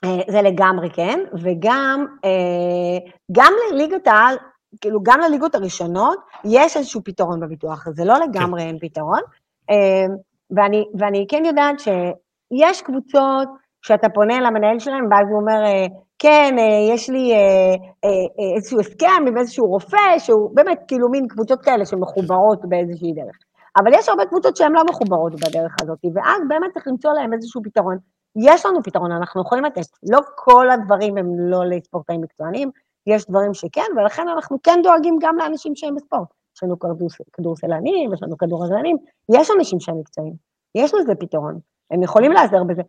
אה, 0.04 0.22
זה 0.28 0.42
לגמרי 0.42 0.90
כן, 0.90 1.20
וגם 1.34 2.06
אה, 2.26 3.12
גם 3.32 3.54
לליגת 3.72 4.08
העל, 4.08 4.36
כאילו, 4.82 5.00
גם 5.04 5.20
לליגות 5.20 5.56
הראשונות, 5.56 6.20
יש 6.46 6.78
איזשהו 6.78 7.02
פתרון 7.04 7.40
בביטוח 7.40 7.88
הזה, 7.88 8.06
לא 8.06 8.14
לגמרי 8.20 8.62
כן. 8.62 8.68
אין 8.68 8.80
פתרון. 8.80 9.22
אה, 9.70 10.06
ואני, 10.56 10.86
ואני 11.00 11.26
כן 11.30 11.44
יודעת 11.46 11.80
שיש 11.80 12.82
קבוצות 12.82 13.48
שאתה 13.82 14.10
פונה 14.10 14.42
למנהל 14.42 14.80
שלהם, 14.80 15.08
ואז 15.12 15.28
הוא 15.30 15.40
אומר, 15.40 15.64
אה, 15.66 15.86
כן, 16.24 16.56
אה, 16.60 16.94
יש 16.94 17.10
לי 17.10 17.34
אה, 17.34 17.76
איזשהו 18.56 18.80
הסכם 18.80 19.24
עם 19.28 19.38
איזשהו 19.38 19.66
רופא, 19.66 20.20
שהוא 20.20 20.56
באמת 20.56 20.80
כאילו 20.88 21.10
מין 21.10 21.28
קבוצות 21.28 21.62
כאלה 21.62 21.86
שמחוברות 21.86 22.60
באיזושהי 22.66 23.14
דרך. 23.14 23.38
אבל 23.78 23.94
יש 23.94 24.10
הרבה 24.10 24.26
קבוצות 24.26 24.58
שהן 24.58 24.72
לא 24.72 24.82
מחוברות 24.90 25.34
בדרך 25.36 25.76
הזאת, 25.82 26.00
ואז 26.14 26.42
באמת 26.48 26.74
צריך 26.74 26.88
למצוא 26.88 27.14
להם 27.14 27.34
איזשהו 27.34 27.62
פתרון. 27.64 27.98
יש 28.36 28.66
לנו 28.66 28.84
פתרון, 28.84 29.12
אנחנו 29.12 29.42
יכולים 29.42 29.66
לתת. 29.66 29.82
לא 30.12 30.20
כל 30.36 30.70
הדברים 30.70 31.18
הם 31.18 31.26
לא 31.38 31.66
לספורטאים 31.66 32.22
מקצוענים, 32.22 32.72
יש 33.08 33.26
דברים 33.30 33.54
שכן, 33.54 33.88
ולכן 33.98 34.28
אנחנו 34.28 34.58
כן 34.64 34.80
דואגים 34.84 35.18
גם 35.22 35.38
לאנשים 35.38 35.76
שהם 35.76 35.96
בספורט. 35.96 36.28
יש 36.56 36.64
לנו 36.64 36.76
כדורסלנים, 37.34 38.14
יש 38.14 38.24
לנו 38.24 38.38
כדורגלנים, 38.38 38.98
יש 39.36 39.52
אנשים 39.58 39.80
שהם 39.80 40.00
מקצועיים, 40.00 40.34
יש 40.76 40.94
לזה 40.94 41.16
פתרון, 41.16 41.60
הם 41.92 42.04
יכולים 42.04 42.32
לעזר 42.32 42.64
בזה. 42.64 42.82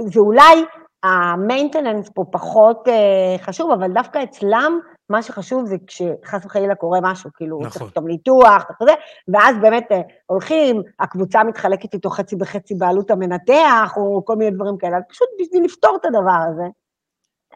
זה 0.00 0.20
אולי 0.20 0.64
המיינטננס 1.02 2.10
פה 2.14 2.24
פחות 2.30 2.88
uh, 2.88 3.42
חשוב, 3.42 3.70
אבל 3.70 3.92
דווקא 3.92 4.22
אצלם, 4.22 4.80
מה 5.10 5.22
שחשוב 5.22 5.66
זה 5.66 5.76
כשחס 5.86 6.44
וחלילה 6.44 6.74
קורה 6.74 6.98
משהו, 7.02 7.30
כאילו, 7.34 7.58
נכון. 7.58 7.70
צריך 7.70 7.90
פתאום 7.90 8.06
ניתוח, 8.06 8.66
וכזה, 8.70 8.92
ואז 9.28 9.56
באמת 9.60 9.92
uh, 9.92 9.94
הולכים, 10.26 10.82
הקבוצה 11.00 11.44
מתחלקת 11.44 11.94
איתו 11.94 12.10
חצי 12.10 12.36
בחצי 12.36 12.74
בעלות 12.74 13.10
המנתח, 13.10 13.92
או 13.96 14.24
כל 14.24 14.36
מיני 14.36 14.50
דברים 14.50 14.78
כאלה, 14.78 14.96
פשוט 15.08 15.28
בשביל 15.40 15.64
לפתור 15.64 15.96
את 16.00 16.04
הדבר 16.04 16.38
הזה. 16.52 16.64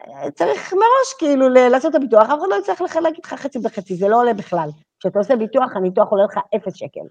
אה, 0.07 0.31
צריך 0.31 0.73
מראש 0.73 1.13
כאילו 1.19 1.49
לעשות 1.49 1.91
את 1.91 1.95
הביטוח, 1.95 2.23
אף 2.23 2.39
אחד 2.39 2.47
לא 2.49 2.55
יצטרך 2.55 2.81
לחלק 2.81 3.15
איתך 3.17 3.33
חצי 3.33 3.59
בחצי, 3.59 3.95
זה 3.95 4.07
לא 4.07 4.19
עולה 4.19 4.33
בכלל. 4.33 4.69
כשאתה 4.99 5.19
עושה 5.19 5.35
ביטוח, 5.35 5.75
הניתוח 5.75 6.09
עולה 6.09 6.23
לך 6.23 6.39
אפס 6.55 6.75
שקל. 6.75 7.07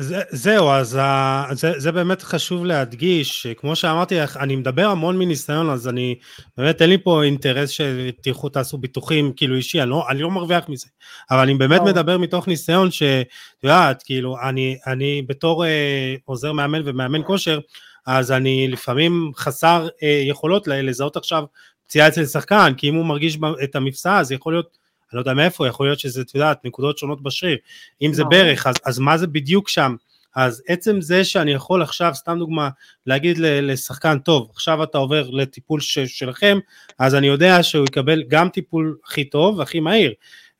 זה, 0.00 0.22
זהו, 0.30 0.70
אז 0.70 0.98
ה, 1.00 1.44
זה, 1.52 1.72
זה 1.76 1.92
באמת 1.92 2.22
חשוב 2.22 2.64
להדגיש, 2.64 3.46
כמו 3.56 3.76
שאמרתי, 3.76 4.14
אני 4.40 4.56
מדבר 4.56 4.86
המון 4.86 5.18
מניסיון, 5.18 5.70
אז 5.70 5.88
אני, 5.88 6.14
באמת 6.56 6.82
אין 6.82 6.90
לי 6.90 6.98
פה 6.98 7.22
אינטרס 7.22 7.70
שתלכו 7.70 8.48
תעשו 8.48 8.78
ביטוחים 8.78 9.32
כאילו 9.36 9.56
אישי, 9.56 9.82
אני 9.82 9.90
לא, 9.90 10.06
אני 10.10 10.22
לא 10.22 10.30
מרוויח 10.30 10.68
מזה, 10.68 10.86
אבל 11.30 11.38
אני 11.38 11.54
באמת 11.54 11.80
أو. 11.80 11.86
מדבר 11.86 12.18
מתוך 12.18 12.48
ניסיון 12.48 12.90
שאת 12.90 13.26
יודעת, 13.62 14.02
כאילו, 14.02 14.36
אני, 14.42 14.76
אני 14.86 15.22
בתור 15.26 15.64
אה, 15.66 16.14
עוזר 16.24 16.52
מאמן 16.52 16.82
ומאמן 16.84 17.20
כושר, 17.26 17.58
אז 18.06 18.32
אני 18.32 18.68
לפעמים 18.68 19.32
חסר 19.36 19.88
אה, 20.02 20.22
יכולות 20.24 20.68
לזהות 20.68 21.16
עכשיו 21.16 21.44
פציעה 21.86 22.08
אצל 22.08 22.26
שחקן, 22.26 22.72
כי 22.76 22.88
אם 22.88 22.94
הוא 22.94 23.06
מרגיש 23.06 23.38
את 23.64 23.76
המפסע, 23.76 24.18
אז 24.18 24.32
יכול 24.32 24.52
להיות 24.52 24.77
אני 25.12 25.16
לא 25.16 25.20
יודע 25.20 25.34
מאיפה, 25.34 25.68
יכול 25.68 25.86
להיות 25.86 25.98
שזה, 25.98 26.20
את 26.20 26.34
יודעת, 26.34 26.64
נקודות 26.64 26.98
שונות 26.98 27.22
בשריר. 27.22 27.56
אם 28.02 28.12
זה 28.12 28.24
ברך, 28.24 28.66
אז, 28.66 28.74
אז 28.84 28.98
מה 28.98 29.18
זה 29.18 29.26
בדיוק 29.26 29.68
שם? 29.68 29.94
אז 30.36 30.62
עצם 30.68 31.00
זה 31.00 31.24
שאני 31.24 31.52
יכול 31.52 31.82
עכשיו, 31.82 32.12
סתם 32.14 32.38
דוגמה, 32.38 32.68
להגיד 33.06 33.38
לשחקן, 33.38 34.18
טוב, 34.18 34.50
עכשיו 34.54 34.82
אתה 34.82 34.98
עובר 34.98 35.30
לטיפול 35.30 35.80
ש, 35.80 35.98
שלכם, 35.98 36.58
אז 36.98 37.14
אני 37.14 37.26
יודע 37.26 37.62
שהוא 37.62 37.84
יקבל 37.84 38.22
גם 38.28 38.48
טיפול 38.48 38.96
הכי 39.06 39.24
טוב 39.24 39.58
והכי 39.58 39.80
מהיר. 39.80 40.12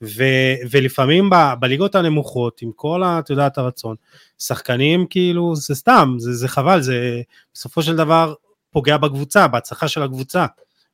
ו, 0.03 0.25
ולפעמים 0.71 1.31
ב, 1.31 1.35
בליגות 1.61 1.95
הנמוכות, 1.95 2.63
עם 2.63 2.71
כל, 2.77 3.03
את 3.05 3.31
יודעת, 3.31 3.59
הרצון, 3.59 3.97
שחקנים 4.39 5.07
כאילו, 5.11 5.57
זה 5.57 5.75
סתם, 5.75 6.15
זה, 6.19 6.33
זה 6.33 6.49
חבל, 6.49 6.81
זה 6.81 7.23
בסופו 7.55 7.83
של 7.83 7.97
דבר 7.97 8.35
פוגע 8.71 8.97
בקבוצה, 8.97 9.49
בהצלחה 9.49 9.89
של 9.89 10.03
הקבוצה. 10.03 10.47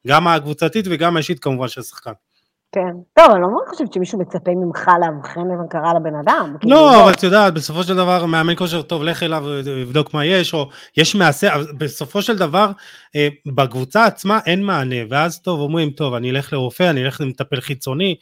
גם 0.06 0.28
הקבוצתית 0.28 0.84
וגם 0.90 1.16
האישית 1.16 1.38
כמובן 1.38 1.68
של 1.68 1.80
השחקן. 1.80 2.12
כן. 2.74 2.92
טוב, 3.12 3.30
אני 3.30 3.42
לא 3.42 3.58
חושבת 3.68 3.92
שמישהו 3.92 4.18
מצפה 4.18 4.50
ממך 4.50 4.90
לאבחן 5.00 5.40
מה 5.40 5.68
קרה 5.70 5.94
לבן 5.94 6.14
אדם. 6.14 6.56
כאילו, 6.60 6.76
לא, 6.76 7.02
אבל 7.02 7.12
את 7.12 7.22
יודעת, 7.22 7.54
בסופו 7.54 7.82
של 7.82 7.96
דבר, 7.96 8.26
מאמן 8.26 8.56
כושר 8.56 8.82
טוב, 8.82 9.02
לך 9.02 9.22
אליו 9.22 9.44
ובדוק 9.64 10.14
מה 10.14 10.24
יש, 10.24 10.54
או 10.54 10.68
יש 10.96 11.14
מעשה, 11.14 11.54
בסופו 11.78 12.22
של 12.22 12.38
דבר, 12.38 12.70
אה, 13.16 13.28
בקבוצה 13.46 14.04
עצמה 14.04 14.40
אין 14.46 14.62
מענה, 14.62 14.96
ואז 15.10 15.40
טוב, 15.40 15.60
אומרים, 15.60 15.90
טוב, 15.90 16.14
אני 16.14 16.30
אלך 16.30 16.52
לרופא, 16.52 16.90
אני 16.90 17.04
אלך 17.04 17.20
למטפל 17.20 17.60
חיצוני, 17.60 18.16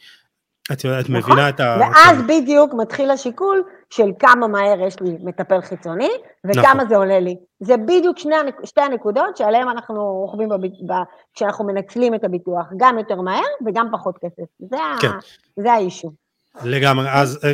את 0.71 0.83
יודעת, 0.83 1.05
את 1.05 1.09
נכון. 1.09 1.31
מבינה 1.31 1.49
את 1.49 1.59
ה... 1.59 1.77
ואז 1.79 2.17
בדיוק 2.27 2.73
מתחיל 2.73 3.11
השיקול 3.11 3.63
של 3.89 4.11
כמה 4.19 4.47
מהר 4.47 4.87
יש 4.87 4.99
לי 4.99 5.17
מטפל 5.23 5.61
חיצוני, 5.61 6.09
וכמה 6.45 6.73
נכון. 6.73 6.89
זה 6.89 6.95
עולה 6.97 7.19
לי. 7.19 7.35
זה 7.59 7.77
בדיוק 7.77 8.19
שני, 8.19 8.35
שתי 8.63 8.81
הנקודות 8.81 9.37
שעליהן 9.37 9.67
אנחנו 9.67 10.03
רוכבים 10.03 10.49
בב... 10.49 10.65
ב... 10.65 10.93
כשאנחנו 11.33 11.65
מנצלים 11.65 12.15
את 12.15 12.23
הביטוח, 12.23 12.65
גם 12.77 12.97
יותר 12.97 13.21
מהר 13.21 13.41
וגם 13.65 13.87
פחות 13.91 14.15
כסף. 14.17 14.43
זה, 14.59 14.77
כן. 15.01 15.07
ה... 15.07 15.19
זה 15.55 15.73
האישו. 15.73 16.11
לגמרי, 16.63 17.05
אז 17.11 17.39
אה, 17.43 17.51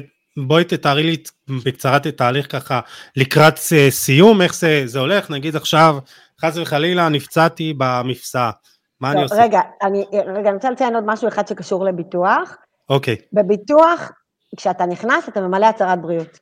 בואי 0.47 0.63
תתארי 0.63 1.03
לי 1.03 1.17
בקצרה 1.65 1.97
את 1.97 2.05
התהליך 2.05 2.51
ככה 2.51 2.79
לקראת 3.15 3.59
אה, 3.75 3.91
סיום, 3.91 4.41
איך 4.41 4.55
זה, 4.55 4.81
זה 4.85 4.99
הולך, 4.99 5.31
נגיד 5.31 5.55
עכשיו, 5.55 5.97
חס 6.41 6.57
וחלילה, 6.57 7.09
נפצעתי 7.09 7.73
במפסע. 7.77 8.49
מה 9.01 9.11
אני 9.11 9.23
עושה? 9.23 9.43
רגע, 9.43 9.61
אני, 9.81 10.05
רגע, 10.13 10.49
אני 10.49 10.55
רוצה 10.55 10.69
לציין 10.71 10.95
עוד 10.95 11.03
משהו 11.07 11.27
אחד 11.27 11.47
שקשור 11.47 11.85
לביטוח. 11.85 12.57
אוקיי. 12.89 13.15
בביטוח, 13.33 14.11
כשאתה 14.57 14.85
נכנס, 14.85 15.29
אתה 15.29 15.41
ממלא 15.41 15.65
הצהרת 15.65 16.01
בריאות. 16.01 16.39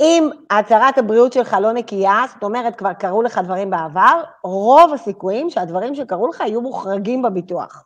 אם 0.00 0.30
הצהרת 0.50 0.98
הבריאות 0.98 1.32
שלך 1.32 1.56
לא 1.60 1.72
נקייה, 1.72 2.22
זאת 2.34 2.42
אומרת, 2.42 2.76
כבר 2.76 2.92
קרו 2.92 3.22
לך 3.22 3.40
דברים 3.44 3.70
בעבר, 3.70 4.22
רוב 4.44 4.92
הסיכויים 4.92 5.50
שהדברים 5.50 5.94
שקרו 5.94 6.28
לך 6.28 6.40
יהיו 6.40 6.60
מוחרגים 6.60 7.22
בביטוח. 7.22 7.84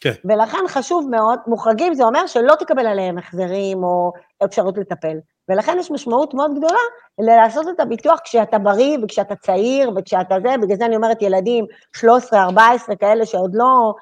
כן. 0.00 0.12
ולכן 0.24 0.58
חשוב 0.68 1.08
מאוד, 1.10 1.38
מוחרגים 1.46 1.94
זה 1.94 2.04
אומר 2.04 2.26
שלא 2.26 2.54
תקבל 2.54 2.86
עליהם 2.86 3.18
החזרים 3.18 3.84
או 3.84 4.12
אפשרות 4.44 4.78
לטפל. 4.78 5.16
ולכן 5.48 5.76
יש 5.80 5.90
משמעות 5.90 6.34
מאוד 6.34 6.50
גדולה 6.58 6.78
לעשות 7.18 7.68
את 7.68 7.80
הביטוח 7.80 8.20
כשאתה 8.24 8.58
בריא 8.58 8.98
וכשאתה 9.02 9.34
צעיר 9.34 9.90
וכשאתה 9.96 10.36
זה, 10.42 10.54
בגלל 10.62 10.76
זה 10.76 10.86
אני 10.86 10.96
אומרת 10.96 11.22
ילדים 11.22 11.66
13, 11.96 12.42
14 12.42 12.96
כאלה 12.96 13.26
שעוד 13.26 13.50
לא 13.54 13.94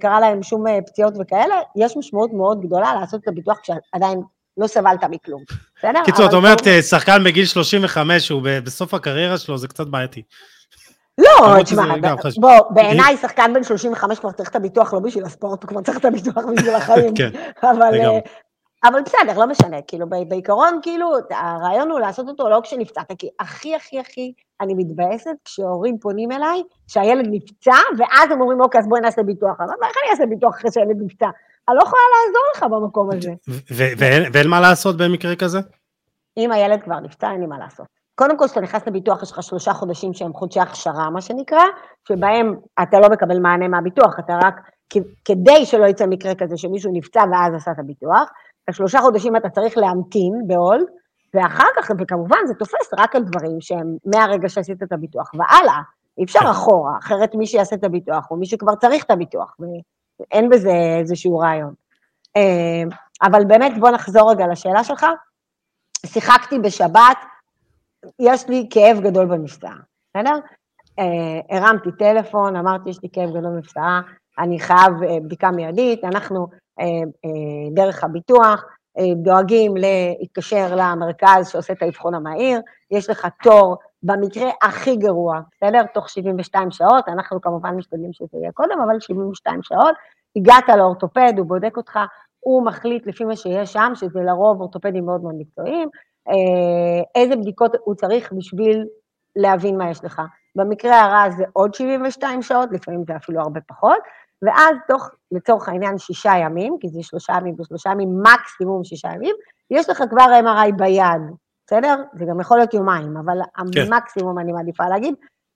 קרה 0.00 0.20
להם 0.20 0.42
שום 0.42 0.66
אה, 0.66 0.78
פציעות 0.86 1.14
וכאלה, 1.20 1.54
יש 1.76 1.96
משמעות 1.96 2.32
מאוד 2.32 2.60
גדולה 2.60 2.94
לעשות 2.94 3.22
את 3.22 3.28
הביטוח 3.28 3.58
כשעדיין 3.62 4.20
לא 4.56 4.66
סבלת 4.66 5.04
מכלום, 5.04 5.42
בסדר? 5.78 6.00
קיצור, 6.04 6.26
את 6.26 6.32
אומרת, 6.32 6.66
אה, 6.66 6.82
שחקן 6.82 7.24
בגיל 7.24 7.46
35, 7.46 8.28
הוא 8.28 8.42
בסוף 8.64 8.94
הקריירה 8.94 9.38
שלו, 9.38 9.58
זה 9.58 9.68
קצת 9.68 9.86
בעייתי. 9.86 10.22
לא, 11.18 11.62
תשמע, 11.62 11.84
בוא, 12.36 12.50
בעיניי 12.70 13.16
שחקן 13.16 13.54
בן 13.54 13.64
35 13.64 14.18
כבר 14.18 14.32
צריך 14.32 14.48
את 14.48 14.56
הביטוח 14.56 14.94
לא 14.94 15.00
בשביל 15.00 15.24
הספורט, 15.24 15.62
הוא 15.62 15.68
כבר 15.68 15.80
צריך 15.82 15.98
את 15.98 16.04
הביטוח 16.04 16.44
בשביל 16.56 16.74
החיים. 16.74 17.14
כן, 17.18 17.30
לגמרי. 17.62 18.20
אבל 18.84 19.00
בסדר, 19.02 19.38
לא 19.38 19.46
משנה, 19.46 19.76
כאילו, 19.82 20.06
בעיקרון, 20.28 20.78
כאילו, 20.82 21.10
הרעיון 21.30 21.90
הוא 21.90 22.00
לעשות 22.00 22.28
אותו 22.28 22.48
לא 22.48 22.60
כשנפצעת, 22.62 23.12
כי 23.18 23.28
הכי, 23.40 23.74
הכי, 23.74 24.00
הכי, 24.00 24.32
אני 24.60 24.74
מתבאסת 24.74 25.36
כשהורים 25.44 25.98
פונים 25.98 26.32
אליי, 26.32 26.62
שהילד 26.86 27.26
נפצע, 27.30 27.76
ואז 27.98 28.30
הם 28.30 28.40
אומרים, 28.40 28.60
אוקיי, 28.60 28.80
אז 28.80 28.88
בואי 28.88 29.00
נעשה 29.00 29.22
ביטוח. 29.22 29.60
אבל 29.60 29.72
איך 29.88 29.96
אני 30.02 30.10
אעשה 30.10 30.26
ביטוח 30.26 30.54
אחרי 30.54 30.70
שהילד 30.72 30.96
נפצע? 31.00 31.28
אני 31.68 31.76
לא 31.76 31.82
יכולה 31.82 32.02
לעזור 32.16 32.42
לך 32.56 32.62
במקום 32.62 33.10
הזה. 33.12 33.32
ואין 34.32 34.48
מה 34.48 34.60
לעשות 34.60 34.96
במקרה 34.96 35.36
כזה? 35.36 35.58
אם 36.36 36.52
הילד 36.52 36.82
כבר 36.82 37.00
נפצע, 37.00 37.30
אין 37.30 37.40
לי 37.40 37.46
מה 37.46 37.58
לעשות. 37.58 37.86
קודם 38.14 38.38
כל, 38.38 38.46
כשאתה 38.46 38.60
נכנס 38.60 38.86
לביטוח, 38.86 39.22
יש 39.22 39.32
לך 39.32 39.42
שלושה 39.42 39.72
חודשים 39.72 40.14
שהם 40.14 40.32
חודשי 40.32 40.60
הכשרה, 40.60 41.10
מה 41.10 41.20
שנקרא, 41.20 41.64
שבהם 42.08 42.56
אתה 42.82 43.00
לא 43.00 43.08
מקבל 43.08 43.38
מענה 43.38 43.68
מהביטוח, 43.68 44.18
אתה 44.18 44.38
רק, 44.42 44.60
כדי 45.24 45.66
שלא 45.66 45.86
יצא 45.86 46.06
מקרה 46.06 46.34
כזה 46.34 46.56
שמישהו 46.56 46.92
נפצע 46.92 47.24
ואז 47.32 47.54
עשה 47.54 47.70
את 47.70 47.78
הביטוח, 47.78 48.30
בשלושה 48.70 49.00
חודשים 49.00 49.36
אתה 49.36 49.48
צריך 49.48 49.78
להמתין 49.78 50.32
בהולד, 50.46 50.86
ואחר 51.34 51.66
כך, 51.76 51.90
וכמובן 51.98 52.38
זה 52.46 52.54
תופס 52.54 52.94
רק 52.98 53.16
על 53.16 53.22
דברים 53.22 53.60
שהם 53.60 53.96
מהרגע 54.04 54.48
שעשית 54.48 54.82
את 54.82 54.92
הביטוח 54.92 55.30
והלאה, 55.34 55.80
אי 56.18 56.24
אפשר 56.24 56.40
כן. 56.40 56.46
אחורה, 56.46 56.98
אחרת 56.98 57.34
מי 57.34 57.46
שיעשה 57.46 57.76
את 57.76 57.84
הביטוח 57.84 58.26
הוא 58.28 58.38
מי 58.38 58.46
שכבר 58.46 58.74
צריך 58.74 59.04
את 59.04 59.10
הביטוח, 59.10 59.56
ואין 59.60 60.48
בזה 60.48 60.72
איזשהו 61.00 61.38
רעיון. 61.38 61.74
אה, 62.36 62.96
אבל 63.22 63.44
באמת, 63.44 63.72
בוא 63.80 63.90
נחזור 63.90 64.30
רגע 64.30 64.46
לשאלה 64.46 64.84
שלך. 64.84 65.06
שיחקתי 66.06 66.58
בשבת, 66.58 67.16
יש 68.18 68.48
לי 68.48 68.66
כאב 68.70 69.00
גדול 69.00 69.26
במבצע, 69.26 69.70
בסדר? 70.10 70.38
אה, 70.98 71.56
הרמתי 71.56 71.88
טלפון, 71.98 72.56
אמרתי, 72.56 72.90
יש 72.90 73.02
לי 73.02 73.08
כאב 73.12 73.30
גדול 73.30 73.44
במבצע, 73.44 74.00
אני 74.38 74.60
חייב 74.60 75.02
אה, 75.02 75.20
בדיקה 75.24 75.50
מיידית, 75.50 76.04
אנחנו 76.04 76.46
דרך 77.74 78.04
הביטוח, 78.04 78.64
אה, 78.98 79.14
דואגים 79.16 79.74
להתקשר 79.76 80.74
למרכז 80.76 81.48
שעושה 81.48 81.72
את 81.72 81.82
האבחון 81.82 82.14
המהיר, 82.14 82.60
יש 82.90 83.10
לך 83.10 83.26
תור 83.42 83.76
במקרה 84.02 84.50
הכי 84.62 84.96
גרוע, 84.96 85.40
בסדר? 85.52 85.82
תוך 85.94 86.08
72 86.08 86.70
שעות, 86.70 87.08
אנחנו 87.08 87.40
כמובן 87.40 87.74
משתדלים 87.74 88.12
שזה 88.12 88.38
יהיה 88.38 88.52
קודם, 88.52 88.80
אבל 88.80 89.00
72 89.00 89.62
שעות, 89.62 89.94
הגעת 90.36 90.68
לאורתופד, 90.68 91.32
הוא 91.38 91.46
בודק 91.46 91.76
אותך, 91.76 91.98
הוא 92.40 92.66
מחליט 92.66 93.06
לפי 93.06 93.24
מה 93.24 93.36
שיש 93.36 93.72
שם, 93.72 93.92
שזה 93.94 94.20
לרוב 94.20 94.60
אורתופדים 94.60 95.06
מאוד 95.06 95.22
מאוד 95.22 95.34
מקצועיים, 95.38 95.88
איזה 97.14 97.36
בדיקות 97.36 97.72
הוא 97.84 97.94
צריך 97.94 98.32
בשביל 98.32 98.84
להבין 99.36 99.78
מה 99.78 99.90
יש 99.90 100.04
לך. 100.04 100.22
במקרה 100.56 101.00
הרע 101.00 101.30
זה 101.30 101.44
עוד 101.52 101.74
72 101.74 102.42
שעות, 102.42 102.68
לפעמים 102.72 103.04
זה 103.06 103.16
אפילו 103.16 103.40
הרבה 103.40 103.60
פחות, 103.60 103.98
ואז 104.42 104.76
תוך, 104.88 105.10
לצורך 105.32 105.68
העניין, 105.68 105.98
שישה 105.98 106.32
ימים, 106.40 106.76
כי 106.80 106.88
זה 106.88 107.02
שלושה 107.02 107.32
ימים 107.32 107.54
ושלושה 107.58 107.90
ימים, 107.90 108.22
מקסימום 108.22 108.84
שישה 108.84 109.08
ימים, 109.14 109.34
יש 109.70 109.90
לך 109.90 110.02
כבר 110.10 110.26
MRI 110.44 110.72
ביד, 110.76 111.22
בסדר? 111.66 112.02
זה 112.12 112.24
גם 112.24 112.40
יכול 112.40 112.56
להיות 112.56 112.74
יומיים, 112.74 113.16
אבל 113.16 113.38
כן. 113.72 113.80
המקסימום 113.92 114.38
אני 114.38 114.52
מעדיפה 114.52 114.88
להגיד, 114.88 115.14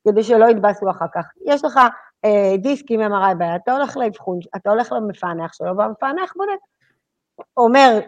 כדי 0.09 0.22
שלא 0.22 0.51
יתבאסו 0.51 0.91
אחר 0.91 1.07
כך. 1.14 1.26
יש 1.47 1.64
לך 1.64 1.81
אה, 2.24 2.55
דיסק 2.59 2.85
עם 2.89 3.01
MRI 3.01 3.35
ביד, 3.35 3.61
אתה 3.64 3.72
הולך 3.72 3.97
לאבחון, 3.97 4.39
אתה 4.57 4.70
הולך 4.70 4.93
למפענח 4.93 5.53
שלו, 5.53 5.76
והמפענח 5.76 6.33
בודק. 6.37 6.61
אומר, 7.57 8.01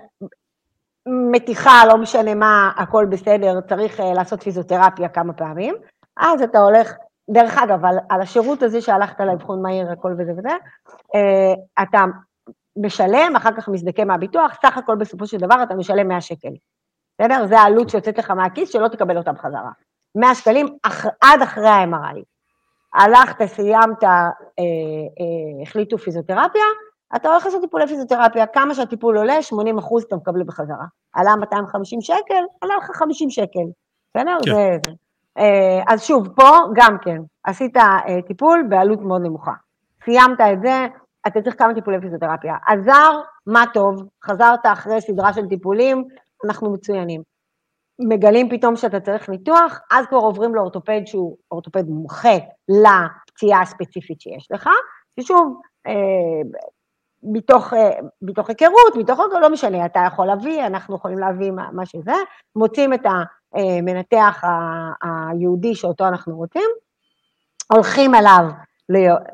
מתיחה, 1.07 1.87
לא 1.89 1.99
משנה 1.99 2.35
מה, 2.35 2.73
הכל 2.77 3.07
בסדר, 3.11 3.61
צריך 3.61 4.01
אה, 4.01 4.15
לעשות 4.15 4.43
פיזיותרפיה 4.43 5.09
כמה 5.09 5.33
פעמים, 5.33 5.75
אז 6.17 6.43
אתה 6.43 6.59
הולך 6.59 6.93
דרך 7.31 7.59
אגב, 7.59 7.85
על, 7.85 7.99
על 8.09 8.21
השירות 8.21 8.63
הזה 8.63 8.81
שהלכת 8.81 9.21
לאבחון 9.21 9.63
מהיר, 9.63 9.93
הכל 9.93 10.15
וזה 10.19 10.33
וזה, 10.33 10.49
אה, 11.15 11.83
אתה 11.83 12.05
משלם, 12.77 13.37
אחר 13.37 13.53
כך 13.57 13.69
מזדכה 13.69 14.05
מהביטוח, 14.05 14.55
סך 14.63 14.79
הכל 14.79 14.97
בסופו 14.97 15.27
של 15.27 15.39
דבר 15.39 15.63
אתה 15.63 15.75
משלם 15.75 16.09
100 16.09 16.21
שקל. 16.21 16.53
בסדר? 17.19 17.47
זה 17.47 17.61
העלות 17.61 17.91
שיוצאת 17.91 18.19
לך 18.19 18.31
מהכיס, 18.31 18.73
שלא 18.73 18.89
תקבל 18.89 19.19
אותה 19.19 19.33
בחזרה. 19.33 19.71
100 20.15 20.35
שקלים 20.35 20.67
אח, 20.83 21.07
עד 21.07 21.43
אחרי 21.43 21.69
ה-MRI. 21.69 22.23
הלכת, 22.95 23.47
סיימת, 23.47 24.05
אה, 24.05 24.11
אה, 24.59 25.63
החליטו 25.63 25.99
פיזיותרפיה, 25.99 26.65
אתה 27.17 27.29
הולך 27.29 27.45
לעשות 27.45 27.61
טיפולי 27.61 27.87
פיזיותרפיה, 27.87 28.47
כמה 28.47 28.75
שהטיפול 28.75 29.19
עולה, 29.19 29.43
80 29.43 29.79
אחוז 29.79 30.05
אתה 30.05 30.17
מקבל 30.17 30.43
בחזרה. 30.43 30.85
עלה 31.13 31.37
250 31.37 32.01
שקל, 32.01 32.45
עלה 32.61 32.77
לך 32.77 32.91
50 32.97 33.31
שקל, 33.31 33.65
בסדר? 34.11 34.37
כן. 34.45 34.53
זה, 34.53 34.79
זה. 34.87 34.93
אה, 35.39 35.83
אז 35.89 36.03
שוב, 36.03 36.29
פה 36.29 36.49
גם 36.75 36.97
כן, 37.03 37.17
עשית 37.45 37.77
אה, 37.77 38.23
טיפול 38.27 38.65
בעלות 38.69 39.01
מאוד 39.01 39.23
נמוכה. 39.23 39.53
סיימת 40.05 40.41
את 40.41 40.61
זה, 40.63 40.87
אתה 41.27 41.43
צריך 41.43 41.59
כמה 41.59 41.75
טיפולי 41.75 42.01
פיזיותרפיה. 42.01 42.55
עזר, 42.67 43.21
מה 43.47 43.65
טוב, 43.75 44.03
חזרת 44.25 44.61
אחרי 44.63 45.01
סדרה 45.01 45.33
של 45.33 45.47
טיפולים, 45.49 46.05
אנחנו 46.45 46.73
מצוינים. 46.73 47.23
מגלים 47.99 48.51
פתאום 48.51 48.77
שאתה 48.77 49.01
צריך 49.01 49.29
ניתוח, 49.29 49.81
אז 49.91 50.07
כבר 50.07 50.19
עוברים 50.19 50.55
לאורתופד 50.55 51.01
שהוא 51.07 51.37
אורתופד 51.51 51.89
מומחה 51.89 52.37
לפציעה 52.69 53.63
הספציפית 53.63 54.21
שיש 54.21 54.49
לך, 54.53 54.69
ששוב, 55.21 55.61
אה, 55.87 55.93
מתוך, 57.23 57.73
מתוך 58.23 58.49
היכרות, 58.49 58.97
מתוך, 58.97 59.21
לא 59.41 59.51
משנה, 59.51 59.87
אתה 59.87 60.01
יכול 60.07 60.27
להביא, 60.27 60.67
אנחנו 60.67 60.97
יכולים 60.97 61.19
להביא 61.19 61.51
מה, 61.51 61.69
מה 61.73 61.87
שזה, 61.87 62.15
מוצאים 62.57 62.95
את 62.95 63.07
המנתח 63.55 64.43
היהודי 65.03 65.75
שאותו 65.75 66.09
אנחנו 66.09 66.37
רוצים, 66.37 66.71
הולכים 67.73 68.15
אליו 68.15 68.45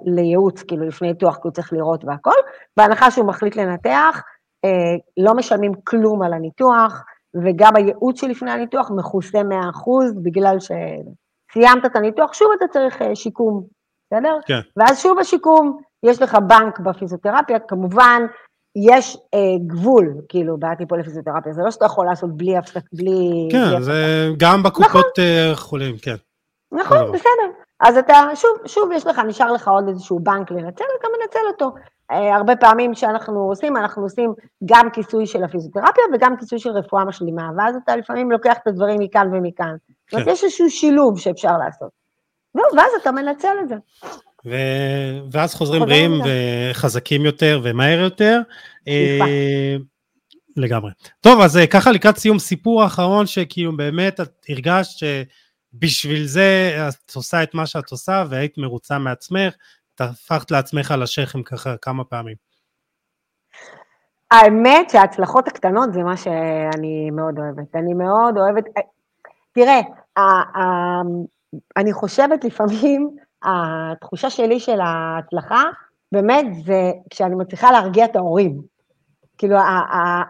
לייעוץ, 0.04 0.62
כאילו 0.62 0.86
לפני 0.86 1.08
ניתוח, 1.08 1.34
כי 1.34 1.40
הוא 1.44 1.52
צריך 1.52 1.72
לראות 1.72 2.04
והכל, 2.04 2.34
בהנחה 2.76 3.10
שהוא 3.10 3.26
מחליט 3.26 3.56
לנתח, 3.56 4.22
אה, 4.64 4.70
לא 5.16 5.34
משלמים 5.34 5.72
כלום 5.84 6.22
על 6.22 6.32
הניתוח, 6.32 7.04
וגם 7.44 7.76
הייעוץ 7.76 8.20
שלפני 8.20 8.50
הניתוח 8.50 8.90
מכוסה 8.96 9.38
100%, 9.42 9.44
בגלל 10.22 10.56
שסיימת 10.60 11.84
את 11.86 11.96
הניתוח, 11.96 12.32
שוב 12.32 12.48
אתה 12.56 12.68
צריך 12.68 13.02
אה, 13.02 13.16
שיקום, 13.16 13.64
בסדר? 14.06 14.38
כן. 14.46 14.60
ואז 14.76 15.00
שוב 15.00 15.18
השיקום, 15.18 15.78
יש 16.02 16.22
לך 16.22 16.38
בנק 16.46 16.80
בפיזיותרפיה, 16.80 17.58
כמובן, 17.58 18.22
יש 18.86 19.16
אה, 19.34 19.38
גבול, 19.66 20.14
כאילו, 20.28 20.56
בטיפול 20.58 21.00
לפיזיותרפיה, 21.00 21.52
זה 21.52 21.62
לא 21.64 21.70
שאתה 21.70 21.84
יכול 21.84 22.06
לעשות 22.06 22.36
בלי 22.36 22.56
הפסק, 22.56 22.80
בלי... 22.92 23.48
כן, 23.50 23.70
בלי 23.70 23.82
זה 23.82 24.28
גם 24.36 24.62
בקופות 24.62 25.18
נכון. 25.18 25.54
חולים, 25.54 25.96
כן. 26.02 26.16
נכון, 26.72 27.12
בסדר. 27.12 27.48
אז 27.80 27.96
אתה, 27.96 28.14
שוב, 28.34 28.50
שוב 28.66 28.92
יש 28.92 29.06
לך, 29.06 29.18
נשאר 29.18 29.52
לך 29.52 29.68
עוד 29.68 29.88
איזשהו 29.88 30.20
בנק 30.20 30.50
לנצל, 30.50 30.84
אתה 31.00 31.08
מנצל 31.20 31.46
אותו. 31.48 31.74
אה, 32.10 32.36
הרבה 32.36 32.56
פעמים 32.56 32.94
שאנחנו 32.94 33.48
עושים, 33.48 33.76
אנחנו 33.76 34.02
עושים 34.02 34.34
גם 34.64 34.90
כיסוי 34.90 35.26
של 35.26 35.44
הפיזיותרפיה 35.44 36.04
וגם 36.14 36.36
כיסוי 36.36 36.58
של 36.58 36.70
רפואה 36.70 37.04
משלימה, 37.04 37.50
ואז 37.56 37.76
אתה 37.84 37.96
לפעמים 37.96 38.30
לוקח 38.30 38.56
את 38.62 38.66
הדברים 38.66 39.00
מכאן 39.00 39.34
ומכאן. 39.34 39.76
זאת 40.06 40.12
אומרת, 40.12 40.26
כן. 40.26 40.32
יש 40.32 40.44
איזשהו 40.44 40.70
שילוב 40.70 41.18
שאפשר 41.18 41.58
לעשות. 41.58 41.90
זהו, 42.54 42.64
ואז 42.76 42.90
אתה 43.02 43.12
מנצל 43.12 43.56
את 43.62 43.68
זה. 43.68 43.74
ו... 44.46 44.54
ואז 45.32 45.54
חוזרים 45.54 45.82
בריאים 45.82 46.20
וחזקים 46.24 47.24
יותר 47.24 47.60
ומהר 47.64 47.98
יותר. 47.98 48.40
אה, 48.88 49.76
לגמרי. 50.56 50.90
טוב, 51.20 51.40
אז 51.40 51.56
אה, 51.56 51.66
ככה 51.66 51.92
לקראת 51.92 52.16
סיום 52.16 52.38
סיפור 52.38 52.86
אחרון, 52.86 53.26
שכאילו 53.26 53.76
באמת 53.76 54.20
את 54.20 54.46
הרגשת 54.48 55.06
שבשביל 55.74 56.24
זה 56.24 56.78
את 56.88 57.14
עושה 57.14 57.42
את 57.42 57.54
מה 57.54 57.66
שאת 57.66 57.90
עושה 57.90 58.24
והיית 58.28 58.58
מרוצה 58.58 58.98
מעצמך, 58.98 59.54
טפחת 59.94 60.50
לעצמך 60.50 60.90
על 60.90 61.02
השכם 61.02 61.42
ככה 61.42 61.76
כמה 61.76 62.04
פעמים. 62.04 62.36
האמת 64.30 64.90
שההצלחות 64.90 65.48
הקטנות 65.48 65.92
זה 65.92 66.02
מה 66.02 66.16
שאני 66.16 67.10
מאוד 67.10 67.38
אוהבת. 67.38 67.76
אני 67.76 67.94
מאוד 67.94 68.38
אוהבת, 68.38 68.64
תראה, 69.52 69.80
אני 71.76 71.92
חושבת 71.92 72.44
לפעמים, 72.44 73.16
התחושה 73.42 74.30
שלי 74.30 74.60
של 74.60 74.80
ההצלחה, 74.80 75.64
באמת, 76.12 76.46
זה 76.64 76.92
כשאני 77.10 77.34
מצליחה 77.34 77.72
להרגיע 77.72 78.04
את 78.04 78.16
ההורים. 78.16 78.60
כאילו, 79.38 79.56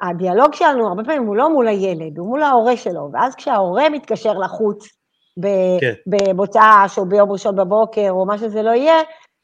הדיאלוג 0.03 0.55
שלנו 0.55 0.89
הרבה 0.89 1.05
פעמים 1.05 1.27
הוא 1.27 1.37
לא 1.37 1.51
מול 1.51 1.69
הילד, 1.69 2.19
הוא 2.19 2.29
מול 2.29 2.43
ההורה 2.43 2.77
שלו, 2.77 3.11
ואז 3.13 3.35
כשההורה 3.35 3.89
מתקשר 3.89 4.33
לחוץ, 4.33 4.89
כן. 5.81 5.93
בבוצעש 6.07 6.99
או 6.99 7.07
ביום 7.07 7.33
ראשון 7.33 7.57
בבוקר, 7.57 8.11
או 8.11 8.27
מה 8.27 8.39
שזה 8.39 8.63
לא 8.63 8.71
יהיה, 8.71 8.97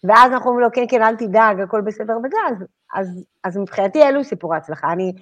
ואז 0.05 0.33
אנחנו 0.33 0.51
אומרים 0.51 0.65
לו, 0.65 0.73
כן, 0.73 0.85
כן, 0.89 1.03
אל 1.03 1.17
תדאג, 1.17 1.61
הכל 1.61 1.81
בסדר 1.81 2.19
וזה, 2.25 2.37
אז, 2.51 2.65
אז, 2.95 3.25
אז 3.45 3.57
מבחינתי 3.57 4.03
אלו 4.03 4.25
סיפורי 4.25 4.57
הצלחה. 4.57 4.93
אני, 4.93 5.13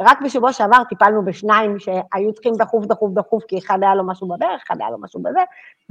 רק 0.00 0.18
בשבוע 0.24 0.52
שעבר 0.52 0.84
טיפלנו 0.88 1.24
בשניים 1.24 1.78
שהיו 1.78 2.32
צריכים 2.32 2.54
דחוף, 2.58 2.86
דחוף, 2.86 3.12
דחוף, 3.14 3.44
כי 3.44 3.58
אחד 3.58 3.78
היה 3.82 3.94
לו 3.94 4.06
משהו 4.06 4.28
בברך, 4.28 4.62
אחד 4.66 4.76
היה 4.80 4.90
לו 4.90 5.00
משהו 5.00 5.22
בזה, 5.22 5.40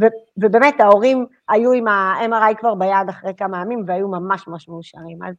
ו, 0.01 0.05
ובאמת 0.37 0.79
ההורים 0.79 1.25
היו 1.49 1.71
עם 1.71 1.87
ה-MRI 1.87 2.55
כבר 2.59 2.75
ביד 2.75 3.09
אחרי 3.09 3.33
כמה 3.37 3.61
ימים, 3.61 3.83
והיו 3.87 4.07
ממש 4.07 4.47
ממש 4.47 4.69
מאושרים. 4.69 5.23
אז 5.23 5.35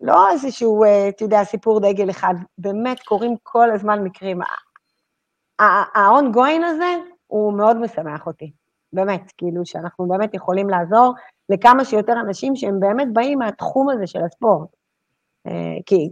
לא 0.00 0.30
איזשהו, 0.30 0.84
אה, 0.84 1.08
אתה 1.08 1.24
יודע, 1.24 1.44
סיפור 1.44 1.80
דגל 1.80 2.10
אחד, 2.10 2.34
באמת 2.58 3.02
קורים 3.02 3.36
כל 3.42 3.70
הזמן 3.70 4.04
מקרים. 4.04 4.40
ה-ongoing 5.58 6.64
הזה 6.64 6.94
הוא 7.26 7.52
מאוד 7.52 7.76
משמח 7.76 8.26
אותי, 8.26 8.52
באמת, 8.94 9.32
כאילו 9.36 9.66
שאנחנו 9.66 10.08
באמת 10.08 10.34
יכולים 10.34 10.68
לעזור 10.68 11.14
לכמה 11.48 11.84
שיותר 11.84 12.12
אנשים 12.26 12.56
שהם 12.56 12.80
באמת 12.80 13.12
באים 13.12 13.38
מהתחום 13.38 13.90
הזה 13.90 14.06
של 14.06 14.24
הספורט. 14.24 14.68
אה, 15.46 15.76
כי 15.86 16.10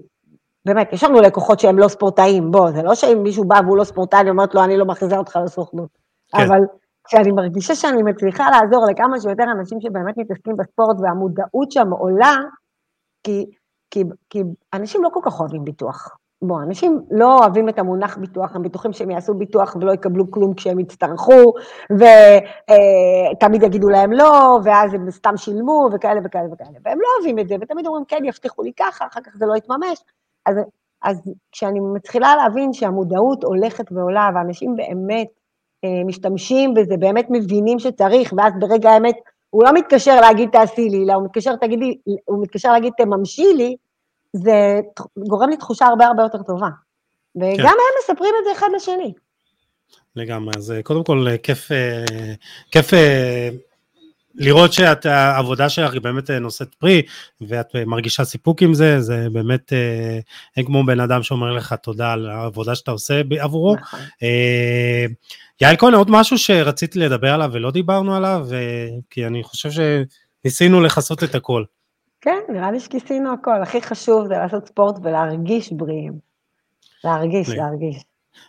באמת, 0.65 0.93
יש 0.93 1.05
לנו 1.05 1.21
לקוחות 1.21 1.61
שהם 1.61 1.79
לא 1.79 1.89
ספורטאים, 1.89 2.51
בוא, 2.51 2.71
זה 2.71 2.83
לא 2.83 2.95
שאם 2.95 3.23
מישהו 3.23 3.45
בא 3.45 3.61
והוא 3.65 3.77
לא 3.77 3.85
ספורטאי, 3.85 4.21
אני 4.21 4.31
אומרת 4.31 4.55
לו, 4.55 4.65
אני 4.65 4.77
לא 4.77 4.85
מכריזה 4.85 5.17
אותך 5.17 5.39
לסוכנות. 5.45 5.89
כן. 6.37 6.43
אבל 6.43 6.61
כשאני 7.05 7.33
מרגישה 7.33 7.75
שאני 7.75 8.03
מצליחה 8.03 8.45
לעזור 8.51 8.87
לכמה 8.91 9.21
שיותר 9.21 9.45
אנשים 9.59 9.81
שבאמת 9.81 10.19
מתעסקים 10.19 10.57
בספורט 10.57 10.97
והמודעות 11.01 11.73
שם 11.73 11.91
עולה, 11.91 12.37
כי, 13.25 13.47
כי, 13.91 14.05
כי 14.31 14.43
אנשים 14.75 15.03
לא 15.03 15.09
כל 15.13 15.21
כך 15.23 15.41
אוהבים 15.41 15.65
ביטוח. 15.65 16.17
בוא, 16.43 16.63
אנשים 16.63 17.01
לא 17.11 17.39
אוהבים 17.39 17.69
את 17.69 17.79
המונח 17.79 18.17
ביטוח, 18.17 18.57
הם 18.57 18.63
בטוחים 18.63 18.93
שהם 18.93 19.11
יעשו 19.11 19.35
ביטוח 19.35 19.77
ולא 19.77 19.93
יקבלו 19.93 20.31
כלום 20.31 20.55
כשהם 20.55 20.79
יצטרכו, 20.79 21.53
ותמיד 21.91 23.63
אה, 23.63 23.67
יגידו 23.67 23.89
להם 23.89 24.13
לא, 24.13 24.59
ואז 24.65 24.95
הם 24.95 25.11
סתם 25.11 25.37
שילמו, 25.37 25.89
וכאלה 25.93 26.21
וכאלה 26.25 26.45
וכאלה. 26.53 26.79
והם 26.85 26.99
לא 27.01 27.07
אוהבים 27.17 27.39
את 27.39 27.49
זה, 27.49 27.55
ותמיד 27.61 27.87
אומרים, 27.87 28.05
כן, 28.05 28.25
יבטיחו 28.25 28.63
לי 28.63 28.73
ככה, 28.79 29.07
אחר 29.07 29.21
כך 29.21 29.33
זה 29.37 29.47
לא 29.47 29.57
יתממש. 29.57 29.99
אז, 30.47 30.57
אז 31.03 31.23
כשאני 31.53 31.81
מתחילה 31.81 32.37
להבין 32.37 32.73
שהמודעות 32.73 33.45
הולכת 33.45 33.93
ועולה, 33.93 34.31
ואנשים 34.35 34.77
באמת 34.77 35.29
אה, 35.85 36.05
משתמשים 36.07 36.75
בזה, 36.75 36.97
באמת 36.97 37.27
מבינים 37.31 37.79
שצריך, 37.79 38.33
ואז 38.37 38.53
ברגע 38.59 38.91
האמת, 38.91 39.17
הוא 39.51 39.65
לא 39.65 39.73
מתקשר 39.73 40.21
להגיד 40.21 40.49
תעשי 40.53 40.89
לי, 40.89 41.05
אלא 41.05 41.13
הוא 41.13 41.25
מתקשר, 41.25 41.57
תגידי, 41.57 41.99
הוא 42.25 42.43
מתקשר 42.43 42.73
להגיד 42.73 42.93
תממשי 42.97 43.53
לי, 43.57 43.77
זה 44.33 44.81
גורם 45.29 45.51
לי 45.51 45.57
תחושה 45.57 45.87
הרבה 45.87 46.07
הרבה 46.07 46.23
יותר 46.23 46.43
טובה. 46.43 46.69
וגם 47.37 47.57
כן. 47.57 47.67
הם 47.67 48.13
מספרים 48.13 48.35
את 48.41 48.45
זה 48.45 48.53
אחד 48.53 48.69
לשני. 48.77 49.13
לגמרי, 50.17 50.55
אז 50.57 50.71
אה, 50.71 50.83
קודם 50.83 51.05
כל 51.05 51.27
אה, 51.31 51.39
כיף, 51.39 51.73
אה, 51.73 52.05
כיף 52.71 52.91
לראות 54.35 54.73
שהעבודה 54.73 55.69
שלך 55.69 55.93
היא 55.93 56.01
באמת 56.01 56.31
נושאת 56.31 56.75
פרי, 56.75 57.03
ואת 57.41 57.77
מרגישה 57.87 58.25
סיפוק 58.25 58.63
עם 58.63 58.75
זה, 58.75 59.01
זה 59.01 59.27
באמת 59.33 59.73
אין 60.57 60.65
כמו 60.67 60.87
בן 60.87 61.01
אדם 61.01 61.23
שאומר 61.23 61.53
לך 61.53 61.73
תודה 61.73 62.13
על 62.13 62.31
העבודה 62.31 62.75
שאתה 62.75 62.91
עושה 62.91 63.23
עבורו. 63.41 63.77
נכון. 63.77 64.01
יעל 65.61 65.77
כהן, 65.77 65.95
עוד 65.95 66.11
משהו 66.11 66.39
שרציתי 66.39 66.99
לדבר 66.99 67.35
עליו 67.35 67.51
ולא 67.53 67.71
דיברנו 67.71 68.17
עליו, 68.17 68.47
כי 69.11 69.27
אני 69.27 69.43
חושב 69.43 69.71
שניסינו 69.71 70.81
לכסות 70.81 71.25
את 71.25 71.35
הכל. 71.35 71.65
כן, 72.23 72.39
נראה 72.49 72.71
לי 72.71 72.81
שכיסינו 72.81 73.33
הכל. 73.33 73.63
הכי 73.63 73.83
חשוב 73.83 74.27
זה 74.27 74.35
לעשות 74.35 74.67
ספורט 74.67 74.97
ולהרגיש 75.03 75.73
בריאים. 75.73 76.13
להרגיש, 77.05 77.49
להרגיש. 77.49 78.05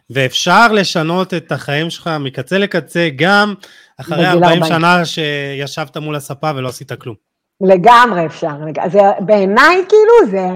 ואפשר 0.09 0.71
לשנות 0.71 1.33
את 1.33 1.51
החיים 1.51 1.89
שלך 1.89 2.09
מקצה 2.19 2.57
לקצה, 2.57 3.09
גם 3.15 3.53
אחרי 3.97 4.27
40, 4.27 4.43
40 4.43 4.63
שנה 4.65 5.05
שישבת 5.05 5.97
מול 5.97 6.15
הספה 6.15 6.51
ולא 6.55 6.69
עשית 6.69 6.91
כלום. 6.91 7.15
לגמרי 7.61 8.25
אפשר. 8.25 8.55
זה 8.91 8.99
בעיניי, 9.19 9.85
כאילו, 9.89 10.31
זה, 10.31 10.47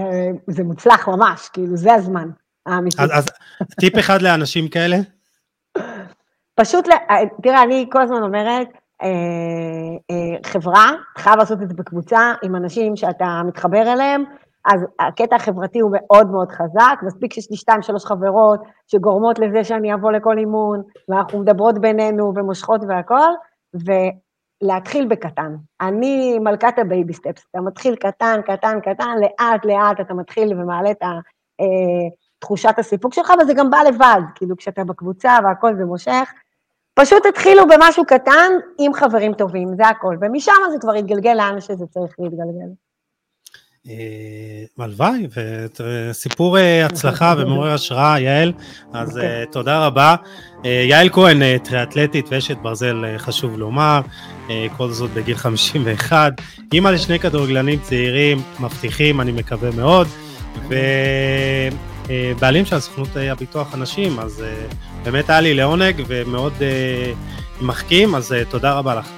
זה 0.48 0.64
מוצלח 0.64 1.08
ממש, 1.08 1.50
כאילו, 1.54 1.78
זה 1.78 1.94
הזמן 1.94 2.30
האמיתי. 2.66 3.02
אז, 3.02 3.10
אז 3.14 3.28
טיפ 3.80 4.00
אחד 4.00 4.22
לאנשים 4.22 4.68
כאלה? 4.68 4.98
פשוט, 6.56 6.88
תראה, 7.44 7.64
אני 7.64 7.86
כל 7.92 8.02
הזמן 8.02 8.24
אומרת, 8.24 8.68
אה, 9.04 9.08
אה, 10.12 10.38
חברה, 10.46 10.92
חייב 11.18 11.38
לעשות 11.38 11.62
את 11.62 11.70
זה 11.70 11.74
בקבוצה 11.74 12.34
עם 12.44 12.56
אנשים 12.56 12.96
שאתה 12.96 13.42
מתחבר 13.46 13.94
אליהם, 13.94 14.24
אז 14.66 14.86
הקטע 15.00 15.36
החברתי 15.36 15.80
הוא 15.80 15.92
מאוד 15.94 16.32
מאוד 16.32 16.52
חזק, 16.52 17.00
מספיק 17.02 17.34
שיש 17.34 17.52
לי 17.52 17.58
שתיים, 17.58 17.82
שלוש 17.82 18.06
חברות 18.06 18.60
שגורמות 18.88 19.40
לזה 19.40 19.64
שאני 19.64 19.94
אבוא 19.94 20.12
לכל 20.12 20.38
אימון, 20.38 20.82
ואנחנו 21.10 21.40
מדברות 21.40 21.80
בינינו 21.80 22.34
ומושכות 22.36 22.82
והכול, 22.88 23.36
ולהתחיל 23.74 25.08
בקטן. 25.08 25.56
אני 25.82 26.40
מלכת 26.40 26.74
ה 26.80 26.86
baby 26.86 27.14
steps, 27.14 27.46
אתה 27.52 27.62
מתחיל 27.62 27.96
קטן, 27.96 28.40
קטן, 28.46 28.80
קטן, 28.80 29.16
לאט 29.22 29.66
לאט 29.66 30.00
אתה 30.00 30.14
מתחיל 30.14 30.60
ומעלה 30.60 30.92
את 30.92 31.04
ה... 31.04 31.08
אה, 31.62 32.10
תחושת 32.40 32.74
הסיפוק 32.78 33.14
שלך, 33.14 33.34
וזה 33.42 33.54
גם 33.54 33.70
בא 33.70 33.78
לבד, 33.88 34.22
כאילו 34.36 34.58
כשאתה 34.58 34.84
בקבוצה 34.84 35.38
והכל 35.44 35.76
זה 35.76 35.86
מושך, 35.86 36.34
פשוט 36.98 37.26
התחילו 37.26 37.64
במשהו 37.68 38.06
קטן 38.06 38.52
עם 38.80 38.94
חברים 38.94 39.34
טובים, 39.34 39.76
זה 39.78 39.88
הכל, 39.88 40.16
ומשם 40.22 40.52
זה 40.72 40.78
כבר 40.82 40.94
התגלגל 40.94 41.34
לאן 41.34 41.62
שזה 41.62 41.86
צריך 41.90 42.16
להתגלגל. 42.20 42.70
אה, 43.90 44.84
הלוואי, 44.86 45.28
וסיפור 46.10 46.58
אה, 46.58 46.86
הצלחה 46.86 47.34
ומעורר 47.38 47.74
השראה, 47.74 48.20
יעל, 48.20 48.54
אז. 48.94 49.18
אוקיי. 49.18 49.46
תודה 49.52 49.86
רבה. 49.86 50.16
יעל 50.64 51.10
כהן, 51.10 51.58
טריאטלטית 51.58 52.26
ואשת 52.30 52.58
ברזל, 52.58 53.18
חשוב 53.18 53.58
לומר, 53.58 54.02
כל 54.78 54.90
זאת 54.90 55.12
בגיל 55.12 55.36
51, 55.36 56.34
אימא 56.74 56.90
לשני 56.90 57.20
כדורגלנים 57.20 57.80
צעירים, 57.80 58.38
מבטיחים, 58.60 59.22
אני 59.22 59.32
מקווה 59.32 59.70
מאוד, 59.72 60.08
ובעלים 62.08 62.66
של 62.66 62.76
הסוכנות 62.76 63.08
הביטוח 63.16 63.74
הנשים, 63.74 64.20
אז 64.20 64.44
באמת 65.04 65.30
היה 65.30 65.42
לי 65.42 65.54
לעונג 65.54 66.04
ומאוד 66.08 66.54
מחכים, 67.62 68.16
אז 68.16 68.36
תודה 68.50 68.74
רבה 68.74 68.96
לך. 68.96 69.10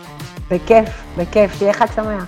בכיף, 0.51 0.89
בכיף, 1.17 1.51
שיהיה 1.59 1.73
חג 1.73 1.85
שמח. 1.95 2.25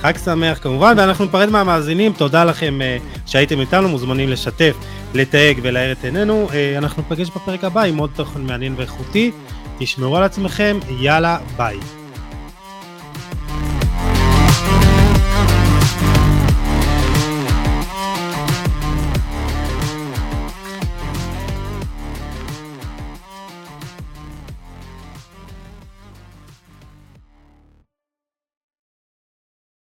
חג 0.00 0.12
שמח 0.24 0.58
כמובן, 0.62 0.94
ואנחנו 0.98 1.24
נפרד 1.24 1.48
מהמאזינים, 1.48 2.12
תודה 2.12 2.44
לכם 2.44 2.78
שהייתם 3.26 3.60
איתנו, 3.60 3.88
מוזמנים 3.88 4.28
לשתף, 4.28 4.76
לתייג 5.14 5.58
ולהאר 5.62 5.92
את 5.92 6.04
עינינו. 6.04 6.48
אנחנו 6.78 7.02
נפגש 7.02 7.30
בפרק 7.30 7.64
הבא 7.64 7.82
עם 7.82 7.96
עוד 7.96 8.10
תוכן 8.14 8.40
מעניין 8.40 8.74
ואיכותי. 8.76 9.30
תשמרו 9.78 10.16
על 10.16 10.22
עצמכם, 10.22 10.78
יאללה, 11.00 11.38
ביי. 11.56 11.76